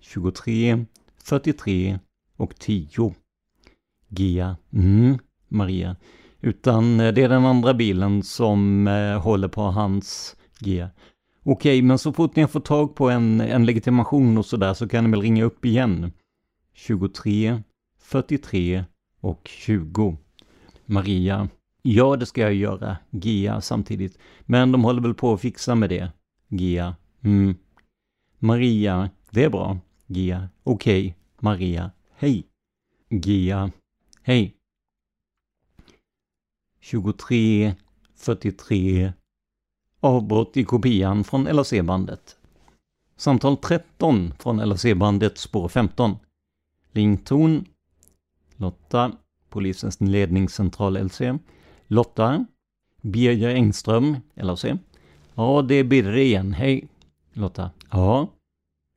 23, 0.00 0.84
43 1.24 1.98
och 2.36 2.56
10. 2.58 3.14
Gia. 4.08 4.56
Mm, 4.72 5.18
Maria. 5.48 5.96
Utan 6.40 7.00
eh, 7.00 7.12
det 7.12 7.22
är 7.22 7.28
den 7.28 7.44
andra 7.44 7.74
bilen 7.74 8.22
som 8.22 8.86
eh, 8.88 9.22
håller 9.22 9.48
på 9.48 9.62
hans 9.62 10.36
Gia. 10.60 10.90
Okej, 11.42 11.82
men 11.82 11.98
så 11.98 12.12
fort 12.12 12.36
ni 12.36 12.42
har 12.42 12.48
fått 12.48 12.64
tag 12.64 12.94
på 12.94 13.10
en, 13.10 13.40
en 13.40 13.66
legitimation 13.66 14.38
och 14.38 14.46
sådär 14.46 14.74
så 14.74 14.88
kan 14.88 15.04
ni 15.04 15.10
väl 15.10 15.22
ringa 15.22 15.44
upp 15.44 15.64
igen. 15.64 16.12
23, 16.74 17.62
43 18.00 18.84
och 19.20 19.48
20. 19.48 20.16
Maria. 20.86 21.48
Ja, 21.82 22.16
det 22.16 22.26
ska 22.26 22.40
jag 22.40 22.54
göra. 22.54 22.96
Gia 23.10 23.60
samtidigt. 23.60 24.18
Men 24.40 24.72
de 24.72 24.84
håller 24.84 25.02
väl 25.02 25.14
på 25.14 25.32
att 25.32 25.40
fixa 25.40 25.74
med 25.74 25.90
det. 25.90 26.12
Gia. 26.48 26.96
Mm. 27.22 27.54
Maria. 28.38 29.10
Det 29.30 29.44
är 29.44 29.50
bra. 29.50 29.78
Gia. 30.06 30.48
Okej. 30.62 31.00
Okay. 31.00 31.14
Maria. 31.40 31.90
Hej. 32.10 32.46
Gia. 33.08 33.70
Hej. 34.22 34.56
23, 36.80 37.74
43 38.14 39.12
Avbrott 40.00 40.56
i 40.56 40.64
kopian 40.64 41.24
från 41.24 41.44
LAC-bandet. 41.44 42.36
Samtal 43.16 43.56
13 43.56 44.32
från 44.38 44.56
LAC-bandet 44.56 45.38
spår 45.38 45.68
15. 45.68 46.16
Rington. 46.92 47.64
Lotta. 48.56 49.12
Polisens 49.48 50.00
ledningscentral 50.00 50.96
LC. 50.96 51.20
Lotta. 51.86 52.46
Birger 53.02 53.48
Engström, 53.48 54.16
LAC. 54.34 54.64
Ja, 55.38 55.62
det 55.62 55.74
är 55.74 55.84
Birre 55.84 56.22
igen. 56.22 56.52
Hej. 56.52 56.88
Lotta. 57.32 57.70
Ja. 57.90 58.28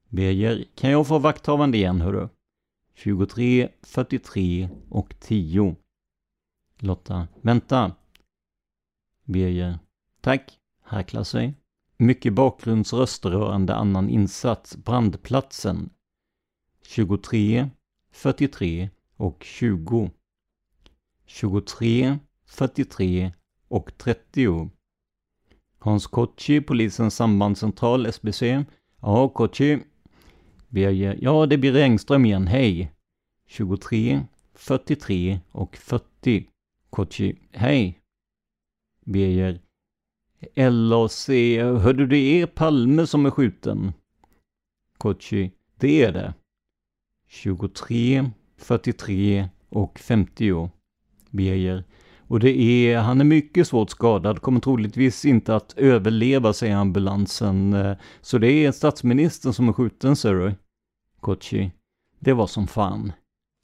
Birger. 0.09 0.65
Kan 0.75 0.91
jag 0.91 1.07
få 1.07 1.19
vakthavande 1.19 1.77
igen, 1.77 2.01
hörru? 2.01 2.29
23, 2.95 3.69
43 3.81 4.69
och 4.89 5.15
10. 5.19 5.75
Lotta. 6.77 7.27
Vänta. 7.41 7.95
Birger. 9.25 9.79
Tack 10.21 10.59
häklar 10.83 11.23
sig. 11.23 11.53
Mycket 11.97 12.33
bakgrundsröst 12.33 13.25
rörande 13.25 13.75
annan 13.75 14.09
insats, 14.09 14.77
brandplatsen. 14.77 15.89
23, 16.81 17.69
43 18.11 18.89
och 19.15 19.43
20. 19.43 20.11
23, 21.25 22.19
43 22.45 23.33
och 23.67 23.97
30. 23.97 24.69
Hans 25.79 26.07
Kotschi, 26.07 26.61
polisens 26.61 27.15
sambandscentral, 27.15 28.05
SBC. 28.05 28.41
Ja, 29.01 29.29
Kotschi. 29.29 29.79
Birger. 30.69 31.17
Ja, 31.21 31.45
det 31.45 31.57
blir 31.57 31.75
Engström 31.75 32.25
igen, 32.25 32.47
hej. 32.47 32.91
23, 33.47 34.21
43 34.53 35.39
och 35.51 35.77
40. 35.77 36.47
Kotschi. 36.89 37.35
Hej. 37.51 37.99
Birger. 39.05 39.61
LAC. 40.55 41.29
Hörde 41.57 41.93
du, 41.93 42.07
det 42.07 42.41
är 42.41 42.45
Palme 42.45 43.07
som 43.07 43.25
är 43.25 43.31
skjuten. 43.31 43.93
Kotschi. 44.97 45.51
Det 45.77 46.03
är 46.03 46.11
det. 46.11 46.33
23, 47.27 48.31
43 48.57 49.49
och 49.69 49.99
50. 49.99 50.69
Birger. 51.29 51.83
Och 52.29 52.39
det 52.39 52.61
är, 52.61 52.97
han 52.97 53.21
är 53.21 53.25
mycket 53.25 53.67
svårt 53.67 53.89
skadad, 53.89 54.41
kommer 54.41 54.59
troligtvis 54.59 55.25
inte 55.25 55.55
att 55.55 55.73
överleva, 55.77 56.53
säger 56.53 56.75
ambulansen. 56.75 57.73
Eh, 57.73 57.97
så 58.21 58.37
det 58.37 58.51
är 58.51 58.71
statsministern 58.71 59.53
som 59.53 59.69
är 59.69 59.73
skjuten, 59.73 60.15
ser 60.15 60.33
du. 60.33 60.53
Kochi. 61.19 61.71
Det 62.19 62.33
var 62.33 62.47
som 62.47 62.67
fan. 62.67 63.11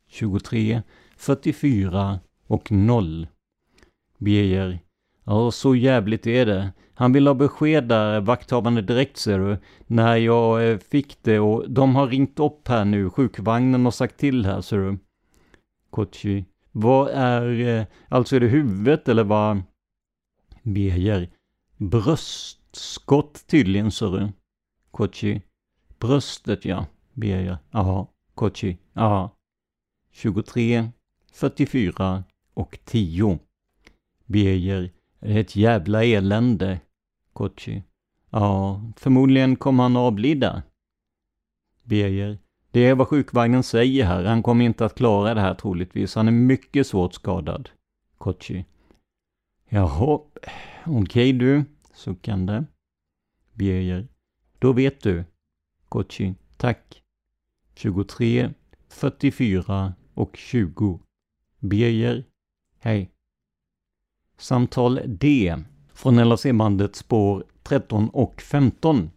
23, 0.07 0.81
44 1.17 2.19
och 2.47 2.71
0. 2.71 3.27
Beijer. 4.17 4.79
Ja, 5.23 5.51
så 5.51 5.75
jävligt 5.75 6.27
är 6.27 6.45
det. 6.45 6.73
Han 6.93 7.13
vill 7.13 7.27
ha 7.27 7.33
besked 7.33 7.83
där, 7.83 8.21
vakthavande 8.21 8.81
direkt 8.81 9.17
ser 9.17 9.39
du, 9.39 9.57
när 9.87 10.15
jag 10.15 10.71
eh, 10.71 10.77
fick 10.77 11.23
det 11.23 11.39
och 11.39 11.69
de 11.69 11.95
har 11.95 12.07
ringt 12.07 12.39
upp 12.39 12.67
här 12.67 12.85
nu, 12.85 13.09
sjukvagnen 13.09 13.85
och 13.85 13.93
sagt 13.93 14.17
till 14.17 14.45
här 14.45 14.61
ser 14.61 14.77
du. 14.77 14.97
Kochi. 15.89 16.45
Vad 16.77 17.09
är, 17.13 17.59
eh, 17.59 17.85
alltså 18.09 18.35
är 18.35 18.39
det 18.39 18.47
huvudet 18.47 19.07
eller 19.07 19.23
vad? 19.23 19.63
Birger. 20.63 21.29
Bröstskott 21.77 23.47
tydligen 23.47 23.91
ser 23.91 24.11
du. 24.11 24.31
Kochi. 24.91 25.41
Bröstet 25.99 26.65
ja. 26.65 26.85
Birger. 27.13 27.57
Jaha. 27.71 28.07
Kochi. 28.33 28.77
Ja. 28.93 29.37
23, 30.11 30.89
44 31.33 32.23
och 32.53 32.79
10. 32.85 33.39
Birger. 34.25 34.91
Det 35.19 35.33
är 35.33 35.37
ett 35.37 35.55
jävla 35.55 36.03
elände. 36.03 36.79
Kochi. 37.33 37.83
Ja, 38.29 38.81
förmodligen 38.97 39.55
kommer 39.55 39.83
han 39.83 39.97
avlida. 39.97 40.63
Birger. 41.83 42.37
Det 42.75 42.85
är 42.85 42.95
vad 42.95 43.07
sjukvagnen 43.07 43.63
säger 43.63 44.05
här. 44.05 44.23
Han 44.23 44.43
kommer 44.43 44.65
inte 44.65 44.85
att 44.85 44.95
klara 44.95 45.33
det 45.33 45.41
här 45.41 45.53
troligtvis. 45.55 46.15
Han 46.15 46.27
är 46.27 46.31
mycket 46.31 46.87
svårt 46.87 47.13
skadad. 47.13 47.69
Kochi. 48.17 48.65
Jaha, 49.69 50.19
okej 50.85 51.01
okay, 51.01 51.31
du. 51.31 51.63
Suckande. 51.93 52.63
Birger. 53.53 54.07
Då 54.59 54.73
vet 54.73 55.01
du. 55.01 55.23
Kochi. 55.89 56.35
Tack. 56.57 57.03
23, 57.75 58.53
44 58.89 59.93
och 60.13 60.37
20. 60.37 60.99
Birger. 61.59 62.23
Hej. 62.79 63.11
Samtal 64.37 65.01
D 65.05 65.55
från 65.93 66.29
LAC-bandet 66.29 66.95
spår 66.95 67.43
13 67.63 68.09
och 68.09 68.41
15. 68.41 69.09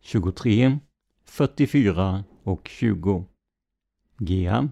23, 0.00 0.78
44 1.24 2.24
och 2.46 2.68
20. 2.68 3.24
GA. 4.18 4.68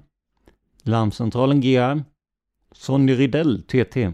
Larmcentralen 0.83 1.61
GA. 1.61 2.05
Sonny 2.73 3.15
Rydell 3.15 3.63
TT. 3.63 4.13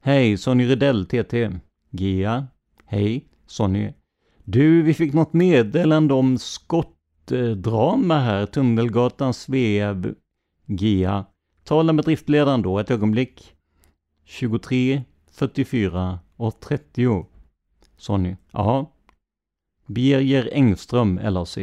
Hej, 0.00 0.36
Sonny 0.36 0.66
Rydell 0.66 1.06
TT. 1.06 1.50
GA. 1.90 2.46
Hej, 2.84 3.28
Sonny. 3.46 3.92
Du, 4.44 4.82
vi 4.82 4.94
fick 4.94 5.12
något 5.12 5.32
meddelande 5.32 6.14
om 6.14 6.38
skottdrama 6.38 8.18
här, 8.18 8.46
Tunnelgatan, 8.46 9.34
Sveab 9.34 10.14
GA. 10.66 11.24
Tala 11.64 11.92
med 11.92 12.04
driftledaren 12.04 12.62
då, 12.62 12.78
ett 12.78 12.90
ögonblick. 12.90 13.54
23, 14.24 15.02
44 15.32 16.20
och 16.36 16.60
30. 16.60 17.26
Sonny. 17.96 18.36
Ja. 18.50 18.92
Birger 19.86 20.50
Engström, 20.52 21.20
LAC. 21.22 21.58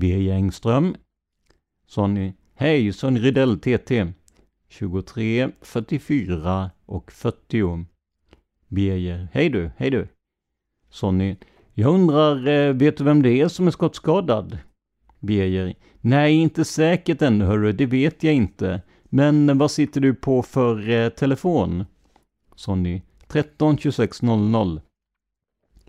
Birger 0.00 0.34
Engström. 0.34 0.96
Sonny. 1.86 2.32
Hej, 2.54 2.92
Sonny 2.92 3.20
Rydell, 3.20 3.58
TT. 3.60 4.12
23, 4.68 5.50
44 5.60 6.70
och 6.86 7.12
40. 7.12 7.84
Birger. 8.68 9.28
Hej 9.32 9.48
du, 9.48 9.70
hej 9.76 9.90
du. 9.90 10.08
Sonny. 10.90 11.36
Jag 11.74 11.94
undrar, 11.94 12.48
eh, 12.48 12.72
vet 12.72 12.96
du 12.96 13.04
vem 13.04 13.22
det 13.22 13.40
är 13.40 13.48
som 13.48 13.66
är 13.66 13.70
skottskadad? 13.70 14.58
Birger. 15.18 15.74
Nej, 16.00 16.34
inte 16.34 16.64
säkert 16.64 17.22
ännu 17.22 17.44
hörru, 17.44 17.72
det 17.72 17.86
vet 17.86 18.22
jag 18.22 18.34
inte. 18.34 18.82
Men 19.04 19.58
vad 19.58 19.70
sitter 19.70 20.00
du 20.00 20.14
på 20.14 20.42
för 20.42 20.88
eh, 20.90 21.08
telefon? 21.08 21.84
Sonny. 22.54 23.02
13 23.26 23.78
26 23.78 24.22
00. 24.22 24.80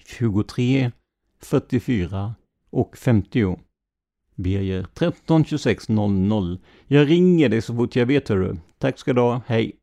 23 0.05 0.91
44 1.41 2.35
och 2.69 2.97
50. 2.97 3.57
Birger 4.41 4.85
13 4.93 5.45
26 5.45 5.89
00. 5.89 6.59
Jag 6.87 7.09
ringer 7.09 7.49
dig 7.49 7.61
så 7.61 7.75
fort 7.75 7.95
jag 7.95 8.05
vet 8.05 8.29
hörru. 8.29 8.57
Tack 8.77 8.99
ska 8.99 9.13
du 9.13 9.21
ha, 9.21 9.41
hej. 9.47 9.75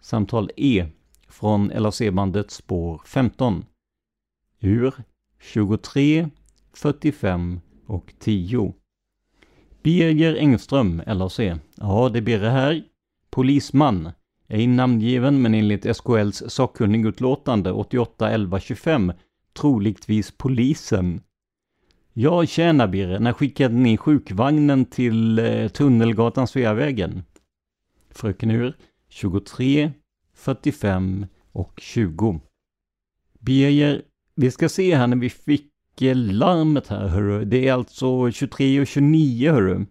Samtal 0.00 0.50
E 0.56 0.86
från 1.28 1.68
LAC-bandet 1.68 2.50
spår 2.50 3.02
15. 3.06 3.64
Ur 4.60 4.94
23 5.40 6.28
45 6.72 7.60
och 7.86 8.14
10. 8.18 8.74
Birger 9.82 10.36
Engström, 10.36 11.02
LAC. 11.06 11.40
Ja, 11.74 12.08
det 12.08 12.18
är 12.18 12.22
Birre 12.22 12.48
här. 12.48 12.84
Polisman. 13.30 14.10
Ej 14.48 14.66
namngiven, 14.66 15.42
men 15.42 15.54
enligt 15.54 15.96
SKLs 15.96 16.42
sakkunnigutlåtande 16.48 17.72
88 17.72 18.30
11 18.30 18.60
25 18.60 19.12
troligtvis 19.52 20.30
polisen. 20.30 21.20
Ja, 22.20 22.46
tjena 22.46 22.88
Birre, 22.88 23.18
när 23.18 23.32
skickade 23.32 23.74
ni 23.74 23.96
sjukvagnen 23.96 24.84
till 24.84 25.38
eh, 25.38 25.68
Tunnelgatan 25.68 26.46
Sveavägen? 26.46 27.22
Fröken 28.10 28.50
Ur, 28.50 28.76
23, 29.08 29.92
45 30.34 31.26
och 31.52 31.80
20. 31.80 32.40
Birger, 33.38 34.02
vi 34.34 34.50
ska 34.50 34.68
se 34.68 34.94
här 34.96 35.06
när 35.06 35.16
vi 35.16 35.30
fick 35.30 36.02
eh, 36.02 36.16
larmet 36.16 36.88
här 36.88 37.08
hörru. 37.08 37.44
Det 37.44 37.68
är 37.68 37.72
alltså 37.72 38.30
23 38.30 38.80
och 38.80 38.86
29 38.86 39.52
hörru. 39.52 39.86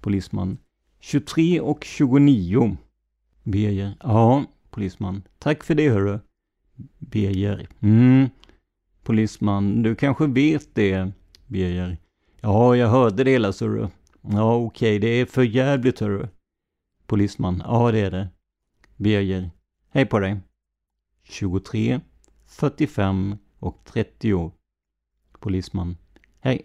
Polisman. 0.00 0.58
23 1.00 1.60
och 1.60 1.84
29. 1.84 2.76
Birger. 3.42 3.96
Ja, 4.00 4.44
polisman. 4.70 5.22
Tack 5.38 5.64
för 5.64 5.74
det 5.74 5.88
hörru. 5.88 6.18
Birger. 6.98 7.68
Mm. 7.80 8.28
Polisman. 9.02 9.82
Du 9.82 9.94
kanske 9.94 10.26
vet 10.26 10.74
det. 10.74 11.12
Birger. 11.52 11.98
Ja, 12.40 12.76
jag 12.76 12.88
hörde 12.88 13.24
det 13.24 13.30
hela 13.30 13.52
hörru. 13.60 13.88
Ja, 14.20 14.54
okej, 14.54 14.96
okay. 14.96 14.98
det 14.98 15.20
är 15.20 15.26
för 15.26 15.42
jävligt 15.42 16.00
hörru. 16.00 16.28
Polisman. 17.06 17.62
Ja, 17.66 17.92
det 17.92 18.00
är 18.00 18.10
det. 18.10 18.28
Birger. 18.96 19.50
Hej 19.90 20.06
på 20.06 20.18
dig. 20.18 20.36
23, 21.22 22.00
45 22.46 23.36
och 23.58 23.84
30. 23.84 24.52
Polisman. 25.40 25.96
Hej. 26.40 26.62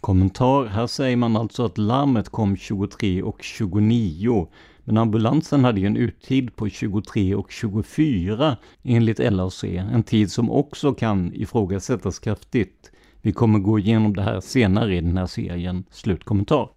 Kommentar. 0.00 0.66
Här 0.66 0.86
säger 0.86 1.16
man 1.16 1.36
alltså 1.36 1.64
att 1.64 1.78
larmet 1.78 2.28
kom 2.28 2.56
23 2.56 3.22
och 3.22 3.42
29. 3.42 4.48
Men 4.84 4.96
ambulansen 4.96 5.64
hade 5.64 5.80
ju 5.80 5.86
en 5.86 5.96
uttid 5.96 6.56
på 6.56 6.68
23 6.68 7.34
och 7.34 7.50
24 7.50 8.56
enligt 8.82 9.32
LAC. 9.32 9.64
En 9.64 10.02
tid 10.02 10.32
som 10.32 10.50
också 10.50 10.94
kan 10.94 11.34
ifrågasättas 11.34 12.18
kraftigt. 12.18 12.90
Vi 13.24 13.32
kommer 13.32 13.58
gå 13.58 13.78
igenom 13.78 14.16
det 14.16 14.22
här 14.22 14.40
senare 14.40 14.96
i 14.96 15.00
den 15.00 15.16
här 15.16 15.26
serien. 15.26 15.84
Slutkommentar. 15.90 16.70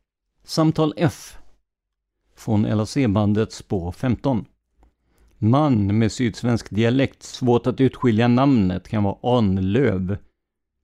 Samtal 0.44 0.94
F. 0.98 1.38
Från 2.36 2.64
LAC-bandet 2.64 3.52
spår 3.52 3.92
15. 3.92 4.46
Man 5.38 5.98
med 5.98 6.12
sydsvensk 6.12 6.70
dialekt, 6.70 7.24
svårt 7.24 7.68
att 7.68 7.82
utskilja 7.82 8.28
namnet, 8.28 8.88
kan 8.88 9.04
vara 9.04 9.18
Arnlöv. 9.22 10.18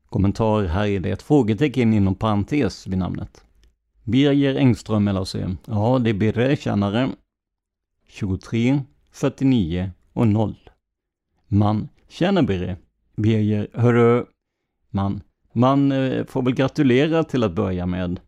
Kommentar, 0.09 0.63
här 0.63 0.87
är 0.87 0.99
det 0.99 1.11
ett 1.11 1.21
frågetecken 1.21 1.93
inom 1.93 2.15
parentes 2.15 2.87
vid 2.87 2.97
namnet. 2.97 3.43
Birger 4.03 4.55
Engström 4.55 5.05
LAC. 5.05 5.35
Ja, 5.65 5.99
det 5.99 6.09
är 6.09 6.13
Birre, 6.13 6.55
tjänare. 6.55 7.09
23, 8.07 8.81
49 9.11 9.91
och 10.13 10.27
0. 10.27 10.55
Man. 11.47 11.89
Tjena 12.09 12.43
Birre. 12.43 12.77
Birger, 13.15 13.67
hörru. 13.73 14.25
Man. 14.89 15.21
Man 15.53 15.91
eh, 15.91 16.25
får 16.25 16.41
väl 16.41 16.53
gratulera 16.53 17.23
till 17.23 17.43
att 17.43 17.55
börja 17.55 17.85
med. 17.85 18.19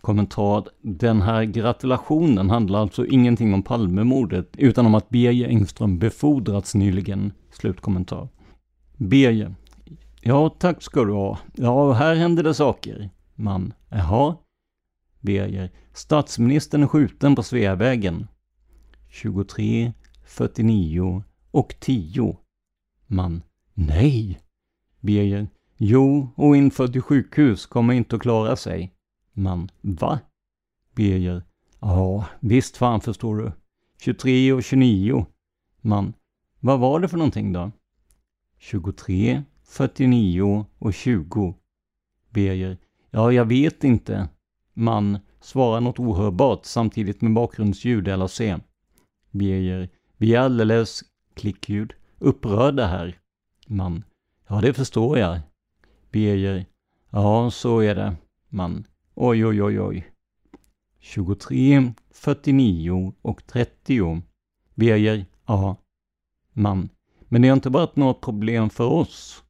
Kommentar. 0.00 0.64
Den 0.82 1.22
här 1.22 1.44
gratulationen 1.44 2.50
handlar 2.50 2.80
alltså 2.80 3.06
ingenting 3.06 3.54
om 3.54 3.62
Palmemordet, 3.62 4.56
utan 4.58 4.86
om 4.86 4.94
att 4.94 5.08
Birger 5.08 5.48
Engström 5.48 5.98
befordrats 5.98 6.74
nyligen. 6.74 7.32
Slutkommentar. 7.50 8.28
Birger. 8.96 9.54
Ja, 10.20 10.48
tack 10.48 10.82
ska 10.82 11.04
du 11.04 11.12
ha. 11.12 11.38
Ja, 11.54 11.92
här 11.92 12.14
händer 12.14 12.42
det 12.42 12.54
saker. 12.54 13.10
Man. 13.34 13.72
Jaha. 13.88 14.36
Birger. 15.20 15.70
Statsministern 15.92 16.82
är 16.82 16.86
skjuten 16.86 17.34
på 17.34 17.42
Sveavägen. 17.42 18.26
23, 19.08 19.92
49 20.24 21.22
och 21.50 21.74
10. 21.80 22.36
Man. 23.06 23.42
Nej! 23.74 24.40
Birger. 25.00 25.48
Jo, 25.82 26.28
och 26.36 26.56
införd 26.56 26.92
till 26.92 27.02
sjukhus 27.02 27.66
kommer 27.66 27.94
inte 27.94 28.16
att 28.16 28.22
klara 28.22 28.56
sig. 28.56 28.94
Man. 29.32 29.70
Va? 29.80 30.20
Birger. 30.94 31.42
Ja, 31.80 32.26
visst 32.40 32.76
fan 32.76 33.00
förstår 33.00 33.36
du. 33.36 33.52
23 34.00 34.52
och 34.52 34.62
29. 34.62 35.26
Man. 35.80 36.12
Vad 36.60 36.80
var 36.80 37.00
det 37.00 37.08
för 37.08 37.16
någonting 37.16 37.52
då? 37.52 37.72
23, 38.58 39.42
49 39.64 40.66
och 40.78 40.94
20. 40.94 41.54
Birger. 42.30 42.78
Ja, 43.10 43.32
jag 43.32 43.44
vet 43.44 43.84
inte. 43.84 44.28
Man 44.74 45.18
svarar 45.40 45.80
något 45.80 45.98
ohörbart 45.98 46.64
samtidigt 46.64 47.20
med 47.20 47.34
bakgrundsljud 47.34 48.08
eller 48.08 48.26
se. 48.26 48.58
Birger. 49.30 49.88
Vi 50.16 50.34
är 50.34 50.40
alldeles, 50.40 51.00
klickljud, 51.34 51.92
upprörda 52.18 52.86
här. 52.86 53.18
Man. 53.66 54.04
Ja, 54.48 54.60
det 54.60 54.74
förstår 54.74 55.18
jag. 55.18 55.40
Birger. 56.10 56.66
Ja, 57.10 57.50
så 57.50 57.80
är 57.80 57.94
det. 57.94 58.16
Man. 58.48 58.86
Oj, 59.14 59.46
oj, 59.46 59.62
oj, 59.62 59.80
oj. 59.80 60.06
23, 60.98 61.92
49 62.10 63.14
och 63.22 63.46
30. 63.46 64.22
Birger. 64.74 65.26
Ja. 65.46 65.76
Man. 66.52 66.88
Men 67.28 67.42
det 67.42 67.48
har 67.48 67.56
inte 67.56 67.70
varit 67.70 67.96
något 67.96 68.20
problem 68.20 68.70
för 68.70 68.84
oss. 68.84 69.44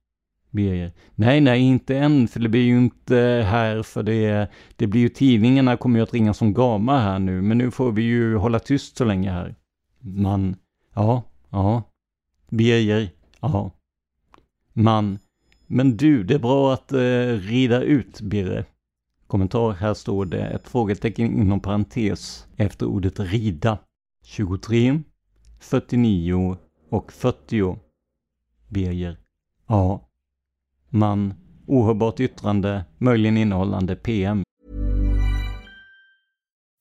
Birger. 0.50 0.92
Nej, 1.14 1.40
nej, 1.40 1.61
inte 1.61 1.98
än, 1.98 2.28
för 2.28 2.40
det 2.40 2.48
blir 2.48 2.62
ju 2.62 2.78
inte 2.78 3.16
här, 3.46 3.82
för 3.82 4.02
det, 4.02 4.50
det 4.76 4.86
blir 4.86 5.00
ju 5.00 5.08
tidningarna 5.08 5.76
kommer 5.76 5.98
ju 5.98 6.02
att 6.02 6.14
ringa 6.14 6.34
som 6.34 6.54
gama 6.54 6.98
här 6.98 7.18
nu, 7.18 7.42
men 7.42 7.58
nu 7.58 7.70
får 7.70 7.92
vi 7.92 8.02
ju 8.02 8.36
hålla 8.36 8.58
tyst 8.58 8.96
så 8.96 9.04
länge 9.04 9.30
här. 9.30 9.54
Man. 9.98 10.56
Ja, 10.94 11.22
ja. 11.50 11.82
Birger. 12.50 13.11
Ja. 13.40 13.70
Man. 14.72 15.18
Men 15.73 15.97
du, 15.97 16.25
det 16.25 16.35
är 16.35 16.39
bra 16.39 16.73
att 16.73 16.93
eh, 16.93 16.99
rida 17.49 17.83
ut, 17.83 18.21
Birre. 18.21 18.64
Kommentar, 19.27 19.73
här 19.73 19.95
står 19.95 20.25
det 20.25 20.47
ett 20.47 20.68
frågetecken 20.68 21.27
inom 21.43 21.61
parentes 21.61 22.47
efter 22.57 22.87
ordet 22.87 23.21
rida. 23.21 23.79
23, 24.25 25.03
49 25.61 26.57
och 26.91 27.12
40. 27.12 27.79
Birger. 28.68 29.16
Ja. 29.66 30.09
Man. 30.89 31.35
Ohörbart 31.66 32.21
yttrande, 32.21 32.85
möjligen 32.99 33.37
innehållande 33.37 33.97
PM. 33.97 34.43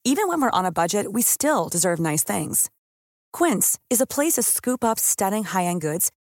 Even 0.06 0.30
when 0.30 0.42
we're 0.42 0.60
on 0.60 0.66
a 0.66 0.72
budget 0.72 1.06
we 1.16 1.22
still 1.22 1.70
deserve 1.72 2.12
nice 2.12 2.38
things. 2.38 2.68
Quince 3.38 3.80
is 3.90 4.02
a 4.02 4.08
place 4.16 4.42
to 4.42 4.44
scoop 4.44 4.84
up 4.84 5.00
stunning 5.00 5.44
high-end 5.44 5.82
goods 5.82 6.10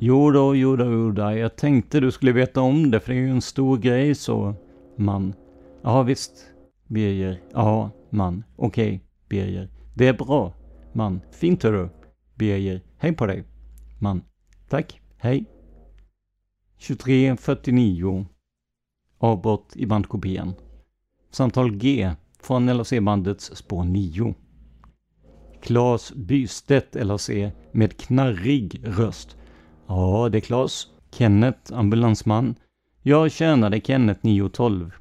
jo 0.00 0.30
då, 0.30 0.56
jo 0.56 0.76
då, 0.76 0.84
jo 0.84 1.10
då. 1.10 1.22
Jag 1.22 1.56
tänkte 1.56 2.00
du 2.00 2.10
skulle 2.10 2.32
veta 2.32 2.60
om 2.60 2.90
det, 2.90 3.00
för 3.00 3.12
det 3.12 3.18
är 3.18 3.22
ju 3.22 3.30
en 3.30 3.42
stor 3.42 3.78
grej 3.78 4.14
så. 4.14 4.54
Man. 4.96 5.34
Ja 5.82 6.02
visst. 6.02 6.32
Birger. 6.86 7.40
Ja, 7.52 7.90
man. 8.10 8.44
Okej, 8.56 8.88
okay, 8.88 9.00
Birger. 9.28 9.68
Det 9.94 10.06
är 10.06 10.12
bra. 10.12 10.54
Man. 10.92 11.20
Fint 11.32 11.62
hörru. 11.62 11.88
Birger. 12.34 12.82
Hej 12.98 13.12
på 13.12 13.26
dig. 13.26 13.44
Man. 13.98 14.22
Tack. 14.68 15.00
Hej. 15.16 15.44
23.49. 16.78 18.26
Avbrott 19.18 19.76
i 19.76 19.86
bandkopian. 19.86 20.54
Samtal 21.30 21.76
G 21.76 22.12
från 22.42 22.66
LAC-bandets 22.66 23.56
spår 23.56 23.84
9. 23.84 24.34
Klas 25.62 26.12
Bystedt 26.12 26.94
LAC, 26.94 27.30
med 27.72 27.96
knarrig 27.96 28.82
röst. 28.84 29.36
Ja, 29.90 30.28
det 30.28 30.38
är 30.38 30.40
Klas. 30.40 30.88
Kenneth, 31.10 31.72
ambulansman. 31.72 32.54
Jag 33.02 33.32
tjänade 33.32 33.80
Kenneth 33.80 34.20
912. 34.22 34.92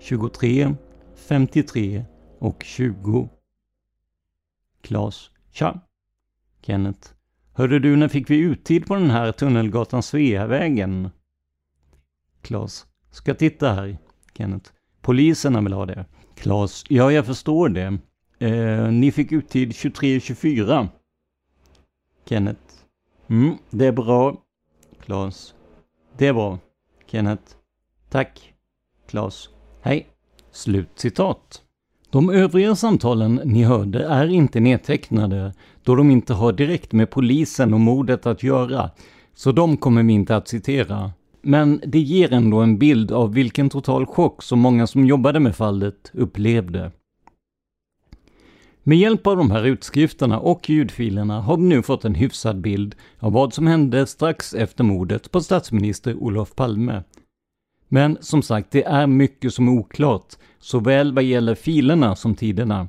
23, 0.00 0.74
53 1.14 2.04
och 2.38 2.62
20. 2.64 3.28
Klas. 4.80 5.30
Tja. 5.52 5.80
Kenneth. 6.62 7.08
Hörde 7.52 7.78
du, 7.78 7.96
när 7.96 8.08
fick 8.08 8.30
vi 8.30 8.38
uttid 8.38 8.86
på 8.86 8.94
den 8.94 9.10
här 9.10 9.32
Tunnelgatan 9.32 10.02
Sveavägen? 10.02 11.10
Klas. 12.42 12.86
Ska 13.10 13.34
titta 13.34 13.72
här. 13.72 13.98
Kenneth. 14.34 14.70
Poliserna 15.00 15.60
vill 15.60 15.72
ha 15.72 15.86
det. 15.86 16.04
Klas. 16.34 16.84
Ja, 16.88 17.12
jag 17.12 17.26
förstår 17.26 17.68
det. 17.68 17.98
Eh, 18.38 18.90
ni 18.90 19.12
fick 19.12 19.32
uttid 19.32 19.70
23.24. 19.70 20.88
Kenneth. 22.28 22.65
Mm, 23.28 23.54
det 23.70 23.86
är 23.86 23.92
bra. 23.92 24.36
Klas. 25.00 25.54
Det 26.18 26.26
är 26.26 26.32
bra. 26.32 26.58
Kenneth. 27.06 27.42
Tack. 28.10 28.54
Klas. 29.08 29.48
Hej. 29.80 30.06
Slut 30.52 30.88
citat. 30.94 31.62
De 32.10 32.30
övriga 32.30 32.76
samtalen 32.76 33.40
ni 33.44 33.62
hörde 33.62 34.04
är 34.04 34.26
inte 34.26 34.60
nedtecknade 34.60 35.54
då 35.82 35.94
de 35.94 36.10
inte 36.10 36.34
har 36.34 36.52
direkt 36.52 36.92
med 36.92 37.10
polisen 37.10 37.74
och 37.74 37.80
mordet 37.80 38.26
att 38.26 38.42
göra, 38.42 38.90
så 39.34 39.52
de 39.52 39.76
kommer 39.76 40.02
vi 40.02 40.12
inte 40.12 40.36
att 40.36 40.48
citera. 40.48 41.12
Men 41.42 41.80
det 41.86 41.98
ger 41.98 42.32
ändå 42.32 42.60
en 42.60 42.78
bild 42.78 43.12
av 43.12 43.34
vilken 43.34 43.70
total 43.70 44.06
chock 44.06 44.42
som 44.42 44.58
många 44.58 44.86
som 44.86 45.06
jobbade 45.06 45.40
med 45.40 45.56
fallet 45.56 46.10
upplevde. 46.14 46.92
Med 48.88 48.98
hjälp 48.98 49.26
av 49.26 49.36
de 49.36 49.50
här 49.50 49.64
utskrifterna 49.64 50.40
och 50.40 50.70
ljudfilerna 50.70 51.40
har 51.40 51.56
vi 51.56 51.62
nu 51.62 51.82
fått 51.82 52.04
en 52.04 52.14
hyfsad 52.14 52.60
bild 52.60 52.94
av 53.18 53.32
vad 53.32 53.54
som 53.54 53.66
hände 53.66 54.06
strax 54.06 54.54
efter 54.54 54.84
mordet 54.84 55.30
på 55.30 55.40
statsminister 55.40 56.14
Olof 56.14 56.54
Palme. 56.54 57.02
Men 57.88 58.18
som 58.20 58.42
sagt, 58.42 58.70
det 58.70 58.84
är 58.84 59.06
mycket 59.06 59.54
som 59.54 59.68
är 59.68 59.72
oklart, 59.72 60.34
såväl 60.58 61.14
vad 61.14 61.24
gäller 61.24 61.54
filerna 61.54 62.16
som 62.16 62.34
tiderna. 62.34 62.88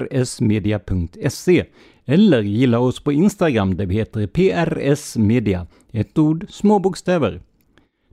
prsmedia.se 0.10 1.66
eller 2.06 2.42
gilla 2.42 2.80
oss 2.80 3.04
på 3.04 3.12
Instagram 3.12 3.78
där 3.78 3.86
vi 3.86 3.96
heter 3.96 4.28
prsmedia, 4.28 5.68
ett 5.92 6.18
ord, 6.18 6.46
små 6.50 6.80
bokstäver. 6.80 7.42